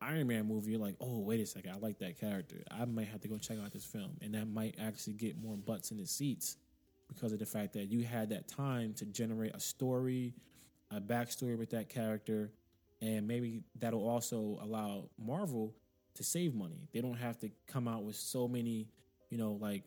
Iron 0.00 0.26
Man 0.26 0.46
movie, 0.46 0.72
you're 0.72 0.80
like, 0.80 0.96
oh, 1.00 1.20
wait 1.20 1.40
a 1.40 1.46
second, 1.46 1.70
I 1.72 1.78
like 1.78 1.98
that 2.00 2.18
character. 2.18 2.62
I 2.70 2.84
might 2.84 3.08
have 3.08 3.20
to 3.22 3.28
go 3.28 3.38
check 3.38 3.58
out 3.62 3.72
this 3.72 3.84
film. 3.84 4.16
And 4.20 4.34
that 4.34 4.46
might 4.46 4.76
actually 4.78 5.14
get 5.14 5.42
more 5.42 5.56
butts 5.56 5.90
in 5.90 5.96
the 5.96 6.06
seats 6.06 6.56
because 7.08 7.32
of 7.32 7.38
the 7.38 7.46
fact 7.46 7.72
that 7.74 7.86
you 7.86 8.02
had 8.04 8.30
that 8.30 8.48
time 8.48 8.94
to 8.94 9.06
generate 9.06 9.54
a 9.54 9.60
story, 9.60 10.34
a 10.90 11.00
backstory 11.00 11.56
with 11.56 11.70
that 11.70 11.88
character. 11.88 12.52
And 13.00 13.26
maybe 13.26 13.62
that'll 13.78 14.06
also 14.08 14.58
allow 14.62 15.10
Marvel 15.18 15.74
to 16.14 16.24
save 16.24 16.54
money. 16.54 16.88
They 16.92 17.00
don't 17.00 17.18
have 17.18 17.38
to 17.40 17.50
come 17.66 17.88
out 17.88 18.04
with 18.04 18.16
so 18.16 18.46
many, 18.46 18.88
you 19.30 19.38
know, 19.38 19.58
like, 19.60 19.84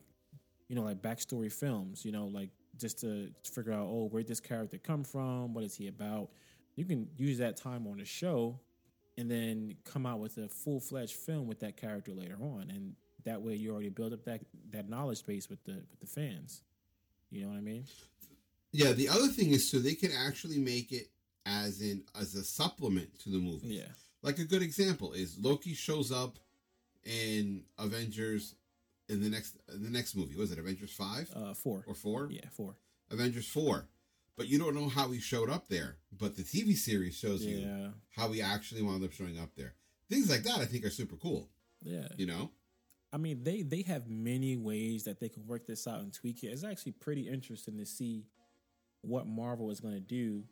you 0.68 0.76
know, 0.76 0.82
like 0.82 1.00
backstory 1.00 1.50
films, 1.50 2.04
you 2.04 2.12
know, 2.12 2.26
like 2.26 2.50
just 2.76 3.00
to 3.00 3.30
figure 3.44 3.72
out, 3.72 3.86
oh, 3.88 4.08
where'd 4.10 4.28
this 4.28 4.40
character 4.40 4.78
come 4.78 5.04
from? 5.04 5.54
What 5.54 5.64
is 5.64 5.74
he 5.74 5.88
about? 5.88 6.30
You 6.76 6.84
can 6.84 7.08
use 7.16 7.38
that 7.38 7.56
time 7.56 7.86
on 7.86 7.98
the 7.98 8.04
show 8.04 8.60
and 9.18 9.30
then 9.30 9.74
come 9.84 10.06
out 10.06 10.20
with 10.20 10.38
a 10.38 10.48
full 10.48 10.80
fledged 10.80 11.16
film 11.16 11.46
with 11.48 11.60
that 11.60 11.76
character 11.76 12.12
later 12.14 12.36
on, 12.40 12.70
and 12.70 12.94
that 13.24 13.42
way 13.42 13.54
you 13.56 13.72
already 13.72 13.88
build 13.90 14.12
up 14.14 14.24
that 14.24 14.40
that 14.70 14.88
knowledge 14.88 15.26
base 15.26 15.50
with 15.50 15.62
the 15.64 15.72
with 15.90 16.00
the 16.00 16.06
fans. 16.06 16.62
You 17.30 17.42
know 17.42 17.48
what 17.48 17.58
I 17.58 17.60
mean? 17.60 17.84
Yeah, 18.72 18.92
the 18.92 19.08
other 19.08 19.28
thing 19.28 19.50
is 19.50 19.68
so 19.70 19.78
they 19.78 19.94
can 19.94 20.12
actually 20.12 20.58
make 20.58 20.92
it 20.92 21.08
as 21.44 21.80
in 21.82 22.04
as 22.18 22.34
a 22.34 22.44
supplement 22.44 23.18
to 23.20 23.30
the 23.30 23.38
movie. 23.38 23.68
Yeah, 23.68 23.88
Like 24.22 24.38
a 24.38 24.44
good 24.44 24.62
example 24.62 25.12
is 25.12 25.36
Loki 25.38 25.74
shows 25.74 26.12
up 26.12 26.38
in 27.04 27.64
Avengers 27.78 28.54
in 29.08 29.22
the 29.22 29.28
next 29.30 29.56
in 29.74 29.82
the 29.82 29.90
next 29.90 30.14
movie. 30.14 30.36
Was 30.36 30.52
it 30.52 30.58
Avengers 30.58 30.92
five 30.92 31.28
uh, 31.34 31.54
four. 31.54 31.84
or 31.86 31.94
four? 31.94 32.28
Yeah, 32.30 32.48
four. 32.52 32.76
Avengers 33.10 33.48
four. 33.48 33.88
But 34.38 34.48
you 34.48 34.58
don't 34.58 34.74
know 34.74 34.88
how 34.88 35.10
he 35.10 35.18
showed 35.20 35.50
up 35.50 35.68
there. 35.68 35.96
But 36.16 36.36
the 36.36 36.44
TV 36.44 36.76
series 36.76 37.16
shows 37.18 37.44
you 37.44 37.92
how 38.16 38.30
he 38.32 38.40
actually 38.40 38.82
wound 38.82 39.04
up 39.04 39.12
showing 39.12 39.38
up 39.38 39.50
there. 39.56 39.74
Things 40.08 40.30
like 40.30 40.44
that 40.44 40.60
I 40.60 40.64
think 40.64 40.84
are 40.86 40.90
super 40.90 41.16
cool. 41.16 41.50
yeah. 41.82 42.08
You 42.16 42.26
know? 42.26 42.50
I 43.12 43.16
mean, 43.16 43.42
they 43.42 43.62
they 43.62 43.82
have 43.82 44.08
many 44.08 44.56
ways 44.56 45.04
that 45.04 45.18
they 45.18 45.28
can 45.28 45.46
work 45.46 45.66
this 45.66 45.86
out 45.86 46.00
and 46.00 46.12
tweak 46.12 46.44
it. 46.44 46.48
It's 46.48 46.62
actually 46.64 46.92
pretty 46.92 47.28
interesting 47.28 47.78
to 47.78 47.86
see 47.86 48.26
what 49.00 49.26
Marvel 49.26 49.70
is 49.70 49.80
going 49.80 49.94
to 49.94 50.00
do 50.00 50.44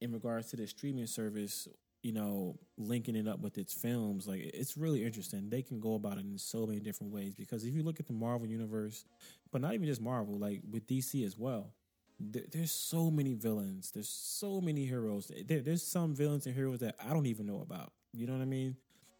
in 0.00 0.12
regards 0.12 0.50
to 0.50 0.56
the 0.56 0.66
streaming 0.66 1.06
service. 1.06 1.66
You 2.02 2.12
know, 2.12 2.58
linking 2.78 3.14
it 3.16 3.28
up 3.28 3.40
with 3.40 3.58
its 3.58 3.74
films, 3.74 4.26
like 4.26 4.40
it's 4.40 4.76
really 4.78 5.04
interesting. 5.04 5.50
They 5.50 5.60
can 5.62 5.80
go 5.80 5.94
about 5.96 6.16
it 6.16 6.24
in 6.24 6.38
so 6.38 6.66
many 6.66 6.80
different 6.80 7.12
ways 7.12 7.34
because 7.34 7.64
if 7.64 7.74
you 7.74 7.82
look 7.82 8.00
at 8.00 8.06
the 8.06 8.14
Marvel 8.14 8.46
universe, 8.46 9.04
but 9.52 9.60
not 9.60 9.74
even 9.74 9.86
just 9.86 10.00
Marvel, 10.00 10.38
like 10.38 10.62
with 10.70 10.86
DC 10.86 11.26
as 11.26 11.36
well, 11.36 11.74
there, 12.20 12.44
there's 12.52 12.72
so 12.72 13.10
many 13.10 13.34
villains. 13.34 13.92
There's 13.92 14.10
so 14.10 14.60
many 14.60 14.86
heroes. 14.86 15.32
There, 15.46 15.60
there's 15.60 15.82
some 15.86 16.14
villains 16.14 16.46
and 16.46 16.54
heroes 16.54 16.80
that 16.80 16.96
I 17.04 17.12
don't 17.14 17.26
even 17.26 17.46
know 17.46 17.62
about. 17.62 17.92
You 18.12 18.26
know 18.26 18.34
what 18.34 18.42
I 18.42 18.46
mean? 18.46 18.76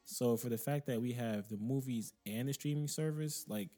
So 0.07 0.37
for 0.37 0.51
the 0.51 0.59
fact 0.59 0.87
that 0.89 1.01
we 1.03 1.13
have 1.15 1.49
the 1.49 1.59
movies 1.59 2.13
and 2.27 2.49
the 2.49 2.55
streaming 2.55 2.89
service, 2.89 3.45
like 3.49 3.71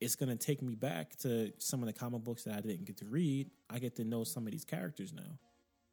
it's 0.00 0.16
gonna 0.16 0.36
take 0.36 0.62
me 0.62 0.74
back 0.76 1.16
to 1.18 1.52
some 1.58 1.80
of 1.82 1.86
the 1.86 1.92
comic 1.94 2.24
books 2.24 2.44
that 2.44 2.56
I 2.56 2.60
didn't 2.60 2.86
get 2.86 2.98
to 2.98 3.06
read. 3.06 3.50
I 3.70 3.78
get 3.80 3.96
to 3.96 4.04
know 4.04 4.24
some 4.24 4.46
of 4.46 4.52
these 4.52 4.64
characters 4.64 5.12
now. 5.12 5.38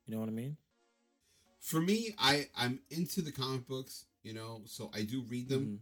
You 0.06 0.15
know 0.15 0.19
what 0.19 0.30
I 0.30 0.34
mean? 0.34 0.58
For 1.62 1.82
me, 1.82 2.15
I 2.17 2.48
I'm 2.56 2.80
into 2.89 3.22
the 3.22 3.32
comic 3.32 3.67
books, 3.67 4.06
you 4.24 4.34
know, 4.34 4.62
so 4.65 4.91
I 4.93 5.04
do 5.04 5.22
read 5.24 5.50
them. 5.50 5.82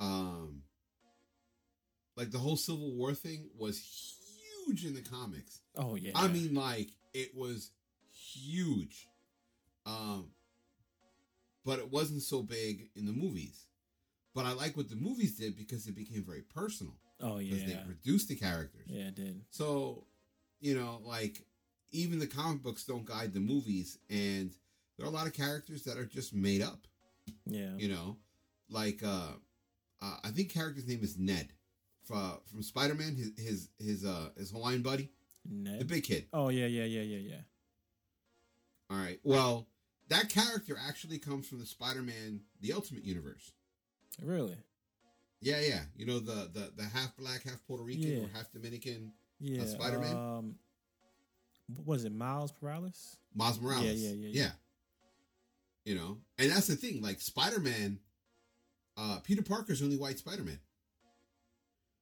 Mhm. 0.00 0.04
Um 0.04 0.62
like 2.16 2.30
the 2.30 2.38
whole 2.38 2.56
Civil 2.56 2.92
War 2.94 3.14
thing 3.14 3.50
was 3.56 4.16
huge 4.66 4.84
in 4.84 4.94
the 4.94 5.02
comics. 5.02 5.60
Oh 5.76 5.96
yeah. 5.96 6.12
I 6.14 6.28
mean, 6.28 6.54
like 6.54 6.90
it 7.12 7.36
was 7.36 7.70
huge. 8.12 9.08
Um, 9.86 10.30
but 11.64 11.78
it 11.78 11.90
wasn't 11.90 12.22
so 12.22 12.42
big 12.42 12.90
in 12.96 13.06
the 13.06 13.12
movies. 13.12 13.66
But 14.34 14.46
I 14.46 14.52
like 14.52 14.76
what 14.76 14.90
the 14.90 14.96
movies 14.96 15.36
did 15.36 15.56
because 15.56 15.86
it 15.86 15.94
became 15.94 16.24
very 16.24 16.42
personal 16.42 16.94
oh 17.20 17.38
yeah. 17.38 17.54
because 17.54 17.72
they 17.72 17.80
reduced 17.86 18.28
the 18.28 18.36
characters. 18.36 18.86
Yeah, 18.86 19.08
it 19.08 19.14
did. 19.14 19.40
So, 19.50 20.04
you 20.60 20.74
know, 20.74 21.00
like 21.04 21.40
even 21.92 22.18
the 22.18 22.26
comic 22.26 22.62
books 22.62 22.84
don't 22.84 23.04
guide 23.04 23.32
the 23.32 23.40
movies, 23.40 23.98
and 24.10 24.50
there 24.96 25.06
are 25.06 25.10
a 25.10 25.12
lot 25.12 25.26
of 25.26 25.32
characters 25.32 25.82
that 25.84 25.96
are 25.96 26.06
just 26.06 26.34
made 26.34 26.62
up. 26.62 26.86
Yeah. 27.46 27.76
You 27.76 27.88
know, 27.88 28.16
like 28.68 29.02
uh, 29.02 29.32
uh 30.02 30.16
I 30.24 30.30
think 30.30 30.50
character's 30.50 30.86
name 30.86 31.00
is 31.02 31.16
Ned 31.16 31.48
from 32.04 32.38
from 32.50 32.62
Spider 32.62 32.94
Man. 32.94 33.16
His 33.16 33.32
his 33.38 33.68
his 33.78 34.04
uh 34.04 34.28
his 34.36 34.50
Hawaiian 34.50 34.82
buddy, 34.82 35.10
Ned. 35.48 35.80
the 35.80 35.84
big 35.84 36.04
kid. 36.04 36.26
oh 36.32 36.48
yeah, 36.48 36.66
yeah, 36.66 36.84
yeah, 36.84 37.02
yeah, 37.02 37.18
yeah. 37.18 37.40
All 38.90 38.98
right. 38.98 39.18
Well, 39.24 39.66
that 40.08 40.28
character 40.28 40.76
actually 40.88 41.18
comes 41.18 41.48
from 41.48 41.58
the 41.58 41.66
Spider-Man, 41.66 42.40
the 42.60 42.74
Ultimate 42.74 43.02
Universe. 43.04 43.50
Really? 44.22 44.58
Yeah, 45.40 45.60
yeah. 45.60 45.80
You 45.96 46.04
know 46.06 46.18
the 46.20 46.50
the, 46.52 46.70
the 46.76 46.84
half 46.84 47.16
black, 47.16 47.42
half 47.44 47.66
Puerto 47.66 47.82
Rican, 47.82 48.02
Yeah. 48.02 48.24
or 48.24 48.28
half 48.34 48.52
Dominican 48.52 49.12
Yeah. 49.40 49.64
Spider-Man? 49.64 50.14
Um, 50.16 50.54
what 51.74 51.86
was 51.86 52.04
it 52.04 52.12
Miles 52.14 52.52
Morales? 52.60 53.16
Miles 53.34 53.58
Morales. 53.60 53.84
Yeah, 53.84 54.10
yeah, 54.10 54.14
yeah, 54.28 54.42
yeah. 54.42 54.50
You 55.86 55.94
know, 55.96 56.18
and 56.38 56.50
that's 56.50 56.66
the 56.66 56.76
thing. 56.76 57.00
Like 57.02 57.20
Spider-Man, 57.20 57.98
uh, 58.98 59.18
Peter 59.24 59.42
Parker's 59.42 59.82
only 59.82 59.96
white 59.96 60.18
Spider-Man. 60.18 60.60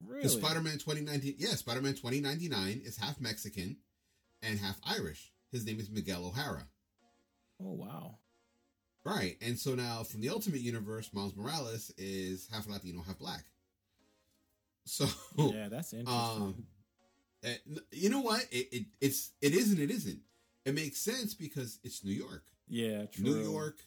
Really? 0.06 0.28
Spider-Man 0.28 0.78
twenty 0.78 1.00
nineteen, 1.00 1.34
yeah, 1.38 1.50
Spider-Man 1.50 1.94
twenty 1.94 2.20
ninety 2.20 2.48
nine 2.48 2.80
is 2.84 2.96
half 2.96 3.20
Mexican 3.20 3.76
and 4.42 4.58
half 4.58 4.80
Irish. 4.84 5.32
His 5.50 5.64
name 5.66 5.78
is 5.80 5.90
Miguel 5.90 6.26
O'Hara. 6.26 6.66
Oh 7.60 7.72
wow. 7.72 8.18
Right. 9.04 9.36
And 9.40 9.58
so 9.58 9.74
now 9.74 10.02
from 10.04 10.20
the 10.20 10.28
Ultimate 10.28 10.60
Universe, 10.60 11.10
Miles 11.12 11.34
Morales 11.36 11.92
is 11.98 12.48
half 12.52 12.68
Latino, 12.68 13.02
half 13.02 13.18
black. 13.18 13.44
So 14.84 15.06
Yeah, 15.36 15.68
that's 15.68 15.92
interesting. 15.92 16.42
Um, 16.42 16.66
you 17.90 18.08
know 18.10 18.20
what? 18.20 18.46
It, 18.50 18.68
it 18.72 18.86
it's 19.00 19.30
it 19.40 19.54
is 19.54 19.70
and 19.72 19.80
it 19.80 19.90
isn't. 19.90 20.20
It 20.64 20.74
makes 20.74 20.98
sense 20.98 21.34
because 21.34 21.80
it's 21.82 22.04
New 22.04 22.12
York. 22.12 22.44
yeah, 22.68 23.06
true. 23.06 23.24
New 23.24 23.38
York. 23.50 23.78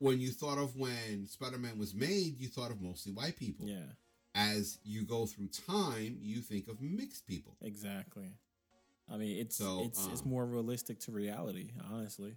When 0.00 0.20
you 0.20 0.32
thought 0.32 0.58
of 0.58 0.76
when 0.76 1.26
Spider 1.28 1.56
Man 1.58 1.78
was 1.78 1.94
made, 1.94 2.38
you 2.38 2.48
thought 2.48 2.72
of 2.72 2.80
mostly 2.80 3.12
white 3.12 3.36
people. 3.36 3.66
Yeah, 3.68 3.86
As 4.34 4.78
you 4.82 5.04
go 5.04 5.26
through 5.26 5.48
time, 5.48 6.18
you 6.20 6.40
think 6.40 6.68
of 6.68 6.80
mixed 6.80 7.26
people. 7.26 7.56
exactly. 7.62 8.32
I 9.12 9.16
mean, 9.16 9.38
it's 9.38 9.56
So, 9.56 9.82
it's 9.84 10.06
it's 10.06 10.22
um, 10.22 10.30
more 10.30 10.46
realistic 10.46 10.98
to 11.00 11.12
reality, 11.12 11.70
honestly. 11.92 12.36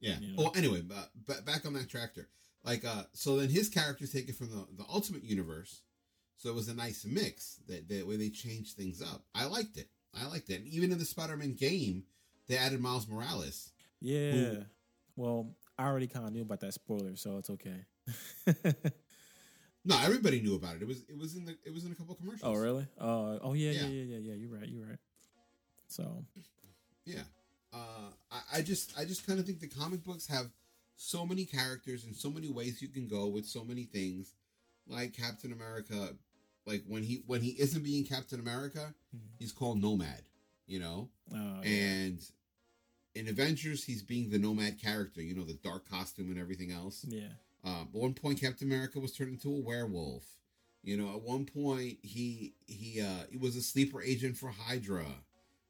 Yeah. 0.00 0.14
You 0.20 0.28
know? 0.28 0.42
Well, 0.44 0.52
anyway, 0.56 0.82
but, 0.82 1.10
but 1.26 1.44
back 1.44 1.66
on 1.66 1.72
that 1.74 1.88
tractor. 1.88 2.28
Like, 2.64 2.84
uh, 2.84 3.04
so 3.12 3.36
then 3.36 3.48
his 3.48 3.68
character's 3.68 4.12
taken 4.12 4.34
from 4.34 4.50
the, 4.50 4.66
the 4.76 4.84
Ultimate 4.88 5.24
Universe. 5.24 5.82
So 6.36 6.50
it 6.50 6.54
was 6.54 6.68
a 6.68 6.74
nice 6.74 7.04
mix 7.04 7.60
that, 7.68 7.88
that 7.88 8.06
way 8.06 8.16
they 8.16 8.28
changed 8.28 8.76
things 8.76 9.02
up. 9.02 9.24
I 9.34 9.46
liked 9.46 9.76
it. 9.76 9.88
I 10.14 10.26
liked 10.28 10.50
it. 10.50 10.60
And 10.60 10.68
even 10.68 10.92
in 10.92 10.98
the 10.98 11.04
Spider 11.04 11.36
Man 11.36 11.54
game, 11.54 12.04
they 12.46 12.56
added 12.56 12.80
Miles 12.80 13.08
Morales. 13.08 13.70
Yeah. 14.00 14.54
Well, 15.16 15.50
I 15.78 15.86
already 15.86 16.06
kind 16.06 16.26
of 16.26 16.32
knew 16.32 16.42
about 16.42 16.60
that 16.60 16.74
spoiler, 16.74 17.16
so 17.16 17.38
it's 17.38 17.50
okay. 17.50 17.84
No, 19.86 19.98
everybody 20.02 20.40
knew 20.40 20.54
about 20.56 20.76
it. 20.76 20.82
It 20.82 20.88
was 20.88 21.02
it 21.08 21.16
was 21.16 21.36
in 21.36 21.44
the 21.44 21.56
it 21.64 21.72
was 21.72 21.84
in 21.84 21.92
a 21.92 21.94
couple 21.94 22.14
commercials. 22.16 22.42
oh, 22.44 22.54
really? 22.60 22.86
Uh, 23.00 23.38
oh, 23.40 23.52
yeah, 23.54 23.70
yeah, 23.70 23.82
Yeah. 23.82 23.86
yeah, 23.88 24.02
yeah, 24.02 24.18
yeah. 24.18 24.34
You're 24.34 24.50
right. 24.58 24.68
You're 24.68 24.86
right. 24.86 24.98
So, 25.88 26.24
Yeah. 27.04 27.22
Uh, 27.72 28.10
I, 28.30 28.58
I 28.58 28.62
just 28.62 28.98
I 28.98 29.04
just 29.04 29.26
kind 29.26 29.38
of 29.38 29.46
think 29.46 29.60
the 29.60 29.68
comic 29.68 30.02
books 30.02 30.26
have 30.26 30.50
so 30.96 31.24
many 31.26 31.44
characters 31.44 32.04
and 32.04 32.16
so 32.16 32.30
many 32.30 32.48
ways 32.50 32.80
you 32.82 32.88
can 32.88 33.06
go 33.06 33.26
with 33.26 33.46
so 33.46 33.64
many 33.64 33.84
things. 33.84 34.32
Like 34.88 35.12
Captain 35.14 35.52
America, 35.52 36.16
like 36.64 36.82
when 36.88 37.02
he 37.02 37.22
when 37.26 37.40
he 37.42 37.50
isn't 37.50 37.82
being 37.84 38.04
Captain 38.04 38.40
America, 38.40 38.94
Mhm. 39.14 39.20
he's 39.38 39.52
called 39.52 39.80
Nomad. 39.80 40.22
You 40.66 40.80
know, 40.80 41.10
yeah. 41.30 41.60
and 41.62 42.20
in 43.14 43.28
Avengers, 43.28 43.84
he's 43.84 44.02
being 44.02 44.30
the 44.30 44.38
Nomad 44.38 44.80
character. 44.80 45.22
You 45.22 45.34
know, 45.36 45.44
the 45.44 45.54
dark 45.54 45.88
costume 45.88 46.30
and 46.30 46.38
everything 46.40 46.72
else. 46.72 47.04
yeah. 47.08 47.28
Um, 47.66 47.88
at 47.92 48.00
one 48.00 48.14
point, 48.14 48.40
Captain 48.40 48.68
America 48.70 49.00
was 49.00 49.12
turned 49.12 49.32
into 49.32 49.48
a 49.48 49.60
werewolf. 49.60 50.24
You 50.84 50.96
know, 50.96 51.08
at 51.08 51.22
one 51.22 51.46
point 51.46 51.98
he 52.02 52.54
he 52.68 53.00
uh 53.00 53.24
he 53.28 53.36
was 53.36 53.56
a 53.56 53.62
sleeper 53.62 54.00
agent 54.00 54.36
for 54.36 54.50
Hydra. 54.50 55.04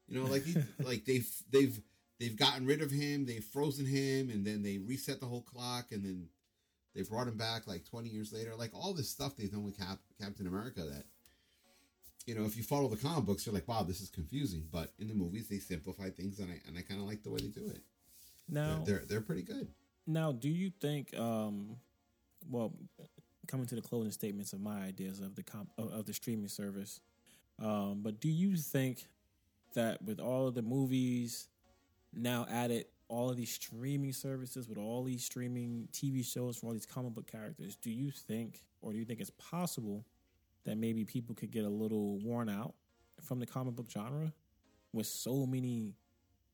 You 0.07 0.19
know, 0.19 0.29
like 0.29 0.43
he 0.43 0.55
like 0.83 1.05
they've 1.05 1.27
they've 1.51 1.81
they've 2.19 2.37
gotten 2.37 2.67
rid 2.67 2.83
of 2.83 2.91
him, 2.91 3.25
they've 3.25 3.43
frozen 3.43 3.87
him, 3.87 4.29
and 4.29 4.45
then 4.45 4.61
they 4.61 4.77
reset 4.77 5.19
the 5.19 5.25
whole 5.25 5.41
clock, 5.41 5.91
and 5.91 6.05
then 6.05 6.27
they 6.93 7.01
brought 7.01 7.27
him 7.27 7.35
back 7.35 7.65
like 7.65 7.83
twenty 7.83 8.09
years 8.09 8.31
later. 8.31 8.53
Like 8.55 8.75
all 8.75 8.93
this 8.93 9.09
stuff 9.09 9.35
they've 9.35 9.51
done 9.51 9.65
with 9.65 9.77
Cap, 9.77 9.97
Captain 10.21 10.45
America 10.47 10.81
that. 10.81 11.05
You 12.27 12.35
know, 12.35 12.43
if 12.43 12.57
you 12.57 12.63
follow 12.63 12.89
the 12.89 12.97
comic 12.97 13.23
books, 13.23 13.45
you're 13.45 13.55
like, 13.55 13.69
"Wow, 13.69 13.83
this 13.83 14.01
is 14.01 14.09
confusing." 14.09 14.67
But 14.69 14.91
in 14.99 15.07
the 15.07 15.13
movies, 15.13 15.47
they 15.47 15.59
simplify 15.59 16.09
things, 16.09 16.39
and 16.39 16.51
I 16.51 16.61
and 16.67 16.77
I 16.77 16.81
kind 16.81 16.99
of 16.99 17.07
like 17.07 17.23
the 17.23 17.29
way 17.31 17.39
they 17.39 17.47
do 17.47 17.69
it. 17.69 17.81
Now, 18.49 18.83
They're, 18.85 18.97
they're 18.97 19.05
they're 19.07 19.21
pretty 19.21 19.43
good. 19.43 19.69
Now, 20.05 20.33
do 20.33 20.49
you 20.49 20.69
think? 20.81 21.17
Um, 21.17 21.77
well, 22.49 22.73
coming 23.47 23.65
to 23.67 23.75
the 23.75 23.81
closing 23.81 24.11
statements 24.11 24.53
of 24.53 24.59
my 24.59 24.81
ideas 24.81 25.19
of 25.19 25.35
the 25.35 25.43
comp, 25.43 25.69
of, 25.77 25.91
of 25.91 26.05
the 26.05 26.13
streaming 26.13 26.47
service, 26.47 26.99
um, 27.59 28.01
but 28.03 28.19
do 28.19 28.29
you 28.29 28.55
think 28.55 29.07
that 29.73 30.01
with 30.03 30.19
all 30.19 30.47
of 30.47 30.55
the 30.55 30.61
movies 30.61 31.47
now 32.13 32.45
added, 32.49 32.85
all 33.09 33.29
of 33.29 33.37
these 33.37 33.51
streaming 33.51 34.13
services 34.13 34.67
with 34.67 34.77
all 34.77 35.03
these 35.03 35.23
streaming 35.23 35.87
TV 35.93 36.25
shows 36.25 36.57
from 36.57 36.67
all 36.67 36.73
these 36.73 36.85
comic 36.85 37.13
book 37.13 37.27
characters, 37.27 37.75
do 37.75 37.89
you 37.89 38.11
think, 38.11 38.61
or 38.81 38.91
do 38.91 38.97
you 38.97 39.05
think 39.05 39.19
it's 39.19 39.31
possible 39.31 40.05
that 40.65 40.77
maybe 40.77 41.05
people 41.05 41.33
could 41.33 41.51
get 41.51 41.63
a 41.63 41.69
little 41.69 42.19
worn 42.19 42.49
out 42.49 42.73
from 43.21 43.39
the 43.39 43.45
comic 43.45 43.75
book 43.75 43.89
genre 43.89 44.31
with 44.93 45.07
so 45.07 45.45
many 45.45 45.93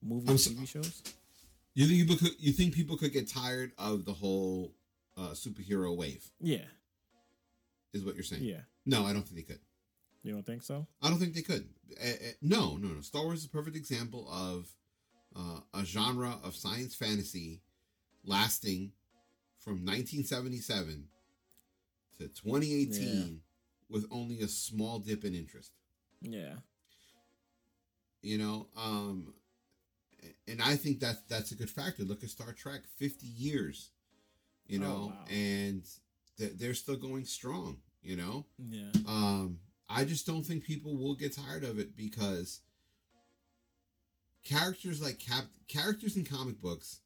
movies 0.02 0.46
and 0.46 0.56
TV 0.56 0.68
shows? 0.68 1.02
You 1.74 1.86
think 1.86 2.00
people 2.00 2.16
could, 2.16 2.40
you 2.40 2.52
think 2.52 2.72
people 2.72 2.96
could 2.96 3.12
get 3.12 3.28
tired 3.28 3.72
of 3.78 4.04
the 4.04 4.12
whole 4.12 4.72
uh, 5.16 5.30
superhero 5.30 5.96
wave? 5.96 6.24
Yeah, 6.40 6.64
Is 7.92 8.04
what 8.04 8.14
you're 8.14 8.24
saying? 8.24 8.42
yeah. 8.44 8.60
No, 8.86 9.04
I 9.04 9.12
don't 9.12 9.22
think 9.26 9.36
they 9.36 9.52
could. 9.54 9.60
You 10.22 10.32
don't 10.32 10.46
think 10.46 10.62
so? 10.62 10.86
I 11.02 11.10
don't 11.10 11.18
think 11.18 11.34
they 11.34 11.42
could. 11.42 11.68
Uh, 12.02 12.08
uh, 12.08 12.32
no, 12.42 12.76
no, 12.76 12.88
no. 12.88 13.00
Star 13.02 13.24
Wars 13.24 13.40
is 13.40 13.44
a 13.46 13.50
perfect 13.50 13.76
example 13.76 14.26
of 14.30 14.68
uh, 15.36 15.60
a 15.74 15.84
genre 15.84 16.38
of 16.42 16.54
science 16.54 16.94
fantasy 16.94 17.60
lasting 18.24 18.92
from 19.58 19.84
1977 19.84 21.08
to 22.18 22.28
2018 22.28 23.40
with 23.90 24.06
only 24.10 24.40
a 24.40 24.48
small 24.48 24.98
dip 24.98 25.24
in 25.24 25.34
interest. 25.34 25.72
Yeah. 26.22 26.54
You 28.22 28.38
know, 28.38 28.68
um, 28.76 29.34
and 30.48 30.62
I 30.62 30.76
think 30.76 31.00
that 31.00 31.28
that's 31.28 31.52
a 31.52 31.54
good 31.54 31.68
factor. 31.70 32.02
Look 32.02 32.22
at 32.24 32.30
Star 32.30 32.52
Trek, 32.52 32.80
50 32.96 33.26
years. 33.26 33.90
You 34.66 34.78
Oh, 34.78 34.82
know, 34.82 35.06
wow. 35.08 35.24
and 35.30 35.84
th- 36.38 36.52
they're 36.56 36.74
still 36.74 36.96
going 36.96 37.24
strong. 37.24 37.78
You 38.02 38.16
know, 38.16 38.46
Yeah. 38.58 38.90
Um, 39.06 39.60
I 39.88 40.04
just 40.04 40.26
don't 40.26 40.44
think 40.44 40.64
people 40.64 40.96
will 40.96 41.14
get 41.14 41.34
tired 41.34 41.64
of 41.64 41.78
it 41.78 41.96
because 41.96 42.60
characters 44.44 45.00
like 45.02 45.18
cap 45.18 45.46
characters 45.68 46.16
in 46.16 46.24
comic 46.24 46.60
books 46.60 47.00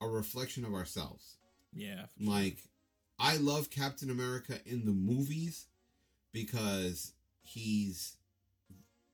are 0.00 0.08
a 0.08 0.12
reflection 0.12 0.64
of 0.64 0.74
ourselves. 0.74 1.36
Yeah. 1.72 2.06
Like, 2.20 2.58
I 3.18 3.36
love 3.36 3.70
Captain 3.70 4.10
America 4.10 4.58
in 4.66 4.84
the 4.84 4.92
movies 4.92 5.66
because 6.32 7.12
he's 7.42 8.16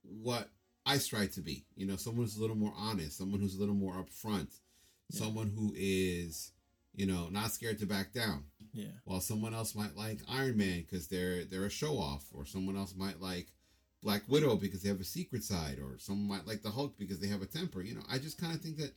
what 0.02 0.48
I 0.86 0.98
strive 0.98 1.32
to 1.32 1.42
be. 1.42 1.66
You 1.76 1.86
know, 1.86 1.96
someone 1.96 2.24
who's 2.24 2.36
a 2.36 2.40
little 2.40 2.56
more 2.56 2.72
honest, 2.76 3.18
someone 3.18 3.40
who's 3.40 3.56
a 3.56 3.60
little 3.60 3.74
more 3.74 3.94
upfront, 3.94 4.48
Yeah. 5.10 5.20
someone 5.20 5.48
who 5.54 5.72
is, 5.76 6.52
you 6.94 7.06
know, 7.06 7.28
not 7.30 7.52
scared 7.52 7.78
to 7.78 7.86
back 7.86 8.12
down 8.12 8.44
Yeah. 8.72 8.86
while 9.04 9.20
someone 9.20 9.54
else 9.54 9.74
might 9.74 9.96
like 9.96 10.20
Iron 10.28 10.56
Man 10.56 10.80
because 10.80 11.08
they're 11.08 11.44
they're 11.44 11.64
a 11.66 11.70
show 11.70 11.98
off, 11.98 12.24
or 12.32 12.44
someone 12.46 12.76
else 12.76 12.94
might 12.96 13.20
like 13.20 13.52
Black 14.02 14.22
Widow 14.28 14.56
because 14.56 14.82
they 14.82 14.88
have 14.88 15.00
a 15.00 15.04
secret 15.04 15.44
side, 15.44 15.78
or 15.78 15.98
someone 15.98 16.28
might 16.38 16.46
like 16.46 16.62
the 16.62 16.70
Hulk 16.70 16.96
because 16.98 17.20
they 17.20 17.28
have 17.28 17.42
a 17.42 17.46
temper. 17.46 17.82
You 17.82 17.94
know, 17.96 18.02
I 18.10 18.18
just 18.18 18.40
kind 18.40 18.54
of 18.54 18.60
think 18.60 18.76
that 18.78 18.92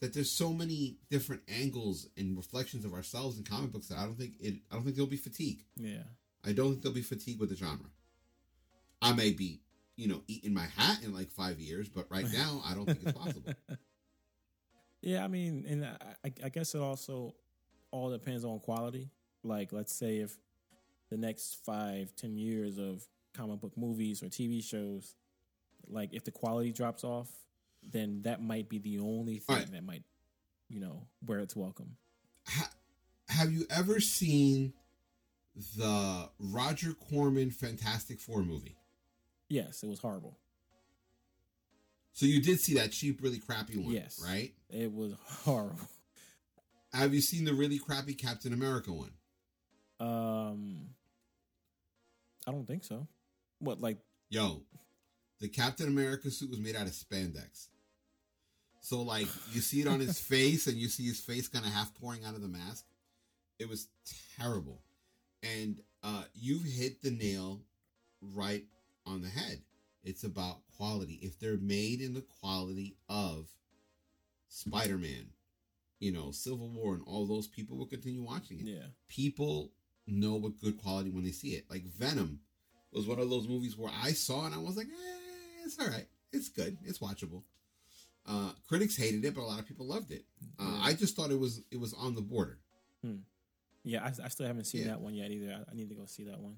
that 0.00 0.12
there's 0.12 0.30
so 0.30 0.52
many 0.52 0.98
different 1.10 1.42
angles 1.48 2.08
and 2.16 2.36
reflections 2.36 2.84
of 2.84 2.92
ourselves 2.92 3.38
in 3.38 3.44
comic 3.44 3.72
books 3.72 3.88
that 3.88 3.98
I 3.98 4.04
don't 4.04 4.18
think 4.18 4.34
it. 4.40 4.54
I 4.70 4.74
don't 4.74 4.84
think 4.84 4.96
there'll 4.96 5.10
be 5.10 5.16
fatigue. 5.16 5.64
Yeah. 5.76 6.02
I 6.44 6.52
don't 6.52 6.72
think 6.72 6.82
there'll 6.82 6.94
be 6.94 7.00
fatigue 7.02 7.40
with 7.40 7.48
the 7.48 7.56
genre. 7.56 7.86
I 9.00 9.12
may 9.12 9.30
be, 9.32 9.60
you 9.96 10.08
know, 10.08 10.22
eating 10.28 10.52
my 10.52 10.66
hat 10.66 11.02
in 11.02 11.14
like 11.14 11.30
five 11.30 11.58
years, 11.58 11.88
but 11.88 12.06
right 12.10 12.26
now 12.32 12.60
I 12.66 12.74
don't 12.74 12.84
think 12.86 13.00
it's 13.02 13.12
possible. 13.18 13.52
Yeah, 15.04 15.22
I 15.22 15.28
mean, 15.28 15.66
and 15.68 15.84
I, 15.84 16.32
I- 16.44 16.48
guess 16.48 16.74
it 16.74 16.80
also 16.80 17.34
all 17.90 18.10
depends 18.10 18.44
on 18.44 18.58
quality. 18.60 19.10
Like, 19.42 19.72
let's 19.72 19.92
say 19.94 20.16
if 20.18 20.36
the 21.10 21.16
next 21.18 21.58
five, 21.64 22.14
ten 22.16 22.36
years 22.38 22.78
of 22.78 23.06
comic 23.34 23.60
book 23.60 23.76
movies 23.76 24.22
or 24.22 24.26
TV 24.26 24.64
shows, 24.64 25.14
like 25.86 26.14
if 26.14 26.24
the 26.24 26.30
quality 26.30 26.72
drops 26.72 27.04
off, 27.04 27.28
then 27.82 28.22
that 28.22 28.42
might 28.42 28.70
be 28.70 28.78
the 28.78 28.98
only 28.98 29.38
thing 29.40 29.56
Right. 29.56 29.70
that 29.72 29.84
might, 29.84 30.04
you 30.70 30.80
know, 30.80 31.06
where 31.26 31.40
it's 31.40 31.54
welcome. 31.54 31.96
ha- 32.46 32.70
have 33.28 33.52
you 33.52 33.66
ever 33.68 34.00
seen 34.00 34.72
the 35.76 36.30
Roger 36.38 36.94
Corman 36.94 37.50
Fantastic 37.50 38.18
Four 38.20 38.42
movie? 38.42 38.76
Yes, 39.50 39.82
it 39.82 39.88
was 39.88 39.98
horrible. 39.98 40.38
So 42.12 42.26
you 42.26 42.40
did 42.40 42.60
see 42.60 42.74
that 42.74 42.92
cheap, 42.92 43.20
really 43.22 43.38
crappy 43.38 43.76
one, 43.76 43.92
Yes. 43.92 44.20
right? 44.24 44.54
It 44.74 44.92
was 44.92 45.14
horrible. 45.24 45.88
Have 46.92 47.14
you 47.14 47.20
seen 47.20 47.44
the 47.44 47.54
really 47.54 47.78
crappy 47.78 48.14
Captain 48.14 48.52
America 48.52 48.92
one? 48.92 49.10
Um, 50.00 50.88
I 52.46 52.50
don't 52.50 52.66
think 52.66 52.84
so. 52.84 53.06
What, 53.60 53.80
like, 53.80 53.98
Yo, 54.30 54.62
the 55.40 55.48
Captain 55.48 55.86
America 55.86 56.30
suit 56.30 56.50
was 56.50 56.58
made 56.58 56.74
out 56.74 56.86
of 56.86 56.92
spandex. 56.92 57.68
So 58.80 59.02
like 59.02 59.28
you 59.52 59.60
see 59.60 59.80
it 59.80 59.86
on 59.86 60.00
his 60.00 60.18
face, 60.28 60.66
and 60.66 60.76
you 60.76 60.88
see 60.88 61.06
his 61.06 61.20
face 61.20 61.46
kind 61.48 61.64
of 61.64 61.72
half 61.72 61.94
pouring 61.94 62.24
out 62.24 62.34
of 62.34 62.42
the 62.42 62.48
mask. 62.48 62.84
It 63.58 63.68
was 63.68 63.86
terrible, 64.38 64.82
and 65.42 65.80
uh, 66.02 66.24
you've 66.34 66.64
hit 66.64 67.00
the 67.00 67.12
nail 67.12 67.60
right 68.20 68.64
on 69.06 69.22
the 69.22 69.28
head. 69.28 69.62
It's 70.02 70.24
about 70.24 70.66
quality. 70.76 71.20
If 71.22 71.38
they're 71.38 71.56
made 71.56 72.00
in 72.00 72.12
the 72.12 72.24
quality 72.40 72.96
of 73.08 73.48
Spider 74.56 74.96
Man, 74.98 75.26
you 75.98 76.12
know, 76.12 76.30
Civil 76.30 76.68
War, 76.68 76.94
and 76.94 77.02
all 77.06 77.26
those 77.26 77.48
people 77.48 77.76
will 77.76 77.86
continue 77.86 78.22
watching 78.22 78.60
it 78.60 78.66
yeah, 78.66 78.86
people 79.08 79.72
know 80.06 80.34
what 80.34 80.60
good 80.60 80.76
quality 80.80 81.10
when 81.10 81.24
they 81.24 81.30
see 81.32 81.48
it. 81.54 81.64
Like 81.70 81.84
Venom 81.84 82.38
was 82.92 83.06
one 83.08 83.18
of 83.18 83.28
those 83.30 83.48
movies 83.48 83.76
where 83.76 83.90
I 84.02 84.12
saw 84.12 84.42
it 84.44 84.46
and 84.46 84.54
I 84.54 84.58
was 84.58 84.76
like, 84.76 84.86
eh, 84.86 85.64
it's 85.64 85.78
all 85.80 85.88
right. 85.88 86.06
It's 86.32 86.48
good. 86.48 86.76
It's 86.84 86.98
watchable. 87.00 87.42
Uh, 88.26 88.50
critics 88.68 88.96
hated 88.96 89.24
it, 89.24 89.34
but 89.34 89.42
a 89.42 89.44
lot 89.46 89.58
of 89.58 89.66
people 89.66 89.86
loved 89.86 90.10
it. 90.12 90.24
Uh. 90.58 90.78
I 90.82 90.92
just 90.94 91.16
thought 91.16 91.30
it 91.30 91.38
was 91.38 91.62
it 91.72 91.80
was 91.80 91.92
on 91.94 92.14
the 92.14 92.20
border. 92.22 92.58
yeah. 93.82 94.02
I, 94.04 94.12
I 94.24 94.28
still 94.28 94.46
haven't 94.46 94.64
seen 94.64 94.82
Yeah. 94.82 94.88
that 94.88 95.00
one 95.00 95.14
yet 95.14 95.30
either. 95.30 95.52
I, 95.52 95.70
I 95.70 95.74
need 95.74 95.88
to 95.88 95.94
go 95.94 96.04
see 96.06 96.24
that 96.24 96.38
one. 96.40 96.56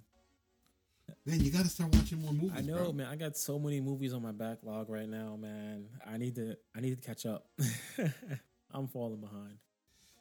Man, 1.24 1.40
you 1.40 1.50
got 1.50 1.62
to 1.64 1.68
start 1.68 1.94
watching 1.94 2.20
more 2.20 2.32
movies. 2.32 2.52
I 2.56 2.60
know, 2.60 2.76
bro. 2.76 2.92
man. 2.92 3.06
I 3.06 3.16
got 3.16 3.36
so 3.36 3.58
many 3.58 3.80
movies 3.80 4.12
on 4.12 4.22
my 4.22 4.32
backlog 4.32 4.88
right 4.88 5.08
now, 5.08 5.36
man. 5.36 5.86
I 6.06 6.18
need 6.18 6.36
to. 6.36 6.56
I 6.76 6.80
need 6.80 7.00
to 7.00 7.06
catch 7.06 7.26
up. 7.26 7.48
I'm 8.72 8.86
falling 8.88 9.20
behind. 9.20 9.58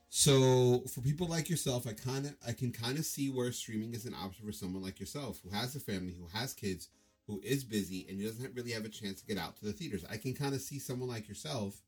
So 0.10 0.84
for 0.94 1.02
people 1.02 1.28
like 1.28 1.50
yourself, 1.50 1.86
I 1.86 1.94
kind 1.94 2.26
of 2.26 2.36
I 2.48 2.54
can 2.54 2.72
kind 2.72 2.98
of 2.98 3.06
see 3.06 3.30
where 3.30 3.52
streaming 3.52 3.94
is 3.94 4.06
an 4.06 4.14
option 4.14 4.46
for 4.46 4.52
someone 4.52 4.82
like 4.82 5.00
yourself 5.00 5.42
who 5.44 5.50
has 5.50 5.76
a 5.76 5.80
family, 5.80 6.16
who 6.18 6.28
has 6.38 6.54
kids, 6.54 6.90
who 7.28 7.42
is 7.44 7.64
busy, 7.64 8.06
and 8.10 8.22
doesn't 8.22 8.56
really 8.56 8.72
have 8.72 8.86
a 8.86 8.90
chance 8.90 9.20
to 9.22 9.28
get 9.28 9.38
out 9.38 9.58
to 9.58 9.66
the 9.66 9.74
theaters. 9.74 10.06
I 10.10 10.18
can 10.18 10.34
kind 10.34 10.56
of 10.56 10.62
see 10.62 10.80
someone 10.80 11.10
like 11.10 11.28
yourself 11.28 11.82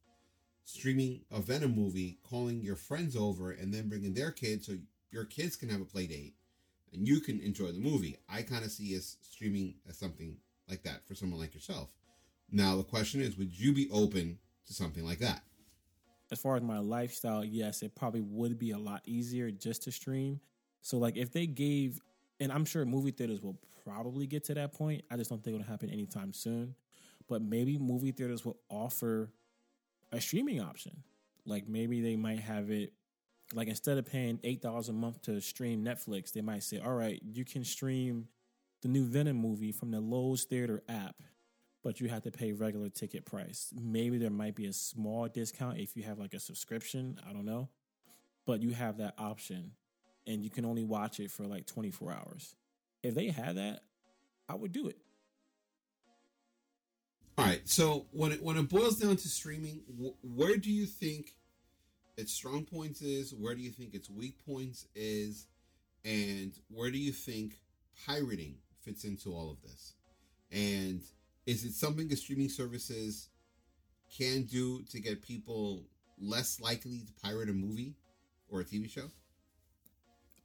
streaming 0.63 1.21
a 1.31 1.39
Venom 1.39 1.75
movie, 1.75 2.19
calling 2.21 2.61
your 2.61 2.75
friends 2.75 3.15
over, 3.15 3.51
and 3.51 3.73
then 3.73 3.87
bringing 3.87 4.13
their 4.13 4.31
kids 4.31 4.65
so 4.65 4.73
your 5.09 5.23
kids 5.23 5.55
can 5.55 5.69
have 5.69 5.81
a 5.81 5.85
play 5.85 6.05
date 6.07 6.33
and 6.97 7.07
you 7.07 7.19
can 7.19 7.39
enjoy 7.41 7.67
the 7.67 7.79
movie. 7.79 8.17
I 8.27 8.41
kind 8.41 8.65
of 8.65 8.71
see 8.71 8.95
as 8.95 9.17
streaming 9.21 9.75
as 9.87 9.97
something 9.97 10.37
like 10.67 10.83
that 10.83 11.07
for 11.07 11.15
someone 11.15 11.39
like 11.39 11.53
yourself. 11.53 11.93
Now, 12.51 12.75
the 12.75 12.83
question 12.83 13.21
is 13.21 13.37
would 13.37 13.57
you 13.57 13.73
be 13.73 13.87
open 13.91 14.39
to 14.65 14.73
something 14.73 15.05
like 15.05 15.19
that? 15.19 15.43
As 16.31 16.41
far 16.41 16.57
as 16.57 16.63
my 16.63 16.79
lifestyle, 16.79 17.45
yes, 17.45 17.83
it 17.83 17.95
probably 17.95 18.21
would 18.21 18.59
be 18.59 18.71
a 18.71 18.77
lot 18.77 19.01
easier 19.05 19.49
just 19.51 19.83
to 19.83 19.91
stream. 19.91 20.41
So, 20.81 20.97
like, 20.97 21.15
if 21.15 21.31
they 21.31 21.45
gave, 21.45 22.01
and 22.39 22.51
I'm 22.51 22.65
sure 22.65 22.83
movie 22.83 23.11
theaters 23.11 23.41
will 23.41 23.57
probably 23.85 24.27
get 24.27 24.43
to 24.45 24.53
that 24.55 24.73
point. 24.73 25.03
I 25.09 25.15
just 25.15 25.29
don't 25.29 25.41
think 25.41 25.55
it'll 25.55 25.67
happen 25.67 25.89
anytime 25.89 26.33
soon. 26.33 26.75
But 27.29 27.41
maybe 27.41 27.77
movie 27.77 28.11
theaters 28.11 28.43
will 28.43 28.57
offer 28.69 29.31
a 30.11 30.19
streaming 30.19 30.61
option. 30.61 31.03
Like 31.45 31.67
maybe 31.67 32.01
they 32.01 32.15
might 32.15 32.39
have 32.39 32.69
it 32.69 32.93
like 33.53 33.67
instead 33.67 33.97
of 33.97 34.05
paying 34.05 34.39
eight 34.43 34.61
dollars 34.61 34.89
a 34.89 34.93
month 34.93 35.21
to 35.23 35.39
stream 35.41 35.83
Netflix, 35.83 36.31
they 36.31 36.41
might 36.41 36.63
say, 36.63 36.79
"All 36.79 36.93
right, 36.93 37.21
you 37.23 37.45
can 37.45 37.63
stream 37.63 38.27
the 38.81 38.87
new 38.87 39.05
Venom 39.05 39.37
movie 39.37 39.71
from 39.71 39.91
the 39.91 40.01
Loews 40.01 40.43
Theater 40.43 40.83
app, 40.87 41.15
but 41.83 41.99
you 41.99 42.09
have 42.09 42.23
to 42.23 42.31
pay 42.31 42.51
regular 42.51 42.89
ticket 42.89 43.25
price. 43.25 43.73
Maybe 43.79 44.17
there 44.17 44.29
might 44.29 44.55
be 44.55 44.65
a 44.65 44.73
small 44.73 45.27
discount 45.27 45.79
if 45.79 45.95
you 45.95 46.03
have 46.03 46.19
like 46.19 46.33
a 46.33 46.39
subscription. 46.39 47.19
I 47.27 47.33
don't 47.33 47.45
know, 47.45 47.69
but 48.45 48.61
you 48.61 48.71
have 48.71 48.97
that 48.97 49.15
option, 49.17 49.71
and 50.25 50.43
you 50.43 50.49
can 50.49 50.65
only 50.65 50.83
watch 50.83 51.19
it 51.19 51.31
for 51.31 51.45
like 51.45 51.65
twenty 51.65 51.91
four 51.91 52.11
hours. 52.11 52.55
If 53.03 53.15
they 53.15 53.29
had 53.29 53.57
that, 53.57 53.81
I 54.49 54.55
would 54.55 54.71
do 54.73 54.87
it. 54.87 54.97
All 57.37 57.45
right. 57.45 57.61
So 57.65 58.07
when 58.11 58.31
it 58.31 58.41
when 58.43 58.57
it 58.57 58.67
boils 58.67 58.97
down 58.97 59.15
to 59.15 59.27
streaming, 59.29 59.81
wh- 60.01 60.37
where 60.37 60.57
do 60.57 60.71
you 60.71 60.85
think 60.85 61.33
its 62.17 62.33
strong 62.33 62.65
points 62.65 63.01
is? 63.01 63.33
Where 63.33 63.55
do 63.55 63.61
you 63.61 63.71
think 63.71 63.93
its 63.93 64.09
weak 64.09 64.35
points 64.45 64.87
is? 64.95 65.47
And 66.03 66.53
where 66.69 66.91
do 66.91 66.97
you 66.97 67.11
think 67.11 67.59
pirating 68.05 68.55
fits 68.81 69.03
into 69.03 69.33
all 69.33 69.51
of 69.51 69.61
this? 69.61 69.93
And 70.51 71.01
is 71.45 71.63
it 71.63 71.73
something 71.73 72.07
the 72.07 72.15
streaming 72.15 72.49
services 72.49 73.29
can 74.15 74.43
do 74.43 74.83
to 74.91 74.99
get 74.99 75.21
people 75.21 75.83
less 76.19 76.59
likely 76.59 76.99
to 76.99 77.13
pirate 77.21 77.49
a 77.49 77.53
movie 77.53 77.95
or 78.49 78.61
a 78.61 78.65
TV 78.65 78.89
show? 78.89 79.07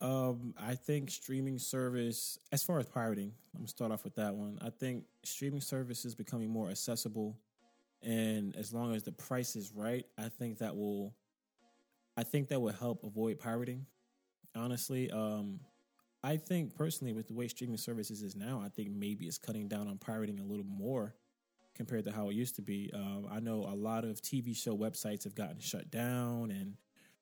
Um, 0.01 0.53
I 0.61 0.75
think 0.75 1.11
streaming 1.11 1.59
service, 1.59 2.37
as 2.51 2.64
far 2.64 2.81
as 2.81 2.87
pirating, 2.87 3.33
I'm 3.55 3.61
gonna 3.61 3.68
start 3.68 3.93
off 3.93 4.03
with 4.03 4.16
that 4.16 4.35
one. 4.35 4.59
I 4.61 4.70
think 4.70 5.05
streaming 5.23 5.61
service 5.61 6.05
is 6.05 6.16
becoming 6.16 6.51
more 6.51 6.70
accessible, 6.70 7.39
and 8.03 8.57
as 8.57 8.73
long 8.73 8.97
as 8.97 9.05
the 9.05 9.12
price 9.12 9.55
is 9.55 9.73
right, 9.73 10.05
I 10.18 10.29
think 10.29 10.59
that 10.59 10.77
will, 10.77 11.14
I 12.17 12.25
think 12.25 12.49
that 12.49 12.61
would 12.61 12.75
help 12.75 13.05
avoid 13.05 13.39
pirating. 13.39 13.87
Honestly, 14.55 15.11
um, 15.11 15.61
I 16.23 16.37
think 16.37 16.77
personally, 16.77 17.13
with 17.13 17.27
the 17.27 17.35
way 17.35 17.49
streaming 17.49 17.79
services 17.79 18.23
is 18.23 18.37
now, 18.37 18.63
I 18.65 18.69
think 18.69 18.91
maybe 18.91 19.27
it's 19.27 19.39
cutting 19.39 19.67
down 19.67 19.89
on 19.89 19.99
pirating 19.99 20.39
a 20.39 20.45
little 20.45 20.67
more 20.67 21.15
compared 21.75 22.05
to 22.05 22.13
how 22.13 22.29
it 22.29 22.35
used 22.35 22.57
to 22.57 22.63
be. 22.63 22.91
Um, 22.95 23.27
I 23.31 23.41
know 23.41 23.65
a 23.65 23.75
lot 23.75 24.05
of 24.05 24.21
TV 24.21 24.55
show 24.55 24.77
websites 24.77 25.25
have 25.25 25.35
gotten 25.35 25.59
shut 25.59 25.91
down, 25.91 26.51
and 26.51 26.75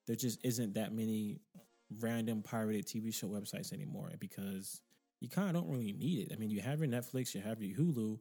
there 0.07 0.17
just 0.17 0.45
isn't 0.45 0.75
that 0.75 0.93
many 0.93 1.41
random 1.99 2.43
pirated 2.43 2.87
TV 2.87 3.15
show 3.15 3.29
websites 3.29 3.73
anymore 3.73 4.11
because 4.19 4.83
you 5.21 5.29
kind 5.29 5.49
of 5.49 5.55
don't 5.55 5.71
really 5.71 5.93
need 5.93 6.27
it. 6.29 6.33
I 6.33 6.37
mean, 6.37 6.51
you 6.51 6.61
have 6.61 6.81
your 6.81 6.89
Netflix, 6.89 7.35
you 7.35 7.41
have 7.41 7.63
your 7.63 7.79
Hulu. 7.79 8.19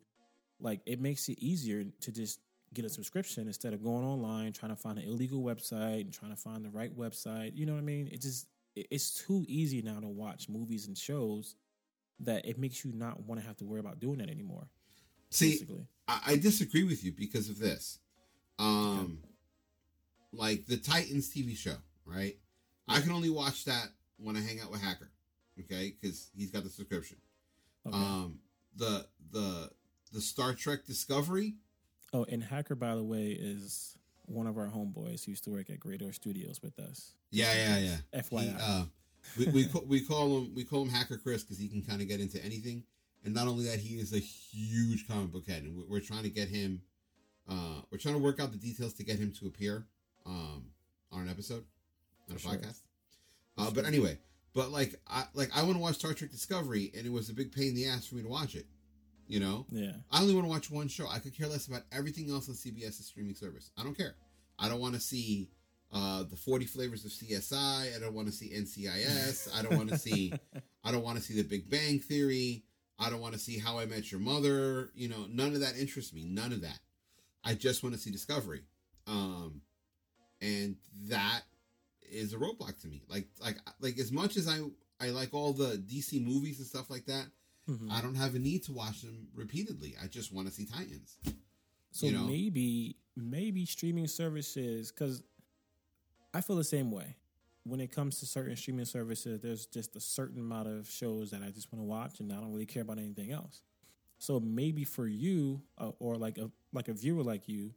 Like, 0.59 0.81
it 0.85 0.99
makes 0.99 1.29
it 1.29 1.39
easier 1.39 1.85
to 2.01 2.11
just 2.11 2.39
get 2.73 2.85
a 2.85 2.89
subscription 2.89 3.47
instead 3.47 3.73
of 3.73 3.83
going 3.83 4.05
online 4.05 4.53
trying 4.53 4.71
to 4.71 4.75
find 4.75 4.97
an 4.97 5.05
illegal 5.05 5.41
website 5.41 6.01
and 6.01 6.13
trying 6.13 6.31
to 6.31 6.37
find 6.37 6.63
the 6.63 6.69
right 6.69 6.95
website. 6.95 7.51
You 7.55 7.65
know 7.65 7.73
what 7.73 7.79
I 7.79 7.83
mean? 7.83 8.09
It 8.11 8.21
just 8.21 8.47
it's 8.75 9.13
too 9.13 9.45
easy 9.47 9.81
now 9.81 9.99
to 9.99 10.07
watch 10.07 10.49
movies 10.49 10.87
and 10.87 10.97
shows 10.97 11.55
that 12.21 12.45
it 12.45 12.57
makes 12.57 12.83
you 12.83 12.91
not 12.93 13.21
want 13.23 13.39
to 13.41 13.47
have 13.47 13.57
to 13.57 13.65
worry 13.65 13.79
about 13.79 13.99
doing 13.99 14.17
that 14.19 14.29
anymore. 14.29 14.67
See, 15.31 15.51
basically. 15.51 15.87
I, 16.07 16.19
I 16.27 16.35
disagree 16.37 16.83
with 16.83 17.03
you 17.03 17.11
because 17.11 17.49
of 17.49 17.59
this. 17.59 17.99
Um, 18.57 19.19
okay. 19.21 20.43
like 20.43 20.65
the 20.65 20.77
Titans 20.77 21.33
TV 21.33 21.55
show, 21.57 21.77
right? 22.05 22.37
I 22.87 22.99
can 23.01 23.11
only 23.11 23.29
watch 23.29 23.65
that 23.65 23.87
when 24.17 24.35
I 24.35 24.41
hang 24.41 24.59
out 24.59 24.71
with 24.71 24.81
Hacker, 24.81 25.11
okay? 25.59 25.93
Because 25.99 26.29
he's 26.35 26.51
got 26.51 26.63
the 26.63 26.69
subscription. 26.69 27.17
Okay. 27.87 27.95
Um, 27.95 28.39
the 28.75 29.05
the 29.31 29.69
the 30.11 30.21
Star 30.21 30.53
Trek 30.53 30.85
Discovery. 30.85 31.55
Oh, 32.13 32.25
and 32.25 32.43
Hacker, 32.43 32.75
by 32.75 32.95
the 32.95 33.03
way, 33.03 33.31
is 33.31 33.97
one 34.25 34.47
of 34.47 34.57
our 34.57 34.67
homeboys 34.67 35.25
who 35.25 35.31
used 35.31 35.43
to 35.45 35.49
work 35.49 35.69
at 35.69 35.79
Great 35.79 35.99
Door 35.99 36.13
Studios 36.13 36.61
with 36.61 36.79
us. 36.79 37.13
Yeah, 37.31 37.53
yeah, 37.53 37.77
yeah. 37.77 38.21
FYI. 38.21 38.41
He, 38.41 38.55
uh, 38.59 38.83
we 39.37 39.45
we, 39.47 39.65
call, 39.65 39.83
we 39.85 40.01
call 40.01 40.37
him 40.37 40.55
we 40.55 40.63
call 40.63 40.83
him 40.83 40.89
Hacker 40.89 41.17
Chris 41.17 41.43
because 41.43 41.57
he 41.57 41.67
can 41.67 41.81
kind 41.81 42.01
of 42.01 42.07
get 42.07 42.19
into 42.19 42.43
anything, 42.43 42.83
and 43.23 43.33
not 43.33 43.47
only 43.47 43.65
that, 43.65 43.79
he 43.79 43.95
is 43.95 44.13
a 44.13 44.19
huge 44.19 45.07
comic 45.07 45.31
book 45.31 45.47
head, 45.47 45.63
and 45.63 45.75
we're, 45.75 45.85
we're 45.87 45.99
trying 45.99 46.23
to 46.23 46.29
get 46.29 46.47
him. 46.47 46.81
Uh, 47.47 47.81
we're 47.91 47.97
trying 47.97 48.15
to 48.15 48.21
work 48.21 48.39
out 48.39 48.51
the 48.51 48.57
details 48.57 48.93
to 48.93 49.03
get 49.03 49.17
him 49.17 49.33
to 49.39 49.47
appear 49.47 49.87
um, 50.25 50.65
on 51.11 51.21
an 51.21 51.29
episode 51.29 51.63
on 52.29 52.35
a 52.35 52.39
sure. 52.39 52.51
podcast. 52.51 52.81
Uh, 53.57 53.71
but 53.71 53.85
anyway, 53.85 54.17
but 54.53 54.71
like 54.71 54.95
I 55.07 55.25
like 55.33 55.49
I 55.55 55.63
want 55.63 55.75
to 55.75 55.79
watch 55.79 55.95
Star 55.95 56.13
Trek 56.13 56.31
Discovery, 56.31 56.91
and 56.95 57.05
it 57.05 57.11
was 57.11 57.29
a 57.29 57.33
big 57.33 57.51
pain 57.51 57.69
in 57.69 57.75
the 57.75 57.87
ass 57.87 58.07
for 58.07 58.15
me 58.15 58.23
to 58.23 58.29
watch 58.29 58.55
it. 58.55 58.65
You 59.29 59.39
know, 59.39 59.67
yeah. 59.69 59.91
I 60.11 60.21
only 60.21 60.33
want 60.33 60.47
to 60.47 60.49
watch 60.49 60.71
one 60.71 60.87
show. 60.87 61.07
I 61.07 61.19
could 61.19 61.37
care 61.37 61.47
less 61.47 61.67
about 61.67 61.83
everything 61.91 62.31
else 62.31 62.49
on 62.49 62.55
CBS's 62.55 63.05
streaming 63.05 63.35
service. 63.35 63.69
I 63.77 63.83
don't 63.83 63.95
care. 63.95 64.15
I 64.57 64.67
don't 64.67 64.81
want 64.81 64.95
to 64.95 64.99
see 64.99 65.51
uh, 65.93 66.23
the 66.23 66.35
Forty 66.35 66.65
Flavors 66.65 67.05
of 67.05 67.11
CSI. 67.11 67.95
I 67.95 67.99
don't 67.99 68.15
want 68.15 68.27
to 68.27 68.33
see 68.33 68.49
NCIS. 68.49 69.55
I 69.55 69.61
don't 69.61 69.77
want 69.77 69.89
to 69.89 69.99
see. 69.99 70.33
I 70.83 70.91
don't 70.91 71.03
want 71.03 71.17
to 71.17 71.23
see 71.23 71.35
The 71.35 71.43
Big 71.43 71.69
Bang 71.69 71.99
Theory. 71.99 72.63
I 72.97 73.11
don't 73.11 73.21
want 73.21 73.33
to 73.33 73.39
see 73.39 73.59
How 73.59 73.77
I 73.77 73.85
Met 73.85 74.11
Your 74.11 74.19
Mother. 74.19 74.89
You 74.95 75.09
know, 75.09 75.27
none 75.29 75.53
of 75.53 75.61
that 75.61 75.77
interests 75.77 76.11
me. 76.11 76.25
None 76.25 76.51
of 76.51 76.61
that. 76.61 76.79
I 77.45 77.53
just 77.53 77.83
want 77.83 77.93
to 77.93 78.01
see 78.01 78.09
Discovery. 78.09 78.63
Um, 79.05 79.61
and 80.41 80.75
that 81.07 81.41
is 82.11 82.33
a 82.33 82.37
roadblock 82.37 82.81
to 82.81 82.87
me. 82.87 83.03
Like 83.07 83.27
like 83.39 83.57
like 83.79 83.99
as 83.99 84.11
much 84.11 84.37
as 84.37 84.47
I 84.47 84.59
I 84.99 85.11
like 85.11 85.33
all 85.33 85.53
the 85.53 85.77
DC 85.77 86.25
movies 86.25 86.57
and 86.57 86.67
stuff 86.67 86.89
like 86.89 87.05
that, 87.05 87.27
mm-hmm. 87.69 87.91
I 87.91 88.01
don't 88.01 88.15
have 88.15 88.35
a 88.35 88.39
need 88.39 88.63
to 88.65 88.73
watch 88.73 89.01
them 89.01 89.27
repeatedly. 89.35 89.95
I 90.01 90.07
just 90.07 90.33
want 90.33 90.47
to 90.47 90.53
see 90.53 90.65
Titans. 90.65 91.17
So 91.91 92.07
you 92.07 92.13
know? 92.13 92.23
maybe 92.23 92.97
maybe 93.15 93.65
streaming 93.65 94.07
services 94.07 94.91
because 94.91 95.21
I 96.33 96.41
feel 96.41 96.55
the 96.55 96.63
same 96.63 96.91
way. 96.91 97.15
When 97.63 97.81
it 97.81 97.91
comes 97.91 98.19
to 98.19 98.25
certain 98.25 98.55
streaming 98.55 98.85
services, 98.85 99.41
there's 99.41 99.65
just 99.65 99.95
a 99.95 99.99
certain 99.99 100.39
amount 100.39 100.69
of 100.69 100.89
shows 100.89 101.31
that 101.31 101.41
I 101.43 101.51
just 101.51 101.71
want 101.71 101.83
to 101.83 101.87
watch, 101.87 102.19
and 102.19 102.31
I 102.31 102.35
don't 102.35 102.51
really 102.51 102.65
care 102.65 102.81
about 102.81 102.97
anything 102.97 103.31
else. 103.31 103.61
So 104.17 104.39
maybe 104.39 104.83
for 104.85 105.07
you, 105.07 105.61
uh, 105.77 105.91
or 105.99 106.15
like 106.15 106.37
a 106.37 106.49
like 106.73 106.87
a 106.87 106.93
viewer 106.93 107.23
like 107.23 107.47
you, 107.47 107.73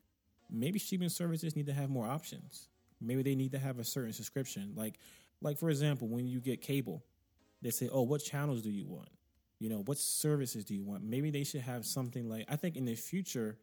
maybe 0.50 0.78
streaming 0.78 1.08
services 1.08 1.56
need 1.56 1.66
to 1.66 1.72
have 1.72 1.90
more 1.90 2.06
options. 2.06 2.68
Maybe 3.00 3.22
they 3.22 3.34
need 3.34 3.52
to 3.52 3.58
have 3.58 3.78
a 3.78 3.84
certain 3.84 4.12
subscription. 4.12 4.72
Like, 4.76 4.98
like 5.40 5.58
for 5.58 5.68
example, 5.68 6.08
when 6.08 6.26
you 6.26 6.40
get 6.40 6.60
cable, 6.60 7.04
they 7.60 7.70
say, 7.70 7.88
"Oh, 7.90 8.02
what 8.02 8.22
channels 8.22 8.62
do 8.62 8.70
you 8.70 8.86
want? 8.86 9.08
You 9.62 9.68
know, 9.68 9.82
what 9.86 9.96
services 9.96 10.64
do 10.64 10.74
you 10.74 10.82
want?" 10.82 11.04
Maybe 11.04 11.30
they 11.30 11.44
should 11.44 11.60
have 11.60 11.86
something 11.86 12.28
like. 12.28 12.46
I 12.48 12.56
think 12.56 12.76
in 12.76 12.84
the 12.84 12.96
future, 12.96 13.58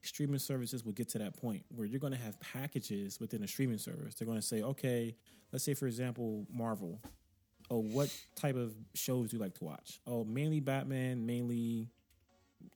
streaming 0.00 0.38
services 0.38 0.82
will 0.82 0.94
get 0.94 1.10
to 1.10 1.18
that 1.18 1.36
point 1.36 1.64
where 1.68 1.86
you're 1.86 2.00
going 2.00 2.14
to 2.14 2.18
have 2.18 2.40
packages 2.40 3.20
within 3.20 3.42
a 3.42 3.46
streaming 3.46 3.76
service. 3.76 4.14
They're 4.14 4.26
going 4.26 4.38
to 4.38 4.46
say, 4.46 4.62
"Okay, 4.62 5.14
let's 5.52 5.62
say 5.62 5.74
for 5.74 5.86
example, 5.86 6.46
Marvel. 6.50 7.02
Oh, 7.70 7.82
what 7.82 8.08
type 8.34 8.56
of 8.56 8.74
shows 8.94 9.30
do 9.30 9.36
you 9.36 9.42
like 9.42 9.54
to 9.56 9.64
watch? 9.64 10.00
Oh, 10.06 10.24
mainly 10.24 10.60
Batman, 10.60 11.26
mainly 11.26 11.90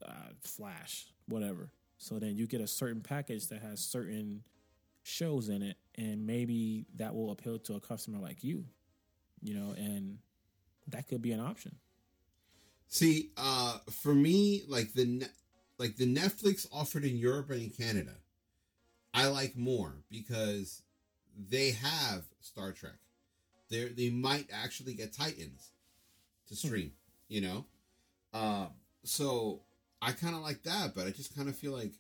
uh, 0.05 0.33
Flash, 0.43 1.07
whatever." 1.29 1.73
So 1.97 2.19
then 2.19 2.37
you 2.37 2.47
get 2.47 2.61
a 2.61 2.67
certain 2.67 3.01
package 3.01 3.47
that 3.49 3.63
has 3.63 3.81
certain 3.81 4.43
shows 5.03 5.49
in 5.49 5.63
it, 5.63 5.79
and 5.95 6.27
maybe 6.27 6.85
that 6.97 7.15
will 7.15 7.31
appeal 7.31 7.59
to 7.61 7.75
a 7.77 7.81
customer 7.81 8.19
like 8.19 8.45
you, 8.45 8.67
you 9.41 9.55
know, 9.55 9.73
and 9.79 10.19
that 10.89 11.09
could 11.09 11.23
be 11.23 11.33
an 11.33 11.41
option. 11.41 11.77
See, 12.89 13.31
uh, 13.37 13.79
for 13.91 14.15
me, 14.15 14.63
like 14.69 14.93
the 14.95 15.29
like 15.79 15.97
the 15.97 16.07
Netflix 16.07 16.67
offered 16.73 17.05
in 17.05 17.17
Europe 17.17 17.51
and 17.51 17.63
in 17.63 17.71
Canada, 17.71 18.15
I 19.13 19.27
like 19.29 19.57
more 19.57 19.95
because 20.11 20.83
they 21.37 21.73
have 21.73 22.25
Star 22.41 22.73
Trek. 22.73 22.99
They 23.71 23.87
they 23.89 24.11
might 24.11 24.49
actually 24.53 24.95
get 24.95 25.13
Titans 25.13 25.71
to 26.49 26.55
hmm. 26.55 26.69
stream, 26.69 26.93
you 27.29 27.41
know. 27.41 27.67
Uh, 28.33 28.67
so 29.03 29.63
I 30.01 30.13
kind 30.13 30.35
of 30.35 30.43
like 30.43 30.63
that, 30.65 30.95
but 30.95 31.07
I 31.07 31.11
just 31.11 31.35
kind 31.35 31.49
of 31.49 31.57
feel 31.57 31.73
like 31.73 31.93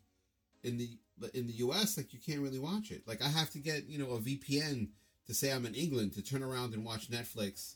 in 0.62 0.78
the 0.78 0.90
in 1.34 1.46
the 1.46 1.54
US, 1.54 1.96
like 1.96 2.12
you 2.12 2.18
can't 2.18 2.40
really 2.40 2.58
watch 2.58 2.90
it. 2.90 3.02
Like 3.06 3.22
I 3.22 3.28
have 3.28 3.50
to 3.50 3.58
get 3.58 3.86
you 3.86 3.98
know 3.98 4.12
a 4.12 4.18
VPN 4.18 4.88
to 5.26 5.34
say 5.34 5.52
I'm 5.52 5.66
in 5.66 5.74
England 5.74 6.14
to 6.14 6.22
turn 6.22 6.42
around 6.42 6.74
and 6.74 6.84
watch 6.84 7.10
Netflix. 7.10 7.74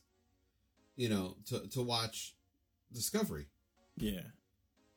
You 0.96 1.08
know, 1.08 1.36
to 1.46 1.66
to 1.68 1.82
watch 1.82 2.34
Discovery. 2.93 3.47
Yeah. 3.97 4.20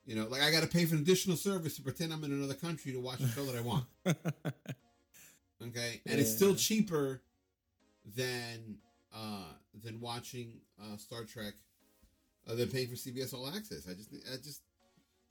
You 0.05 0.15
know, 0.15 0.27
like 0.27 0.41
I 0.41 0.51
got 0.51 0.63
to 0.63 0.67
pay 0.69 0.85
for 0.85 0.95
an 0.95 1.01
additional 1.01 1.37
service 1.37 1.75
to 1.77 1.81
pretend 1.81 2.11
I'm 2.11 2.23
in 2.23 2.31
another 2.31 2.53
country 2.55 2.91
to 2.91 2.99
watch 2.99 3.21
a 3.21 3.27
show 3.29 3.45
that 3.45 3.55
I 3.55 3.61
want. 3.61 3.85
Okay, 5.65 6.01
and 6.05 6.19
it's 6.19 6.29
still 6.35 6.55
cheaper 6.55 7.21
than 8.17 8.75
uh 9.15 9.45
than 9.81 10.01
watching 10.01 10.59
uh 10.81 10.97
Star 10.97 11.23
Trek 11.23 11.53
uh, 12.49 12.55
than 12.55 12.67
paying 12.67 12.89
for 12.89 12.95
CBS 12.95 13.33
All 13.33 13.47
Access. 13.47 13.87
I 13.89 13.93
just 13.93 14.09
I 14.31 14.35
just 14.43 14.61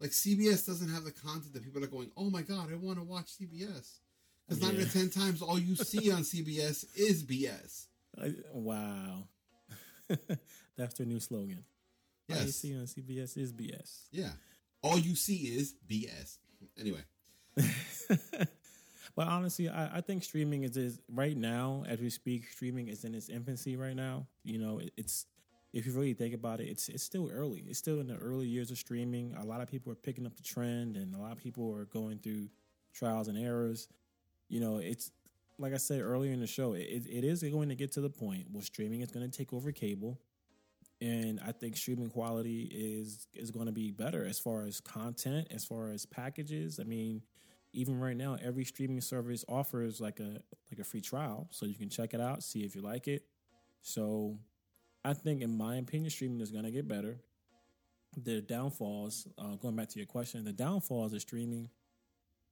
like 0.01 0.11
CBS 0.11 0.67
doesn't 0.67 0.89
have 0.89 1.05
the 1.05 1.13
content 1.13 1.53
that 1.53 1.63
people 1.63 1.85
are 1.85 1.89
going, 1.89 2.11
oh 2.17 2.31
my 2.31 2.41
god, 2.41 2.71
I 2.73 2.77
want 2.77 2.97
to 2.99 3.05
watch 3.05 3.27
CBS. 3.39 3.99
Because 4.49 4.63
nine 4.63 4.71
out 4.71 4.77
Yeah. 4.77 4.83
of 4.85 4.93
ten 4.95 5.11
times, 5.11 5.43
all 5.43 5.59
you 5.59 5.77
see 5.77 6.11
on 6.11 6.23
CBS 6.23 6.87
is 6.97 7.23
BS. 7.25 7.87
I, 8.23 8.33
wow, 8.55 9.25
that's 10.79 10.95
their 10.95 11.07
new 11.07 11.21
slogan. 11.21 11.65
All 12.37 12.45
you 12.45 12.53
see 12.53 12.74
on 12.74 12.85
CBS 12.85 13.37
is 13.37 13.53
BS. 13.53 14.03
yeah. 14.11 14.30
All 14.83 14.99
you 14.99 15.14
see 15.14 15.37
is 15.37 15.74
BS. 15.89 16.39
Anyway, 16.78 17.01
but 19.16 19.28
honestly, 19.28 19.68
I, 19.68 19.99
I 19.99 20.01
think 20.01 20.24
streaming 20.24 20.64
is, 20.64 20.76
is 20.76 20.99
right 21.09 21.37
now, 21.37 21.85
as 21.87 22.01
we 22.01 22.11
speak, 22.11 22.49
streaming 22.49 22.89
is 22.89 23.05
in 23.05 23.14
its 23.14 23.28
infancy 23.28 23.76
right 23.76 23.95
now. 23.95 24.26
You 24.43 24.59
know, 24.59 24.78
it, 24.78 24.93
it's 24.97 25.26
if 25.72 25.87
you 25.87 25.93
really 25.93 26.14
think 26.14 26.35
about 26.35 26.61
it, 26.61 26.68
it's 26.68 26.89
it's 26.89 27.03
still 27.03 27.30
early. 27.33 27.64
It's 27.68 27.78
still 27.78 28.01
in 28.01 28.09
the 28.09 28.16
early 28.16 28.47
years 28.47 28.70
of 28.70 28.78
streaming. 28.78 29.35
A 29.41 29.45
lot 29.45 29.61
of 29.61 29.68
people 29.70 29.93
are 29.93 29.97
picking 29.97 30.26
up 30.26 30.37
the 30.37 30.43
trend, 30.43 30.97
and 30.97 31.14
a 31.14 31.18
lot 31.18 31.33
of 31.33 31.39
people 31.39 31.74
are 31.74 31.85
going 31.87 32.18
through 32.18 32.49
trials 32.93 33.28
and 33.28 33.39
errors. 33.39 33.89
You 34.49 34.61
know, 34.61 34.78
it's 34.78 35.11
like 35.59 35.72
I 35.72 35.78
said 35.78 36.01
earlier 36.01 36.33
in 36.33 36.41
the 36.41 36.47
show, 36.47 36.72
it, 36.72 37.07
it 37.09 37.24
is 37.24 37.43
going 37.43 37.68
to 37.68 37.74
get 37.74 37.93
to 37.93 38.01
the 38.01 38.11
point 38.11 38.47
where 38.51 38.62
streaming 38.62 39.01
is 39.01 39.11
going 39.11 39.28
to 39.28 39.37
take 39.37 39.53
over 39.53 39.72
cable, 39.72 40.20
and 41.03 41.41
I 41.45 41.51
think 41.51 41.77
streaming 41.77 42.11
quality 42.11 42.69
is 42.73 43.27
is 43.35 43.51
going 43.51 43.67
to 43.67 43.73
be 43.73 43.91
better 43.91 44.25
as 44.25 44.39
far 44.39 44.63
as 44.63 44.81
content, 44.81 45.49
as 45.51 45.65
far 45.65 45.91
as 45.91 46.07
packages. 46.07 46.79
I 46.79 46.85
mean, 46.85 47.23
even 47.73 47.99
right 47.99 48.17
now, 48.17 48.37
every 48.41 48.65
streaming 48.65 49.01
service 49.01 49.45
offers 49.49 50.01
like 50.01 50.21
a 50.21 50.41
like 50.71 50.79
a 50.79 50.85
free 50.85 51.01
trial, 51.01 51.49
so 51.51 51.67
you 51.67 51.75
can 51.75 51.89
check 51.89 52.15
it 52.15 52.21
out, 52.21 52.45
see 52.45 52.61
if 52.61 52.77
you 52.77 52.83
like 52.83 53.09
it. 53.09 53.25
So, 53.81 54.39
I 55.05 55.13
think, 55.13 55.43
in 55.43 55.59
my 55.59 55.77
opinion, 55.77 56.09
streaming 56.11 56.41
is 56.41 56.53
going 56.53 56.65
to 56.65 56.71
get 56.71 56.87
better. 56.87 57.19
The 58.17 58.41
downfalls, 58.41 59.27
uh, 59.37 59.57
going 59.57 59.75
back 59.75 59.89
to 59.89 59.99
your 59.99 60.07
question, 60.07 60.45
the 60.45 60.53
downfalls 60.53 61.15
of 61.15 61.21
streaming, 61.21 61.69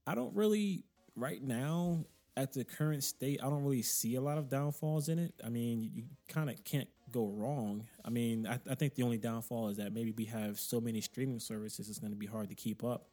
I 0.09 0.17
don't 0.17 0.35
really 0.35 0.83
right 1.15 1.41
now 1.41 2.05
at 2.37 2.53
the 2.53 2.65
current 2.65 3.05
state, 3.05 3.39
I 3.43 3.51
don't 3.51 3.63
really 3.63 3.83
see 3.83 4.15
a 4.15 4.21
lot 4.21 4.39
of 4.39 4.49
downfalls 4.49 5.09
in 5.09 5.19
it. 5.19 5.35
I 5.45 5.51
mean, 5.51 5.83
you, 5.83 5.91
you 5.93 6.05
kind 6.29 6.49
of 6.49 6.65
can't 6.65 6.89
go 7.13 7.29
wrong. 7.29 7.87
I 8.05 8.11
mean, 8.11 8.47
I, 8.47 8.59
I 8.71 8.75
think 8.75 8.95
the 8.95 9.03
only 9.03 9.19
downfall 9.19 9.69
is 9.69 9.77
that 9.79 9.93
maybe 9.93 10.13
we 10.13 10.25
have 10.27 10.59
so 10.59 10.81
many 10.81 11.01
streaming 11.01 11.41
services, 11.41 11.89
it's 11.89 11.99
going 11.99 12.13
to 12.13 12.19
be 12.19 12.27
hard 12.27 12.49
to 12.49 12.55
keep 12.55 12.85
up. 12.85 13.09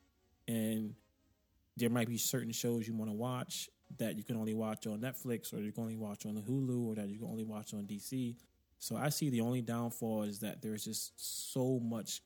And 0.47 0.95
there 1.75 1.89
might 1.89 2.07
be 2.07 2.17
certain 2.17 2.51
shows 2.51 2.87
you 2.87 2.93
want 2.93 3.09
to 3.09 3.15
watch 3.15 3.69
that 3.97 4.17
you 4.17 4.23
can 4.23 4.35
only 4.35 4.53
watch 4.53 4.87
on 4.87 4.99
Netflix 4.99 5.53
or 5.53 5.57
you 5.57 5.71
can 5.71 5.83
only 5.83 5.95
watch 5.95 6.25
on 6.25 6.35
the 6.35 6.41
Hulu 6.41 6.87
or 6.87 6.95
that 6.95 7.07
you 7.07 7.19
can 7.19 7.27
only 7.27 7.43
watch 7.43 7.73
on 7.73 7.85
DC. 7.85 8.35
So 8.79 8.95
I 8.95 9.09
see 9.09 9.29
the 9.29 9.41
only 9.41 9.61
downfall 9.61 10.23
is 10.23 10.39
that 10.39 10.61
there's 10.61 10.83
just 10.83 11.13
so 11.53 11.79
much, 11.79 12.21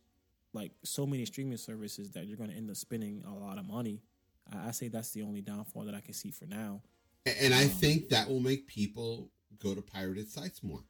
like 0.53 0.71
so 0.83 1.05
many 1.05 1.25
streaming 1.25 1.57
services 1.57 2.11
that 2.11 2.25
you're 2.25 2.37
going 2.37 2.49
to 2.49 2.55
end 2.55 2.69
up 2.69 2.75
spending 2.75 3.23
a 3.27 3.33
lot 3.33 3.57
of 3.57 3.65
money. 3.65 4.01
I, 4.51 4.69
I 4.69 4.71
say 4.71 4.87
that's 4.87 5.11
the 5.11 5.21
only 5.21 5.41
downfall 5.41 5.83
that 5.85 5.95
I 5.95 6.01
can 6.01 6.13
see 6.13 6.31
for 6.31 6.45
now. 6.45 6.81
And 7.25 7.53
I 7.53 7.65
think 7.65 8.09
that 8.09 8.27
will 8.27 8.39
make 8.39 8.67
people 8.67 9.29
go 9.59 9.75
to 9.75 9.81
pirated 9.81 10.29
sites 10.29 10.63
more. 10.63 10.81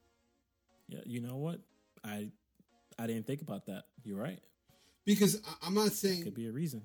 Yeah, 0.88 1.00
you 1.06 1.20
know 1.20 1.36
what? 1.36 1.60
I 2.04 2.28
I 2.98 3.06
didn't 3.06 3.26
think 3.26 3.42
about 3.42 3.66
that. 3.66 3.84
You're 4.04 4.18
right. 4.18 4.40
Because 5.04 5.40
I'm 5.62 5.74
not 5.74 5.92
saying 5.92 6.22
Could 6.24 6.34
be 6.34 6.46
a 6.46 6.52
reason. 6.52 6.82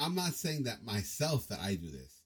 I'm 0.00 0.14
not 0.14 0.34
saying 0.34 0.64
that 0.64 0.84
myself 0.84 1.48
that 1.48 1.60
I 1.60 1.74
do 1.76 1.90
this, 1.90 2.20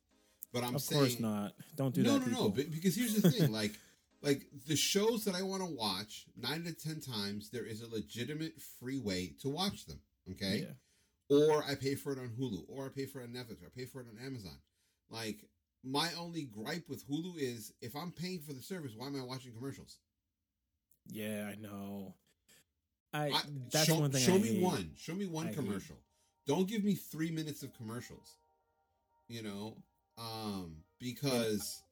but 0.53 0.64
I'm 0.64 0.75
of 0.77 0.81
saying 0.83 1.01
course 1.01 1.20
not. 1.20 1.53
Don't 1.77 1.95
do 1.95 2.03
no, 2.03 2.14
that. 2.18 2.20
no, 2.20 2.27
people. 2.27 2.64
no. 2.64 2.70
Because 2.70 2.97
here's 2.97 3.14
the 3.20 3.31
thing: 3.31 3.53
like, 3.53 3.72
like 4.22 4.47
the 4.66 4.77
shows 4.77 5.25
that 5.27 5.35
I 5.35 5.43
want 5.43 5.62
to 5.62 5.68
watch, 5.68 6.27
nine 6.37 6.64
to 6.64 6.72
ten 6.72 7.01
times, 7.01 7.51
there 7.51 7.66
is 7.66 7.83
a 7.83 7.89
legitimate 7.89 8.55
free 8.81 8.99
way 8.99 9.35
to 9.43 9.49
watch 9.49 9.87
them. 9.87 10.01
Okay, 10.31 10.66
Yeah. 11.29 11.37
or 11.37 11.62
I 11.64 11.75
pay 11.75 11.95
for 11.95 12.12
it 12.12 12.18
on 12.18 12.31
Hulu, 12.41 12.64
or 12.68 12.87
I 12.87 12.89
pay 12.89 13.07
for 13.07 13.20
it 13.20 13.25
on 13.25 13.31
Netflix, 13.31 13.62
or 13.62 13.66
I 13.66 13.70
pay 13.77 13.85
for 13.85 14.01
it 14.01 14.07
on 14.09 14.25
Amazon. 14.25 14.57
Like, 15.11 15.45
my 15.85 16.09
only 16.18 16.45
gripe 16.45 16.89
with 16.89 17.07
Hulu 17.09 17.35
is 17.39 17.72
if 17.83 17.95
I'm 17.95 18.11
paying 18.11 18.41
for 18.41 18.55
the 18.55 18.62
service, 18.62 18.93
why 18.97 19.07
am 19.09 19.20
I 19.20 19.25
watching 19.25 19.53
commercials? 19.53 19.99
Yeah, 21.07 21.50
I 21.50 21.61
know. 21.61 22.14
I, 23.12 23.28
I, 23.28 23.40
that's 23.70 23.86
show, 23.86 24.00
one 24.00 24.11
thing. 24.11 24.22
Show 24.22 24.34
I 24.34 24.38
me 24.38 24.55
hate. 24.55 24.62
one. 24.62 24.90
Show 24.96 25.14
me 25.14 25.26
one 25.26 25.46
I 25.46 25.48
hate. 25.48 25.57
commercial. 25.57 25.96
Don't 26.46 26.68
give 26.68 26.84
me 26.84 26.94
three 26.94 27.30
minutes 27.30 27.62
of 27.62 27.72
commercials. 27.74 28.38
You 29.28 29.42
know, 29.42 29.76
um, 30.18 30.76
because 31.00 31.82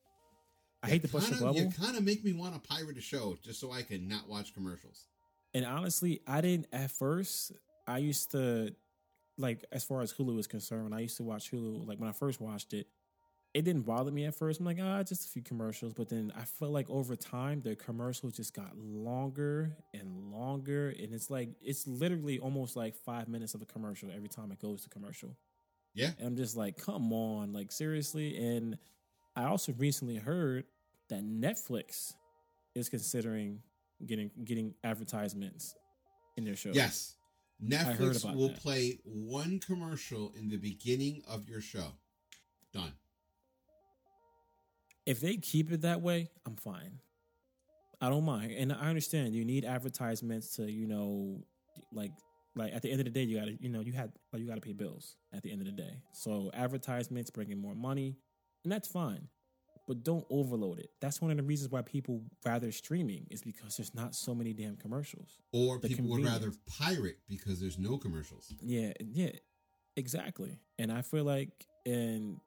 I 0.82 0.88
hate 0.88 1.02
to 1.02 1.08
push 1.08 1.24
the 1.24 1.30
kinda, 1.30 1.44
bubble. 1.44 1.60
You 1.60 1.70
kind 1.70 1.96
of 1.96 2.04
make 2.04 2.24
me 2.24 2.32
want 2.32 2.54
to 2.54 2.68
pirate 2.68 2.98
a 2.98 3.00
show 3.00 3.38
just 3.42 3.60
so 3.60 3.72
I 3.72 3.82
can 3.82 4.08
not 4.08 4.28
watch 4.28 4.52
commercials. 4.52 5.06
And 5.54 5.64
honestly, 5.64 6.20
I 6.26 6.40
didn't 6.40 6.66
at 6.72 6.90
first. 6.90 7.52
I 7.86 7.98
used 7.98 8.32
to 8.32 8.74
like 9.38 9.64
as 9.72 9.84
far 9.84 10.02
as 10.02 10.12
Hulu 10.12 10.38
is 10.38 10.46
concerned. 10.46 10.84
When 10.84 10.92
I 10.92 11.00
used 11.00 11.16
to 11.18 11.22
watch 11.22 11.50
Hulu, 11.50 11.86
like 11.86 12.00
when 12.00 12.08
I 12.08 12.12
first 12.12 12.40
watched 12.40 12.74
it, 12.74 12.88
it 13.55 13.64
didn't 13.64 13.82
bother 13.82 14.11
me 14.11 14.24
at 14.24 14.34
first. 14.34 14.61
I'm 14.61 14.66
like, 14.66 14.78
ah, 14.80 15.03
just 15.03 15.26
a 15.26 15.28
few 15.28 15.42
commercials. 15.42 15.92
But 15.92 16.09
then 16.09 16.32
I 16.36 16.44
felt 16.44 16.72
like 16.72 16.88
over 16.88 17.16
time, 17.16 17.61
the 17.61 17.76
commercials 17.76 18.34
just 18.34 18.55
got 18.55 18.76
longer 18.76 19.76
and 19.92 20.32
longer, 20.32 20.88
and 20.98 21.12
it's 21.12 21.30
like 21.30 21.50
it's 21.61 21.86
literally 21.86 22.38
almost 22.38 22.76
like 22.76 22.94
five 22.94 23.28
minutes 23.28 23.55
of 23.55 23.62
a 23.62 23.66
commercial 23.66 24.11
every 24.14 24.28
time 24.28 24.53
it 24.53 24.61
goes 24.61 24.82
to 24.82 24.88
commercial. 24.88 25.36
Yeah. 25.94 26.11
And 26.18 26.28
I'm 26.28 26.36
just 26.36 26.57
like, 26.57 26.78
come 26.78 27.12
on, 27.12 27.53
like 27.53 27.70
seriously. 27.70 28.38
And 28.38 28.78
I 29.36 29.44
also 29.44 29.74
recently 29.76 30.16
heard 30.16 30.64
that 31.11 31.22
Netflix 31.22 32.14
is 32.74 32.88
considering 32.88 33.61
getting 34.07 34.30
getting 34.44 34.74
advertisements 34.82 35.74
in 36.38 36.44
their 36.44 36.57
shows. 36.57 36.74
Yes, 36.74 37.16
Netflix 37.62 38.34
will 38.34 38.48
that. 38.48 38.62
play 38.62 38.98
one 39.05 39.59
commercial 39.59 40.32
in 40.38 40.48
the 40.48 40.57
beginning 40.57 41.22
of 41.28 41.50
your 41.50 41.61
show. 41.61 41.92
Done. 42.72 42.92
If 45.07 45.20
they 45.20 45.36
keep 45.36 45.72
it 45.72 45.82
that 45.82 46.00
way, 46.00 46.30
I'm 46.46 46.57
fine. 46.57 47.00
I 48.00 48.09
don't 48.09 48.24
mind. 48.24 48.53
And 48.53 48.72
I 48.72 48.88
understand 48.88 49.34
you 49.34 49.44
need 49.44 49.64
advertisements 49.64 50.57
to, 50.57 50.70
you 50.70 50.86
know, 50.86 51.44
like 51.92 52.11
like 52.55 52.74
at 52.74 52.82
the 52.82 52.90
end 52.90 53.00
of 53.00 53.05
the 53.05 53.11
day 53.11 53.22
you 53.22 53.38
gotta, 53.38 53.57
you 53.61 53.68
know, 53.68 53.80
you 53.80 53.92
had 53.92 54.12
like 54.32 54.42
you 54.42 54.48
gotta 54.48 54.61
pay 54.61 54.72
bills 54.72 55.16
at 55.32 55.42
the 55.42 55.50
end 55.50 55.61
of 55.61 55.66
the 55.66 55.72
day. 55.72 56.03
So 56.12 56.50
advertisements 56.53 57.30
bring 57.30 57.50
in 57.50 57.59
more 57.59 57.74
money, 57.74 58.16
and 58.64 58.72
that's 58.72 58.88
fine. 58.88 59.28
But 59.88 60.05
don't 60.05 60.24
overload 60.30 60.78
it. 60.78 60.90
That's 61.00 61.20
one 61.20 61.32
of 61.32 61.36
the 61.36 61.42
reasons 61.42 61.72
why 61.72 61.82
people 61.82 62.22
rather 62.46 62.70
streaming 62.70 63.26
is 63.30 63.42
because 63.42 63.76
there's 63.76 63.94
not 63.94 64.14
so 64.14 64.32
many 64.32 64.53
damn 64.53 64.76
commercials. 64.76 65.40
Or 65.53 65.78
The 65.78 65.88
people 65.88 66.07
would 66.11 66.24
rather 66.24 66.53
pirate 66.78 67.18
because 67.28 67.61
there's 67.61 67.78
no 67.78 67.98
commercials. 67.98 68.55
Yeah, 68.61 68.92
yeah, 69.00 69.32
exactly. 69.96 70.61
And 70.78 70.92
I 70.92 71.03
feel 71.03 71.24
like, 71.24 71.50
and 71.84 72.38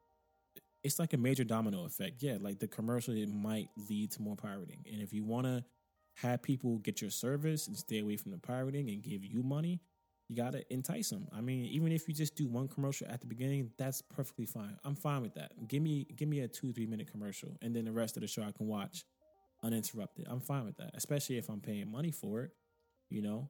it's 0.86 1.00
like 1.00 1.14
a 1.14 1.18
major 1.18 1.44
domino 1.44 1.86
effect. 1.86 2.22
Yeah, 2.22 2.38
like 2.40 2.60
the 2.60 2.68
commercial, 2.68 3.16
it 3.16 3.28
might 3.28 3.70
lead 3.90 4.12
to 4.12 4.22
more 4.22 4.36
pirating. 4.36 4.86
And 4.92 5.02
if 5.02 5.14
you 5.14 5.24
want 5.24 5.48
to 5.48 5.66
have 6.18 6.44
people 6.44 6.78
get 6.78 7.02
your 7.02 7.10
service 7.10 7.68
and 7.68 7.76
stay 7.76 8.00
away 8.00 8.18
from 8.18 8.32
the 8.32 8.38
pirating 8.38 8.90
and 8.90 9.02
give 9.02 9.26
you 9.26 9.42
money, 9.42 9.82
you 10.30 10.36
got 10.36 10.54
to 10.54 10.64
entice 10.72 11.10
them. 11.10 11.28
I 11.36 11.42
mean, 11.42 11.66
even 11.66 11.92
if 11.92 12.08
you 12.08 12.14
just 12.14 12.36
do 12.36 12.48
one 12.48 12.68
commercial 12.68 13.08
at 13.10 13.20
the 13.20 13.26
beginning, 13.26 13.72
that's 13.80 14.04
perfectly 14.04 14.46
fine. 14.46 14.78
I'm 14.84 14.96
fine 14.96 15.24
with 15.24 15.34
that. 15.34 15.68
Give 15.68 15.82
me 15.82 16.06
give 16.16 16.30
me 16.30 16.42
a 16.42 16.48
two 16.48 16.72
three 16.72 16.86
minute 16.86 17.12
commercial, 17.12 17.58
and 17.64 17.76
then 17.76 17.86
the 17.86 17.92
rest 17.92 18.16
of 18.16 18.22
the 18.22 18.28
show 18.28 18.44
I 18.44 18.52
can 18.52 18.68
watch 18.68 19.06
uninterrupted. 19.64 20.28
I'm 20.30 20.42
fine 20.42 20.66
with 20.66 20.78
that, 20.78 20.92
especially 20.94 21.38
if 21.38 21.50
I'm 21.50 21.62
paying 21.62 21.92
money 21.92 22.12
for 22.12 22.44
it. 22.44 22.52
You 23.10 23.24
know. 23.24 23.50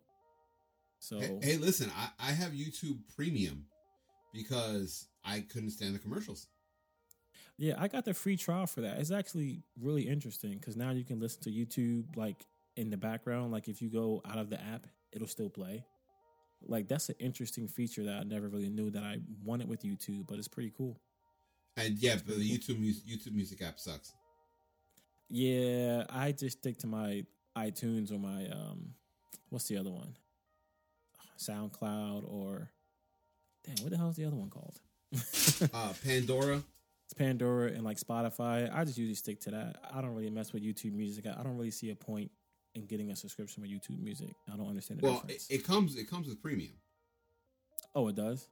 So 0.99 1.19
Hey, 1.19 1.39
hey, 1.41 1.57
listen, 1.57 1.91
I, 1.95 2.29
I 2.29 2.31
have 2.31 2.53
YouTube 2.53 2.99
Premium 3.13 3.65
because 4.33 5.07
I 5.25 5.41
couldn't 5.41 5.71
stand 5.71 5.93
the 5.95 5.99
commercials. 5.99 6.47
Yeah, 7.57 7.75
I 7.77 7.87
got 7.87 8.03
the 8.03 8.13
free 8.13 8.35
trial 8.35 8.67
for 8.67 8.81
that. 8.81 8.99
It's 8.99 9.11
actually 9.11 9.63
really 9.81 10.03
interesting 10.03 10.53
because 10.53 10.75
now 10.75 10.91
you 10.91 11.05
can 11.05 11.19
listen 11.19 11.41
to 11.43 11.51
YouTube 11.51 12.17
like 12.17 12.45
in 12.75 12.89
the 12.89 12.97
background. 12.97 13.51
Like 13.51 13.67
if 13.67 13.81
you 13.81 13.89
go 13.89 14.21
out 14.29 14.37
of 14.37 14.49
the 14.49 14.61
app, 14.61 14.87
it'll 15.13 15.27
still 15.27 15.49
play. 15.49 15.85
Like 16.67 16.87
that's 16.87 17.09
an 17.09 17.15
interesting 17.19 17.67
feature 17.67 18.03
that 18.03 18.19
I 18.19 18.23
never 18.23 18.49
really 18.49 18.69
knew 18.69 18.89
that 18.91 19.03
I 19.03 19.19
wanted 19.43 19.69
with 19.69 19.83
YouTube, 19.83 20.27
but 20.27 20.37
it's 20.37 20.47
pretty 20.47 20.73
cool. 20.75 20.99
And 21.77 21.97
yeah, 21.97 22.15
but 22.25 22.37
the 22.37 22.49
YouTube 22.49 22.79
YouTube 23.07 23.33
Music 23.33 23.61
app 23.61 23.79
sucks. 23.79 24.13
Yeah, 25.29 26.05
I 26.09 26.31
just 26.31 26.59
stick 26.59 26.77
to 26.79 26.87
my 26.87 27.25
iTunes 27.57 28.11
or 28.11 28.19
my 28.19 28.47
um, 28.49 28.93
what's 29.49 29.67
the 29.67 29.77
other 29.77 29.91
one? 29.91 30.15
SoundCloud 31.37 32.23
or 32.27 32.71
damn, 33.63 33.83
what 33.83 33.91
the 33.91 33.97
hell 33.97 34.09
is 34.09 34.15
the 34.15 34.25
other 34.25 34.35
one 34.35 34.49
called? 34.49 34.79
Uh, 35.73 35.93
Pandora. 36.03 36.61
It's 37.05 37.13
Pandora 37.13 37.67
and 37.67 37.83
like 37.83 37.99
Spotify. 37.99 38.69
I 38.73 38.83
just 38.83 38.97
usually 38.97 39.13
stick 39.15 39.39
to 39.41 39.51
that. 39.51 39.77
I 39.93 40.01
don't 40.01 40.15
really 40.15 40.31
mess 40.31 40.53
with 40.53 40.63
YouTube 40.63 40.93
Music. 40.93 41.25
I 41.27 41.43
don't 41.43 41.55
really 41.55 41.69
see 41.71 41.91
a 41.91 41.95
point 41.95 42.31
in 42.73 42.85
getting 42.87 43.11
a 43.11 43.15
subscription 43.15 43.61
with 43.61 43.69
YouTube 43.71 44.01
Music. 44.01 44.33
I 44.51 44.57
don't 44.57 44.67
understand 44.67 45.01
the 45.01 45.05
Well, 45.05 45.15
it, 45.17 45.21
difference. 45.27 45.47
it 45.51 45.63
comes 45.63 45.95
it 45.95 46.09
comes 46.09 46.27
with 46.27 46.41
premium. 46.41 46.73
oh, 47.93 48.07
it 48.07 48.15
does. 48.15 48.47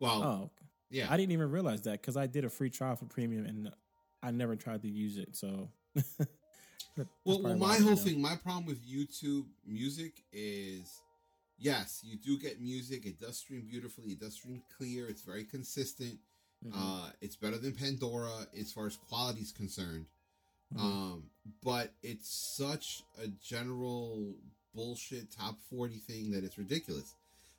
Well, 0.00 0.22
Oh, 0.22 0.50
yeah. 0.90 1.06
I 1.10 1.16
didn't 1.18 1.32
even 1.32 1.50
realize 1.50 1.82
that 1.82 2.00
because 2.00 2.16
I 2.16 2.26
did 2.26 2.44
a 2.44 2.50
free 2.50 2.70
trial 2.70 2.96
for 2.96 3.04
premium 3.04 3.44
and 3.44 3.70
I 4.22 4.30
never 4.30 4.56
tried 4.56 4.82
to 4.82 4.88
use 4.88 5.18
it, 5.18 5.36
so. 5.36 5.68
well, 7.24 7.42
well 7.42 7.56
my 7.56 7.76
whole 7.76 7.96
thing, 7.96 8.20
my 8.20 8.36
problem 8.36 8.64
with 8.64 8.86
YouTube 8.86 9.44
Music 9.66 10.22
is, 10.32 10.90
yes, 11.58 12.00
you 12.02 12.16
do 12.16 12.38
get 12.38 12.60
music. 12.60 13.04
It 13.04 13.20
does 13.20 13.36
stream 13.38 13.66
beautifully. 13.70 14.12
It 14.12 14.20
does 14.20 14.34
stream 14.34 14.62
clear. 14.76 15.08
It's 15.08 15.22
very 15.22 15.44
consistent. 15.44 16.18
Mm-hmm. 16.64 16.78
Uh, 16.78 17.08
it's 17.20 17.36
better 17.36 17.58
than 17.58 17.72
Pandora 17.72 18.46
as 18.58 18.72
far 18.72 18.86
as 18.86 18.96
quality 18.96 19.40
is 19.40 19.52
concerned. 19.52 20.06
Mm-hmm. 20.74 20.84
Um, 20.84 21.24
but 21.62 21.92
it's 22.02 22.28
such 22.28 23.02
a 23.22 23.28
general 23.28 24.34
bullshit 24.74 25.30
top 25.32 25.56
40 25.70 25.96
thing 25.96 26.32
that 26.32 26.44
it's 26.44 26.58
ridiculous. 26.58 27.14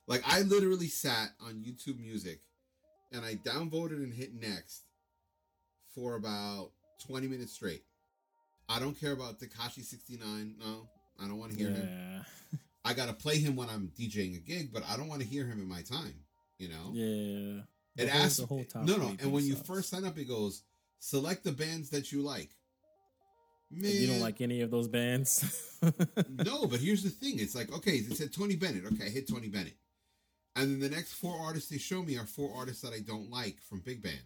Like 0.08 0.24
I 0.26 0.42
literally 0.42 0.88
sat 0.88 1.30
on 1.42 1.64
YouTube 1.66 2.00
Music 2.00 2.40
and 3.12 3.26
I 3.26 3.36
downvoted 3.36 4.04
and 4.04 4.14
hit 4.14 4.34
next 4.34 4.84
for 5.94 6.16
about 6.16 6.72
20 7.08 7.28
minutes 7.28 7.54
straight. 7.54 7.84
I 8.70 8.80
don't 8.80 9.00
care 9.00 9.14
about 9.14 9.40
Tekashi 9.40 9.84
69. 9.84 10.56
No, 10.60 10.88
I 11.22 11.28
don't 11.28 11.38
want 11.38 11.54
to 11.54 11.58
hear 11.58 11.70
yeah. 11.70 11.76
him. 11.76 12.26
I 12.86 12.94
got 12.94 13.08
to 13.08 13.14
play 13.14 13.38
him 13.38 13.56
when 13.56 13.70
I'm 13.70 13.92
DJing 14.00 14.38
a 14.38 14.40
gig, 14.40 14.72
but 14.74 14.84
I 14.90 14.96
don't 14.96 15.08
want 15.08 15.22
to 15.22 15.28
hear 15.28 15.46
him 15.46 15.60
in 15.60 15.68
my 15.68 15.82
time, 15.82 16.14
you 16.58 16.70
know? 16.70 16.92
Yeah. 16.94 17.62
The 17.98 18.04
it 18.04 18.10
whole, 18.10 18.22
asks 18.22 18.38
the 18.38 18.46
whole 18.46 18.64
top 18.64 18.84
No, 18.84 18.96
no, 18.98 19.16
and 19.20 19.32
when 19.32 19.44
sucks. 19.44 19.60
you 19.60 19.76
first 19.76 19.90
sign 19.90 20.06
up 20.06 20.18
it 20.18 20.26
goes 20.26 20.64
select 21.00 21.44
the 21.44 21.52
bands 21.52 21.90
that 21.90 22.12
you 22.12 22.22
like. 22.22 22.50
Man. 23.70 23.92
You 23.92 24.08
don't 24.08 24.22
like 24.22 24.40
any 24.40 24.62
of 24.62 24.72
those 24.72 24.88
bands? 24.88 25.78
no, 26.30 26.68
but 26.68 26.80
here's 26.80 27.04
the 27.04 27.10
thing. 27.10 27.40
It's 27.40 27.54
like, 27.54 27.72
okay, 27.74 27.98
it 27.98 28.16
said 28.16 28.34
Tony 28.34 28.56
Bennett. 28.56 28.86
Okay, 28.86 29.08
I 29.08 29.10
hit 29.10 29.28
Tony 29.28 29.50
Bennett. 29.50 29.76
And 30.56 30.72
then 30.72 30.80
the 30.90 30.96
next 30.96 31.14
four 31.14 31.38
artists 31.40 31.70
they 31.70 31.78
show 31.78 32.02
me 32.02 32.18
are 32.18 32.26
four 32.26 32.52
artists 32.56 32.82
that 32.82 32.94
I 32.94 33.00
don't 33.00 33.30
like 33.30 33.62
from 33.62 33.82
big 33.82 34.02
bands. 34.02 34.22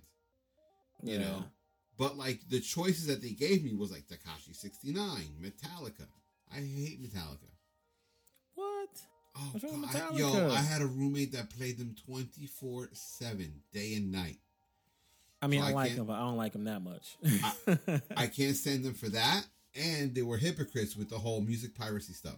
You 1.02 1.14
yeah. 1.14 1.20
know? 1.20 1.44
But 1.98 2.18
like 2.18 2.40
the 2.50 2.60
choices 2.60 3.08
that 3.08 3.22
they 3.22 3.32
gave 3.32 3.64
me 3.64 3.74
was 3.74 3.92
like 3.92 4.06
Tekashi 4.08 4.56
69, 4.56 5.04
Metallica. 5.42 6.08
I 6.52 6.58
hate 6.58 7.02
Metallica. 7.02 7.51
Oh, 9.36 9.50
What's 9.52 9.64
wrong 9.64 9.82
with 9.82 9.90
Metallica? 9.90 10.14
I, 10.14 10.18
yo, 10.18 10.52
I 10.52 10.62
had 10.62 10.82
a 10.82 10.88
roommate 10.88 11.32
that 11.34 11.50
played 11.50 11.78
them 11.78 11.96
24 12.06 12.90
7, 12.92 13.54
day 13.74 13.96
and 13.96 14.12
night. 14.12 14.38
I 15.42 15.48
mean, 15.48 15.62
so 15.62 15.68
I, 15.68 15.70
I 15.72 15.74
like 15.74 15.96
them, 15.96 16.06
but 16.06 16.14
I 16.14 16.20
don't 16.20 16.38
like 16.38 16.54
them 16.54 16.66
that 16.66 16.82
much. 16.82 17.18
I, 17.26 18.02
I, 18.16 18.28
can't 18.28 18.56
stand 18.56 18.84
them 18.84 18.94
for 18.94 19.10
that. 19.10 19.46
And 19.74 20.14
they 20.14 20.22
were 20.22 20.38
hypocrites 20.38 20.96
with 20.96 21.10
the 21.10 21.18
whole 21.18 21.42
music 21.42 21.74
piracy 21.74 22.14
stuff. 22.14 22.38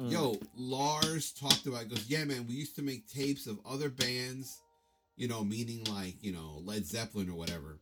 Mm. 0.00 0.12
Yo, 0.12 0.38
Lars 0.56 1.32
talked 1.32 1.66
about, 1.66 1.82
it, 1.82 1.88
goes, 1.90 2.08
yeah, 2.08 2.24
man, 2.24 2.46
we 2.48 2.54
used 2.54 2.76
to 2.76 2.82
make 2.82 3.08
tapes 3.08 3.46
of 3.46 3.58
other 3.68 3.90
bands, 3.90 4.60
you 5.16 5.26
know, 5.26 5.42
meaning 5.44 5.84
like, 5.90 6.22
you 6.22 6.32
know, 6.32 6.62
Led 6.64 6.86
Zeppelin 6.86 7.28
or 7.28 7.34
whatever, 7.34 7.80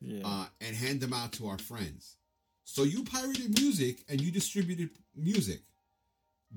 yeah. 0.00 0.22
uh, 0.24 0.46
and 0.60 0.76
hand 0.76 1.00
them 1.00 1.12
out 1.12 1.32
to 1.32 1.48
our 1.48 1.58
friends. 1.58 2.16
So 2.64 2.84
you 2.84 3.04
pirated 3.04 3.58
music 3.58 4.04
and 4.08 4.20
you 4.20 4.30
distributed 4.30 4.90
music, 5.16 5.60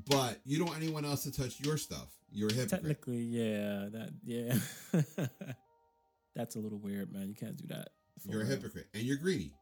but 0.08 0.40
you 0.46 0.58
don't 0.58 0.68
want 0.68 0.82
anyone 0.82 1.06
else 1.06 1.24
to 1.24 1.32
touch 1.32 1.60
your 1.60 1.78
stuff. 1.78 2.08
You're 2.32 2.50
a 2.50 2.54
hypocrite. 2.54 2.82
Technically, 2.82 3.22
yeah, 3.22 3.88
that, 3.92 4.10
yeah. 4.24 5.26
That's 6.36 6.56
a 6.56 6.60
little 6.60 6.78
weird, 6.78 7.12
man. 7.12 7.28
You 7.28 7.36
can't 7.36 7.58
do 7.58 7.68
that. 7.68 7.90
You're 8.26 8.40
real. 8.42 8.48
a 8.48 8.50
hypocrite 8.52 8.88
and 8.94 9.04
you're 9.04 9.18
greedy. 9.18 9.54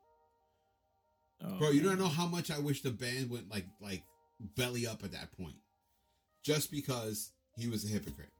Oh, 1.43 1.57
Bro, 1.57 1.69
you 1.71 1.81
man. 1.81 1.91
don't 1.91 1.99
know 1.99 2.07
how 2.07 2.25
much 2.25 2.51
I 2.51 2.59
wish 2.59 2.81
the 2.81 2.91
band 2.91 3.29
went 3.29 3.49
like 3.49 3.65
like 3.81 4.03
belly 4.55 4.87
up 4.87 5.03
at 5.03 5.11
that 5.11 5.31
point. 5.37 5.55
Just 6.43 6.71
because 6.71 7.31
he 7.55 7.67
was 7.67 7.85
a 7.85 7.87
hypocrite. 7.87 8.31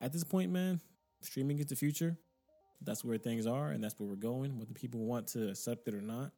At 0.00 0.12
this 0.12 0.24
point, 0.24 0.50
man, 0.50 0.80
streaming 1.20 1.58
is 1.58 1.66
the 1.66 1.76
future. 1.76 2.16
That's 2.80 3.04
where 3.04 3.18
things 3.18 3.46
are 3.46 3.68
and 3.70 3.82
that's 3.82 3.98
where 3.98 4.08
we're 4.08 4.16
going, 4.16 4.58
whether 4.58 4.74
people 4.74 5.00
want 5.00 5.28
to 5.28 5.50
accept 5.50 5.86
it 5.88 5.94
or 5.94 6.00
not. 6.00 6.32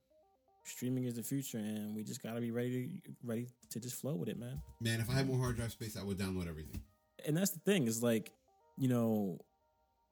Streaming 0.65 1.05
is 1.05 1.15
the 1.15 1.23
future 1.23 1.59
and 1.59 1.95
we 1.95 2.03
just 2.03 2.23
gotta 2.23 2.41
be 2.41 2.51
ready 2.51 3.01
to 3.05 3.13
ready 3.23 3.49
to 3.71 3.81
just 3.81 4.01
flow 4.01 4.15
with 4.15 4.29
it, 4.29 4.39
man. 4.39 4.63
Man, 4.81 5.01
if 5.01 5.11
I 5.11 5.15
had 5.15 5.27
more 5.27 5.39
hard 5.39 5.57
drive 5.57 5.73
space, 5.73 5.97
I 5.97 6.03
would 6.03 6.19
download 6.19 6.49
everything. 6.49 6.81
And 7.27 7.37
that's 7.37 7.51
the 7.51 7.61
thing, 7.61 7.87
is 7.87 8.03
like, 8.03 8.31
you 8.79 8.89
know, 8.89 9.39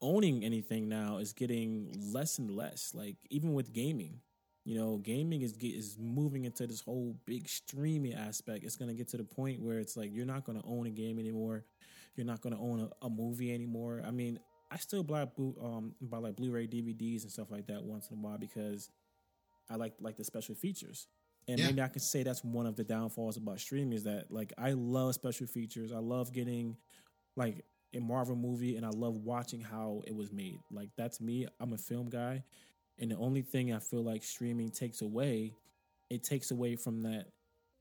owning 0.03 0.45
anything 0.45 0.89
now 0.89 1.19
is 1.19 1.33
getting 1.33 1.95
less 2.13 2.39
and 2.39 2.51
less. 2.51 2.93
Like 2.95 3.17
even 3.31 3.55
with 3.55 3.73
gaming, 3.73 4.21
you 4.65 4.77
know, 4.77 4.99
gaming 4.99 5.43
is 5.43 5.57
is 5.59 5.97
moving 5.99 6.45
into 6.45 6.67
this 6.67 6.81
whole 6.81 7.17
big 7.25 7.49
streaming 7.49 8.15
aspect. 8.15 8.65
It's 8.65 8.77
gonna 8.77 8.95
get 8.95 9.09
to 9.09 9.17
the 9.17 9.25
point 9.25 9.63
where 9.63 9.79
it's 9.79 9.97
like 9.97 10.11
you're 10.13 10.27
not 10.27 10.45
gonna 10.45 10.63
own 10.65 10.87
a 10.87 10.91
game 10.91 11.19
anymore. 11.19 11.65
You're 12.15 12.27
not 12.27 12.43
gonna 12.43 12.61
own 12.61 12.81
a, 12.81 13.07
a 13.07 13.09
movie 13.09 13.55
anymore. 13.55 14.03
I 14.07 14.11
mean, 14.11 14.39
I 14.71 14.77
still 14.77 15.03
buy 15.03 15.23
um 15.63 15.95
buy 16.01 16.19
like 16.19 16.37
Blu-ray 16.37 16.67
DVDs 16.67 17.23
and 17.23 17.33
stuff 17.33 17.51
like 17.51 17.67
that 17.69 17.83
once 17.83 18.09
in 18.11 18.19
a 18.19 18.21
while 18.21 18.39
because 18.39 18.91
I 19.71 19.77
like 19.77 19.95
like 20.01 20.17
the 20.17 20.25
special 20.25 20.55
features. 20.55 21.07
And 21.49 21.59
yeah. 21.59 21.67
maybe 21.67 21.83
I 21.83 21.89
can 21.89 22.01
say 22.01 22.23
that's 22.23 22.45
one 22.45 22.67
of 22.67 22.77
the 22.77 22.85
downfalls 22.85 23.37
about 23.37 23.59
streaming 23.59 23.95
is 23.95 24.05
that 24.05 24.31
like 24.31 24.53
I 24.57 24.73
love 24.73 25.15
special 25.15 25.47
features. 25.47 25.93
I 25.93 25.99
love 25.99 26.33
getting 26.33 26.77
like 27.37 27.65
a 27.95 28.01
Marvel 28.01 28.37
movie 28.37 28.77
and 28.77 28.87
I 28.87 28.91
love 28.91 29.17
watching 29.19 29.61
how 29.61 30.03
it 30.07 30.15
was 30.15 30.33
made. 30.33 30.61
Like 30.71 30.91
that's 30.97 31.21
me. 31.21 31.47
I'm 31.61 31.73
a 31.73 31.79
film 31.79 32.09
guy. 32.09 32.45
And 32.99 33.11
the 33.11 33.17
only 33.17 33.43
thing 33.43 33.73
I 33.73 33.79
feel 33.79 34.03
like 34.03 34.23
streaming 34.23 34.71
takes 34.71 35.03
away, 35.03 35.55
it 36.11 36.23
takes 36.23 36.51
away 36.51 36.77
from 36.77 37.03
that 37.03 37.29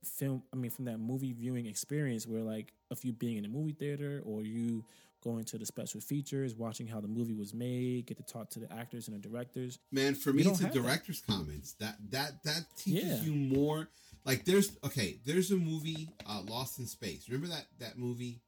film, 0.03 0.43
I 0.51 0.55
mean 0.55 0.71
from 0.71 0.85
that 0.85 0.99
movie 0.99 1.33
viewing 1.33 1.67
experience 1.67 2.25
where 2.25 2.41
like 2.41 2.73
if 2.89 3.05
you 3.05 3.13
being 3.13 3.37
in 3.37 3.45
a 3.45 3.49
movie 3.49 3.73
theater 3.73 4.21
or 4.25 4.41
you 4.41 4.83
going 5.21 5.43
to 5.45 5.57
the 5.57 5.65
special 5.65 6.01
features, 6.01 6.55
watching 6.55 6.87
how 6.87 6.99
the 6.99 7.07
movie 7.07 7.33
was 7.33 7.53
made, 7.53 8.05
get 8.05 8.17
to 8.17 8.23
talk 8.23 8.49
to 8.51 8.59
the 8.59 8.71
actors 8.71 9.07
and 9.07 9.15
the 9.15 9.27
directors. 9.27 9.79
Man, 9.91 10.15
for 10.15 10.33
me 10.33 10.43
it's 10.43 10.59
the 10.59 10.67
director's 10.67 11.21
that. 11.21 11.33
comments. 11.33 11.73
That 11.79 11.95
that 12.11 12.43
that 12.43 12.65
teaches 12.77 13.25
yeah. 13.25 13.31
you 13.31 13.33
more 13.57 13.89
like 14.25 14.45
there's 14.45 14.77
okay, 14.83 15.17
there's 15.25 15.51
a 15.51 15.57
movie 15.57 16.09
uh 16.25 16.41
Lost 16.45 16.79
in 16.79 16.87
Space. 16.87 17.27
Remember 17.29 17.47
that 17.47 17.65
that 17.79 17.97
movie? 17.97 18.41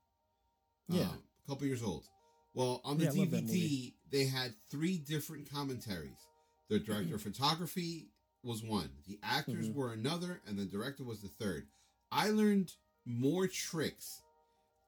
Yeah. 0.89 1.03
Um, 1.03 1.23
a 1.45 1.49
couple 1.49 1.67
years 1.67 1.83
old. 1.83 2.05
Well, 2.53 2.81
on 2.83 2.97
the 2.97 3.05
yeah, 3.05 3.11
DVD, 3.11 3.93
they 4.11 4.25
had 4.25 4.53
three 4.69 4.97
different 4.97 5.51
commentaries. 5.51 6.27
The 6.69 6.79
director 6.79 7.15
of 7.15 7.21
photography 7.23 8.09
was 8.43 8.61
one, 8.61 8.89
the 9.07 9.19
actors 9.23 9.69
mm-hmm. 9.69 9.79
were 9.79 9.93
another, 9.93 10.41
and 10.45 10.57
the 10.57 10.65
director 10.65 11.03
was 11.03 11.21
the 11.21 11.29
third. 11.29 11.65
I 12.11 12.29
learned 12.29 12.71
more 13.05 13.47
tricks 13.47 14.21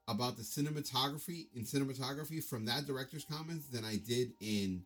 about 0.08 0.36
the 0.36 0.42
cinematography 0.42 1.46
in 1.54 1.64
cinematography 1.64 2.42
from 2.42 2.64
that 2.66 2.86
director's 2.86 3.24
comments 3.24 3.66
than 3.68 3.84
I 3.84 3.96
did 3.96 4.32
in 4.40 4.84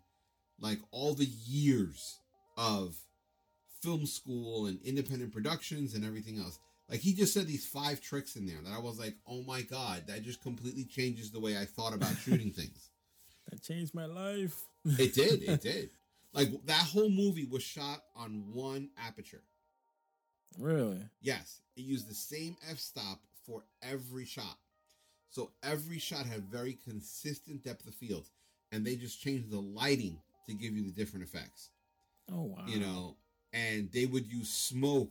like 0.58 0.78
all 0.90 1.14
the 1.14 1.28
years 1.46 2.18
of 2.56 2.96
film 3.82 4.06
school 4.06 4.66
and 4.66 4.78
independent 4.82 5.32
productions 5.32 5.94
and 5.94 6.04
everything 6.04 6.38
else. 6.38 6.58
Like 6.88 7.00
he 7.00 7.14
just 7.14 7.32
said 7.32 7.46
these 7.46 7.66
five 7.66 8.00
tricks 8.00 8.36
in 8.36 8.46
there 8.46 8.60
that 8.64 8.72
I 8.74 8.80
was 8.80 8.98
like, 8.98 9.14
oh 9.28 9.42
my 9.42 9.62
god, 9.62 10.04
that 10.08 10.22
just 10.22 10.42
completely 10.42 10.84
changes 10.84 11.30
the 11.30 11.40
way 11.40 11.56
I 11.56 11.64
thought 11.64 11.94
about 11.94 12.16
shooting 12.24 12.50
things. 12.50 12.90
That 13.50 13.62
changed 13.62 13.94
my 13.94 14.06
life. 14.06 14.54
it 14.84 15.14
did. 15.14 15.42
It 15.42 15.60
did. 15.62 15.90
Like 16.32 16.48
that 16.66 16.82
whole 16.82 17.10
movie 17.10 17.46
was 17.46 17.62
shot 17.62 18.02
on 18.16 18.44
one 18.52 18.90
aperture. 19.06 19.42
Really? 20.58 21.00
Yes. 21.20 21.60
It 21.76 21.82
used 21.82 22.08
the 22.08 22.14
same 22.14 22.56
f 22.68 22.78
stop 22.78 23.20
for 23.46 23.64
every 23.82 24.24
shot. 24.24 24.58
So 25.30 25.50
every 25.62 25.98
shot 25.98 26.26
had 26.26 26.44
very 26.44 26.76
consistent 26.84 27.64
depth 27.64 27.86
of 27.86 27.94
field. 27.94 28.26
And 28.72 28.84
they 28.84 28.96
just 28.96 29.20
changed 29.20 29.50
the 29.50 29.60
lighting 29.60 30.18
to 30.46 30.54
give 30.54 30.76
you 30.76 30.84
the 30.84 30.92
different 30.92 31.24
effects. 31.24 31.70
Oh 32.32 32.42
wow. 32.42 32.64
You 32.66 32.80
know, 32.80 33.16
and 33.52 33.90
they 33.92 34.06
would 34.06 34.30
use 34.30 34.48
smoke 34.48 35.10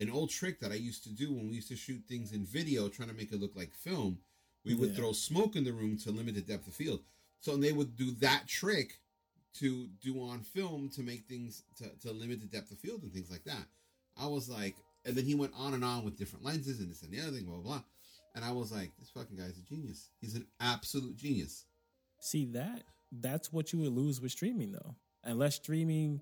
an 0.00 0.10
old 0.10 0.30
trick 0.30 0.58
that 0.60 0.72
I 0.72 0.76
used 0.76 1.04
to 1.04 1.10
do 1.10 1.32
when 1.32 1.48
we 1.48 1.54
used 1.54 1.68
to 1.68 1.76
shoot 1.76 2.02
things 2.08 2.32
in 2.32 2.44
video, 2.44 2.88
trying 2.88 3.08
to 3.08 3.14
make 3.14 3.32
it 3.32 3.40
look 3.40 3.54
like 3.54 3.72
film. 3.72 4.18
We 4.64 4.74
would 4.74 4.90
yeah. 4.90 4.96
throw 4.96 5.12
smoke 5.12 5.56
in 5.56 5.64
the 5.64 5.72
room 5.72 5.96
to 5.98 6.10
limit 6.10 6.34
the 6.34 6.40
depth 6.40 6.66
of 6.66 6.74
field. 6.74 7.00
So 7.40 7.56
they 7.56 7.72
would 7.72 7.96
do 7.96 8.10
that 8.20 8.46
trick 8.46 8.98
to 9.58 9.86
do 10.02 10.20
on 10.22 10.40
film 10.40 10.88
to 10.94 11.02
make 11.02 11.24
things 11.26 11.62
to, 11.78 11.90
to 12.06 12.12
limit 12.12 12.40
the 12.40 12.46
depth 12.46 12.72
of 12.72 12.78
field 12.78 13.02
and 13.02 13.12
things 13.12 13.30
like 13.30 13.44
that. 13.44 13.66
I 14.20 14.26
was 14.26 14.48
like, 14.48 14.76
and 15.04 15.16
then 15.16 15.24
he 15.24 15.34
went 15.34 15.52
on 15.56 15.74
and 15.74 15.84
on 15.84 16.04
with 16.04 16.16
different 16.16 16.44
lenses 16.44 16.80
and 16.80 16.90
this 16.90 17.02
and 17.02 17.12
the 17.12 17.20
other 17.20 17.32
thing, 17.32 17.44
blah 17.44 17.56
blah 17.56 17.62
blah. 17.62 17.82
And 18.34 18.44
I 18.44 18.52
was 18.52 18.72
like, 18.72 18.92
this 18.98 19.10
fucking 19.10 19.36
guy's 19.36 19.58
a 19.58 19.62
genius. 19.62 20.10
He's 20.20 20.34
an 20.34 20.46
absolute 20.60 21.16
genius. 21.16 21.66
See 22.20 22.46
that? 22.46 22.84
That's 23.10 23.52
what 23.52 23.72
you 23.72 23.80
would 23.80 23.92
lose 23.92 24.20
with 24.20 24.32
streaming 24.32 24.72
though. 24.72 24.94
Unless 25.24 25.56
streaming 25.56 26.20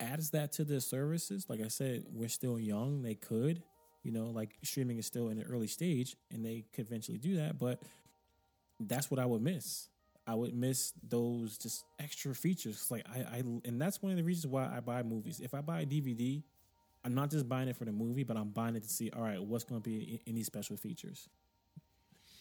adds 0.00 0.30
that 0.30 0.52
to 0.52 0.64
their 0.64 0.80
services, 0.80 1.46
like 1.48 1.60
I 1.60 1.68
said, 1.68 2.04
we're 2.12 2.28
still 2.28 2.58
young. 2.58 3.02
They 3.02 3.14
could, 3.14 3.62
you 4.02 4.12
know, 4.12 4.26
like 4.26 4.56
streaming 4.62 4.98
is 4.98 5.06
still 5.06 5.28
in 5.28 5.38
the 5.38 5.44
early 5.44 5.68
stage 5.68 6.16
and 6.32 6.44
they 6.44 6.64
could 6.74 6.86
eventually 6.86 7.18
do 7.18 7.36
that. 7.36 7.58
But 7.58 7.82
that's 8.80 9.10
what 9.10 9.20
I 9.20 9.26
would 9.26 9.42
miss. 9.42 9.88
I 10.26 10.34
would 10.34 10.54
miss 10.54 10.92
those 11.08 11.56
just 11.56 11.84
extra 11.98 12.34
features. 12.34 12.90
Like 12.90 13.06
I, 13.08 13.20
I, 13.20 13.42
and 13.64 13.80
that's 13.80 14.02
one 14.02 14.12
of 14.12 14.18
the 14.18 14.24
reasons 14.24 14.52
why 14.52 14.70
I 14.74 14.80
buy 14.80 15.02
movies. 15.02 15.40
If 15.40 15.54
I 15.54 15.62
buy 15.62 15.80
a 15.80 15.86
DVD, 15.86 16.42
I'm 17.08 17.14
not 17.14 17.30
just 17.30 17.48
buying 17.48 17.68
it 17.68 17.76
for 17.76 17.86
the 17.86 17.92
movie, 17.92 18.22
but 18.22 18.36
I'm 18.36 18.50
buying 18.50 18.76
it 18.76 18.82
to 18.82 18.88
see, 18.88 19.10
all 19.16 19.22
right, 19.22 19.42
what's 19.42 19.64
going 19.64 19.80
to 19.80 19.88
be 19.88 19.96
in, 19.96 20.18
in 20.26 20.34
these 20.34 20.44
special 20.44 20.76
features. 20.76 21.26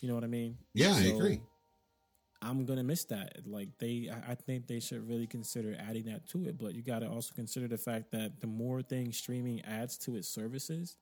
You 0.01 0.09
know 0.09 0.15
what 0.15 0.26
I 0.26 0.28
mean? 0.28 0.57
Yeah, 0.74 0.91
so, 0.91 0.99
I 0.99 1.05
agree. 1.05 1.41
I'm 2.41 2.65
gonna 2.65 2.84
miss 2.84 3.05
that. 3.05 3.47
Like 3.47 3.70
they, 3.80 4.11
I 4.28 4.36
think 4.36 4.68
they 4.68 4.80
should 4.80 5.07
really 5.07 5.26
consider 5.26 5.76
adding 5.80 6.05
that 6.05 6.28
to 6.30 6.45
it. 6.45 6.59
But 6.59 6.76
you 6.76 6.84
got 6.84 6.99
to 6.99 7.09
also 7.09 7.34
consider 7.34 7.68
the 7.68 7.80
fact 7.80 8.11
that 8.11 8.41
the 8.41 8.47
more 8.47 8.84
things 8.84 9.18
streaming 9.18 9.61
adds 9.61 9.97
to 9.99 10.15
its 10.15 10.28
services, 10.28 10.97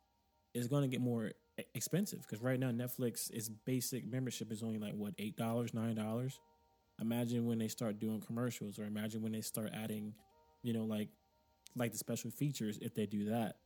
it's 0.53 0.68
gonna 0.68 0.88
get 0.88 1.01
more 1.01 1.32
expensive. 1.74 2.22
Because 2.22 2.41
right 2.41 2.57
now 2.57 2.72
Netflix, 2.72 3.30
its 3.32 3.49
basic 3.49 4.05
membership 4.05 4.49
is 4.49 4.63
only 4.63 4.80
like 4.80 4.93
what 4.93 5.13
eight 5.18 5.36
dollars, 5.36 5.74
nine 5.74 5.95
dollars. 5.95 6.39
Imagine 7.01 7.45
when 7.45 7.57
they 7.57 7.68
start 7.68 7.99
doing 7.99 8.22
commercials, 8.22 8.80
or 8.80 8.86
imagine 8.86 9.22
when 9.22 9.34
they 9.34 9.41
start 9.41 9.72
adding, 9.74 10.13
you 10.63 10.72
know, 10.72 10.86
like 10.86 11.09
like 11.76 11.91
the 11.91 11.97
special 11.97 12.32
features. 12.32 12.78
If 12.82 12.95
they 12.95 13.05
do 13.05 13.26
that, 13.30 13.57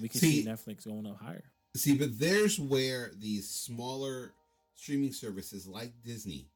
we 0.00 0.08
can 0.08 0.20
see, 0.20 0.42
see 0.42 0.48
Netflix 0.48 0.86
going 0.86 1.06
up 1.06 1.20
higher. 1.20 1.44
See, 1.76 1.96
but 1.96 2.18
there's 2.18 2.58
where 2.58 3.10
these 3.18 3.48
smaller 3.48 4.32
streaming 4.74 5.12
services 5.12 5.66
like 5.66 5.92
Disney 6.04 6.48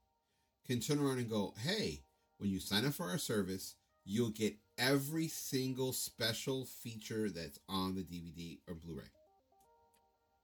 can 0.66 0.80
turn 0.80 1.00
around 1.00 1.18
and 1.18 1.30
go, 1.30 1.54
hey, 1.58 2.02
when 2.38 2.50
you 2.50 2.60
sign 2.60 2.86
up 2.86 2.94
for 2.94 3.06
our 3.06 3.18
service, 3.18 3.74
you'll 4.04 4.30
get 4.30 4.54
every 4.76 5.28
single 5.28 5.92
special 5.92 6.64
feature 6.64 7.28
that's 7.30 7.58
on 7.68 7.94
the 7.94 8.02
DVD 8.02 8.58
or 8.68 8.74
Blu 8.74 8.96
ray. 8.96 9.04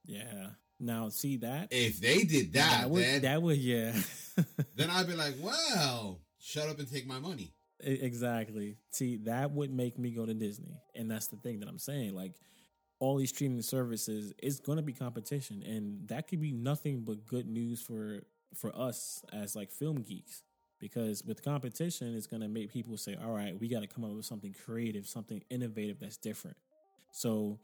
Yeah. 0.05 0.47
Now, 0.79 1.09
see 1.09 1.37
that? 1.37 1.69
If 1.71 2.01
they 2.01 2.23
did 2.23 2.53
that, 2.53 2.81
that 2.81 2.89
would, 2.89 3.03
then, 3.03 3.21
that 3.21 3.41
would 3.41 3.57
yeah. 3.57 3.93
then 4.75 4.89
I'd 4.89 5.07
be 5.07 5.13
like, 5.13 5.35
well, 5.39 6.19
shut 6.39 6.69
up 6.69 6.79
and 6.79 6.91
take 6.91 7.07
my 7.07 7.19
money. 7.19 7.53
Exactly. 7.81 8.77
See, 8.91 9.17
that 9.17 9.51
would 9.51 9.71
make 9.71 9.99
me 9.99 10.11
go 10.11 10.25
to 10.25 10.33
Disney. 10.33 10.79
And 10.95 11.09
that's 11.11 11.27
the 11.27 11.37
thing 11.37 11.59
that 11.59 11.69
I'm 11.69 11.79
saying. 11.79 12.15
Like, 12.15 12.33
all 12.99 13.17
these 13.17 13.29
streaming 13.29 13.61
services, 13.61 14.33
it's 14.41 14.59
going 14.59 14.77
to 14.77 14.81
be 14.83 14.93
competition. 14.93 15.61
And 15.63 16.07
that 16.07 16.27
could 16.27 16.39
be 16.39 16.51
nothing 16.53 17.01
but 17.01 17.25
good 17.25 17.47
news 17.47 17.81
for 17.81 18.21
for 18.55 18.73
us 18.75 19.23
as 19.33 19.55
like 19.55 19.69
film 19.69 20.01
geeks 20.01 20.43
because 20.79 21.23
with 21.23 21.43
competition 21.43 22.15
it's 22.15 22.27
going 22.27 22.41
to 22.41 22.47
make 22.47 22.71
people 22.71 22.95
say 22.95 23.15
all 23.21 23.31
right 23.31 23.59
we 23.59 23.67
got 23.67 23.81
to 23.81 23.87
come 23.87 24.05
up 24.05 24.11
with 24.11 24.25
something 24.25 24.55
creative 24.65 25.05
something 25.07 25.43
innovative 25.49 25.99
that's 25.99 26.15
different 26.15 26.55
so 27.11 27.59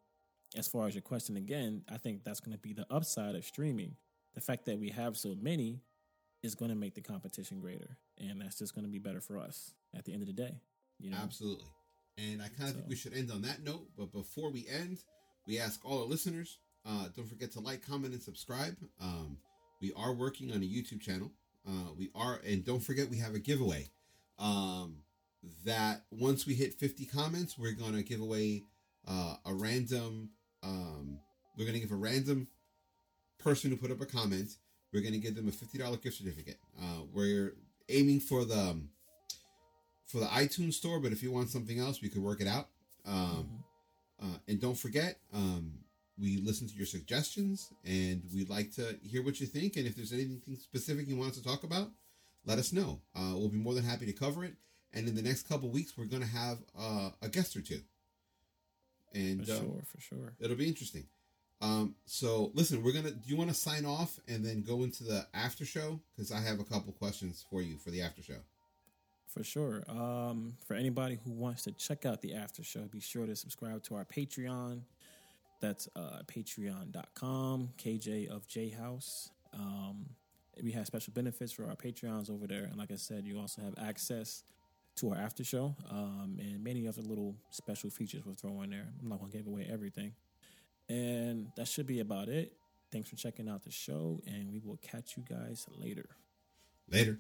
as 0.57 0.67
far 0.67 0.87
as 0.87 0.95
your 0.95 1.01
question 1.01 1.37
again 1.37 1.81
i 1.89 1.97
think 1.97 2.23
that's 2.23 2.39
going 2.41 2.51
to 2.51 2.61
be 2.61 2.73
the 2.73 2.85
upside 2.89 3.35
of 3.35 3.45
streaming 3.45 3.95
the 4.33 4.41
fact 4.41 4.65
that 4.65 4.77
we 4.77 4.89
have 4.89 5.15
so 5.15 5.35
many 5.41 5.79
is 6.43 6.55
going 6.55 6.69
to 6.69 6.77
make 6.77 6.95
the 6.95 7.01
competition 7.01 7.59
greater 7.59 7.97
and 8.17 8.41
that's 8.41 8.57
just 8.57 8.73
going 8.73 8.85
to 8.85 8.91
be 8.91 8.99
better 8.99 9.21
for 9.21 9.37
us 9.37 9.73
at 9.95 10.05
the 10.05 10.13
end 10.13 10.21
of 10.21 10.27
the 10.27 10.33
day 10.33 10.55
you 10.99 11.09
know 11.09 11.17
absolutely 11.21 11.67
and 12.17 12.41
i 12.41 12.47
kind 12.47 12.63
of 12.63 12.67
so. 12.69 12.73
think 12.73 12.89
we 12.89 12.95
should 12.95 13.13
end 13.13 13.31
on 13.31 13.41
that 13.41 13.63
note 13.63 13.87
but 13.97 14.11
before 14.11 14.51
we 14.51 14.65
end 14.67 14.99
we 15.47 15.59
ask 15.59 15.79
all 15.83 15.99
our 15.99 16.05
listeners 16.05 16.57
uh, 16.85 17.05
don't 17.15 17.27
forget 17.27 17.51
to 17.51 17.59
like 17.59 17.85
comment 17.85 18.13
and 18.13 18.23
subscribe 18.23 18.75
um, 18.99 19.37
we 19.81 19.91
are 19.93 20.13
working 20.13 20.51
on 20.51 20.57
a 20.57 20.65
YouTube 20.65 21.01
channel. 21.01 21.31
Uh, 21.67 21.91
we 21.97 22.11
are, 22.13 22.39
and 22.47 22.63
don't 22.63 22.79
forget, 22.79 23.09
we 23.09 23.17
have 23.17 23.33
a 23.33 23.39
giveaway. 23.39 23.89
Um, 24.37 24.97
that 25.65 26.03
once 26.11 26.45
we 26.45 26.53
hit 26.53 26.75
50 26.75 27.05
comments, 27.05 27.57
we're 27.57 27.73
gonna 27.73 28.03
give 28.03 28.21
away 28.21 28.63
uh, 29.07 29.35
a 29.45 29.53
random. 29.53 30.29
Um, 30.63 31.19
we're 31.57 31.65
gonna 31.65 31.79
give 31.79 31.91
a 31.91 31.95
random 31.95 32.47
person 33.39 33.71
who 33.71 33.77
put 33.77 33.91
up 33.91 34.01
a 34.01 34.05
comment. 34.05 34.49
We're 34.93 35.01
gonna 35.01 35.17
give 35.17 35.35
them 35.35 35.47
a 35.47 35.51
fifty 35.51 35.77
dollar 35.77 35.97
gift 35.97 36.17
certificate. 36.17 36.59
Uh, 36.81 37.03
we're 37.13 37.55
aiming 37.89 38.19
for 38.19 38.45
the 38.45 38.59
um, 38.59 38.89
for 40.05 40.19
the 40.19 40.27
iTunes 40.27 40.73
store, 40.73 40.99
but 40.99 41.11
if 41.11 41.23
you 41.23 41.31
want 41.31 41.49
something 41.49 41.79
else, 41.79 42.01
we 42.01 42.09
could 42.09 42.21
work 42.21 42.41
it 42.41 42.47
out. 42.47 42.67
Um, 43.05 43.15
mm-hmm. 43.15 44.25
uh, 44.25 44.37
and 44.47 44.59
don't 44.59 44.77
forget, 44.77 45.17
um, 45.33 45.71
we 46.19 46.37
listen 46.37 46.67
to 46.67 46.75
your 46.75 46.85
suggestions 46.85 47.69
and 47.85 48.21
we'd 48.33 48.49
like 48.49 48.75
to 48.75 48.95
hear 49.01 49.23
what 49.23 49.39
you 49.39 49.47
think. 49.47 49.77
And 49.77 49.87
if 49.87 49.95
there's 49.95 50.13
anything 50.13 50.57
specific 50.57 51.07
you 51.07 51.15
want 51.15 51.31
us 51.31 51.37
to 51.37 51.43
talk 51.43 51.63
about, 51.63 51.89
let 52.45 52.59
us 52.59 52.73
know. 52.73 52.99
Uh, 53.15 53.33
we'll 53.33 53.49
be 53.49 53.57
more 53.57 53.73
than 53.73 53.83
happy 53.83 54.05
to 54.05 54.13
cover 54.13 54.43
it. 54.43 54.53
And 54.93 55.07
in 55.07 55.15
the 55.15 55.21
next 55.21 55.47
couple 55.47 55.69
weeks, 55.69 55.97
we're 55.97 56.05
going 56.05 56.21
to 56.21 56.27
have 56.27 56.57
uh, 56.77 57.09
a 57.21 57.29
guest 57.29 57.55
or 57.55 57.61
two. 57.61 57.79
And 59.13 59.45
for 59.45 59.53
uh, 59.53 59.55
sure, 59.57 59.81
for 59.85 60.01
sure, 60.01 60.33
it'll 60.39 60.57
be 60.57 60.67
interesting. 60.67 61.05
Um, 61.61 61.95
so 62.05 62.51
listen, 62.53 62.83
we're 62.83 62.93
gonna. 62.93 63.11
Do 63.11 63.29
you 63.29 63.37
want 63.37 63.49
to 63.49 63.55
sign 63.55 63.85
off 63.85 64.19
and 64.27 64.43
then 64.43 64.63
go 64.63 64.83
into 64.83 65.03
the 65.03 65.27
after 65.33 65.65
show? 65.65 65.99
Because 66.15 66.31
I 66.31 66.39
have 66.39 66.59
a 66.59 66.63
couple 66.63 66.91
questions 66.93 67.45
for 67.49 67.61
you 67.61 67.77
for 67.77 67.91
the 67.91 68.01
after 68.01 68.23
show. 68.23 68.39
For 69.27 69.43
sure. 69.43 69.83
Um, 69.87 70.53
for 70.67 70.73
anybody 70.73 71.17
who 71.23 71.31
wants 71.31 71.63
to 71.63 71.71
check 71.71 72.05
out 72.05 72.21
the 72.21 72.33
after 72.33 72.63
show, 72.63 72.81
be 72.81 72.99
sure 72.99 73.25
to 73.25 73.35
subscribe 73.35 73.81
to 73.83 73.95
our 73.95 74.03
Patreon. 74.03 74.81
That's 75.61 75.87
uh, 75.95 76.23
patreon.com, 76.25 77.69
KJ 77.77 78.29
of 78.29 78.47
J 78.47 78.69
House. 78.69 79.29
Um, 79.53 80.07
we 80.61 80.71
have 80.71 80.87
special 80.87 81.13
benefits 81.13 81.51
for 81.51 81.65
our 81.65 81.75
Patreons 81.75 82.29
over 82.29 82.47
there. 82.47 82.63
And 82.63 82.77
like 82.77 82.91
I 82.91 82.95
said, 82.95 83.25
you 83.25 83.39
also 83.39 83.61
have 83.61 83.75
access 83.77 84.43
to 84.97 85.11
our 85.11 85.17
after 85.17 85.43
show 85.43 85.75
um, 85.89 86.37
and 86.39 86.61
many 86.63 86.87
other 86.87 87.01
little 87.01 87.35
special 87.51 87.89
features 87.89 88.25
we'll 88.25 88.35
throw 88.35 88.61
in 88.63 88.71
there. 88.71 88.87
I'm 89.01 89.07
not 89.07 89.19
going 89.19 89.31
to 89.31 89.37
give 89.37 89.47
away 89.47 89.67
everything. 89.71 90.13
And 90.91 91.47
that 91.55 91.69
should 91.69 91.87
be 91.87 92.01
about 92.01 92.27
it. 92.27 92.51
Thanks 92.91 93.09
for 93.09 93.15
checking 93.15 93.47
out 93.47 93.63
the 93.63 93.71
show, 93.71 94.19
and 94.27 94.51
we 94.51 94.59
will 94.59 94.75
catch 94.81 95.15
you 95.15 95.23
guys 95.23 95.65
later. 95.69 96.09
Later. 96.89 97.19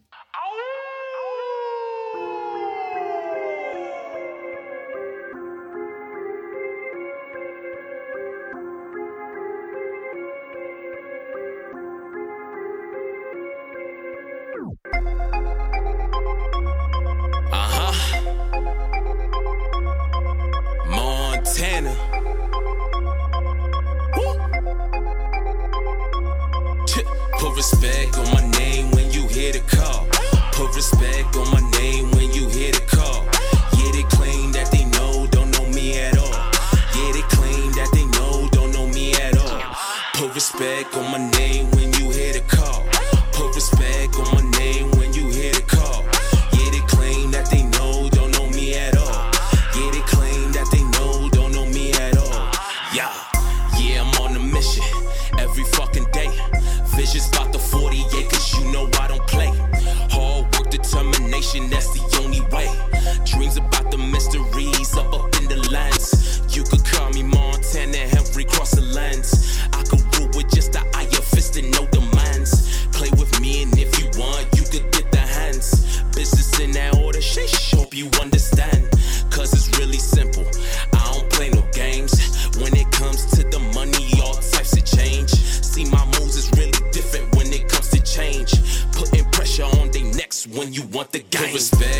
Respect 91.61 91.90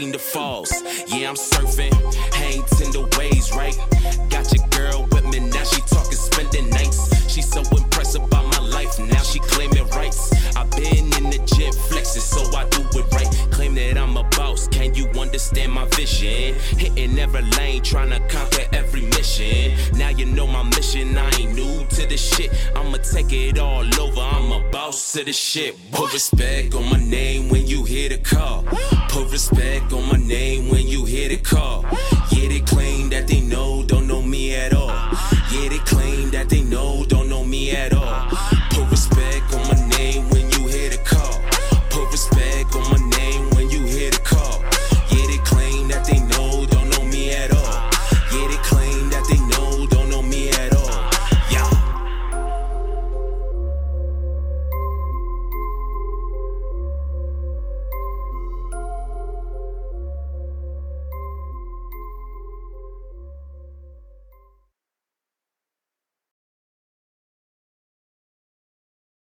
seen 0.00 0.12
the 0.12 0.18
falls. 0.18 0.72
Yeah, 1.08 1.28
I'm 1.28 1.36
surfing. 1.36 1.92
Hang 2.34 2.62
tender 2.76 3.04
ways, 3.18 3.52
right? 3.52 3.76
Got 4.30 4.52
your 4.54 4.66
girl 4.68 5.06
with 5.12 5.24
me, 5.26 5.40
now 5.40 5.64
she 5.64 5.80
talking 5.82 6.20
spending 6.28 6.70
nights. 6.70 7.00
She 7.32 7.42
so 7.42 7.60
impressed 7.76 8.16
about 8.16 8.46
my 8.54 8.62
life, 8.76 8.98
now 8.98 9.22
she 9.22 9.40
claiming 9.40 9.86
rights. 9.88 10.32
I 10.56 10.64
been 10.76 11.06
in 11.18 11.24
the 11.34 11.40
gym 11.52 11.72
flexing, 11.88 12.22
so 12.22 12.40
I 12.56 12.66
do 12.68 12.82
it 12.98 13.06
right. 13.12 13.30
Claim 13.50 13.74
that 13.74 13.98
I'm 13.98 14.16
a 14.16 14.24
boss, 14.36 14.68
can 14.68 14.94
you 14.94 15.06
understand 15.20 15.72
my 15.72 15.84
vision? 15.96 16.54
Hitting 16.78 17.18
every 17.18 17.42
lane, 17.58 17.82
trying 17.82 18.10
to 18.10 18.20
conquer 18.34 18.64
every 18.72 19.02
mission. 19.02 19.76
Now 19.98 20.10
you 20.10 20.24
know 20.24 20.46
my 20.46 20.62
mission, 20.62 21.18
I 21.18 21.28
ain't 21.38 21.54
new 21.54 21.84
to 21.96 22.06
the 22.06 22.16
shit. 22.16 22.50
I'ma 22.74 22.98
take 22.98 23.32
it 23.32 23.58
all 23.58 23.84
over, 24.00 24.20
I'm 24.20 24.50
a 24.52 24.60
boss 24.70 25.12
to 25.12 25.24
the 25.24 25.32
shit. 25.32 25.76
Put 25.92 26.12
respect 26.14 26.74
on 26.74 26.88
my 26.88 26.99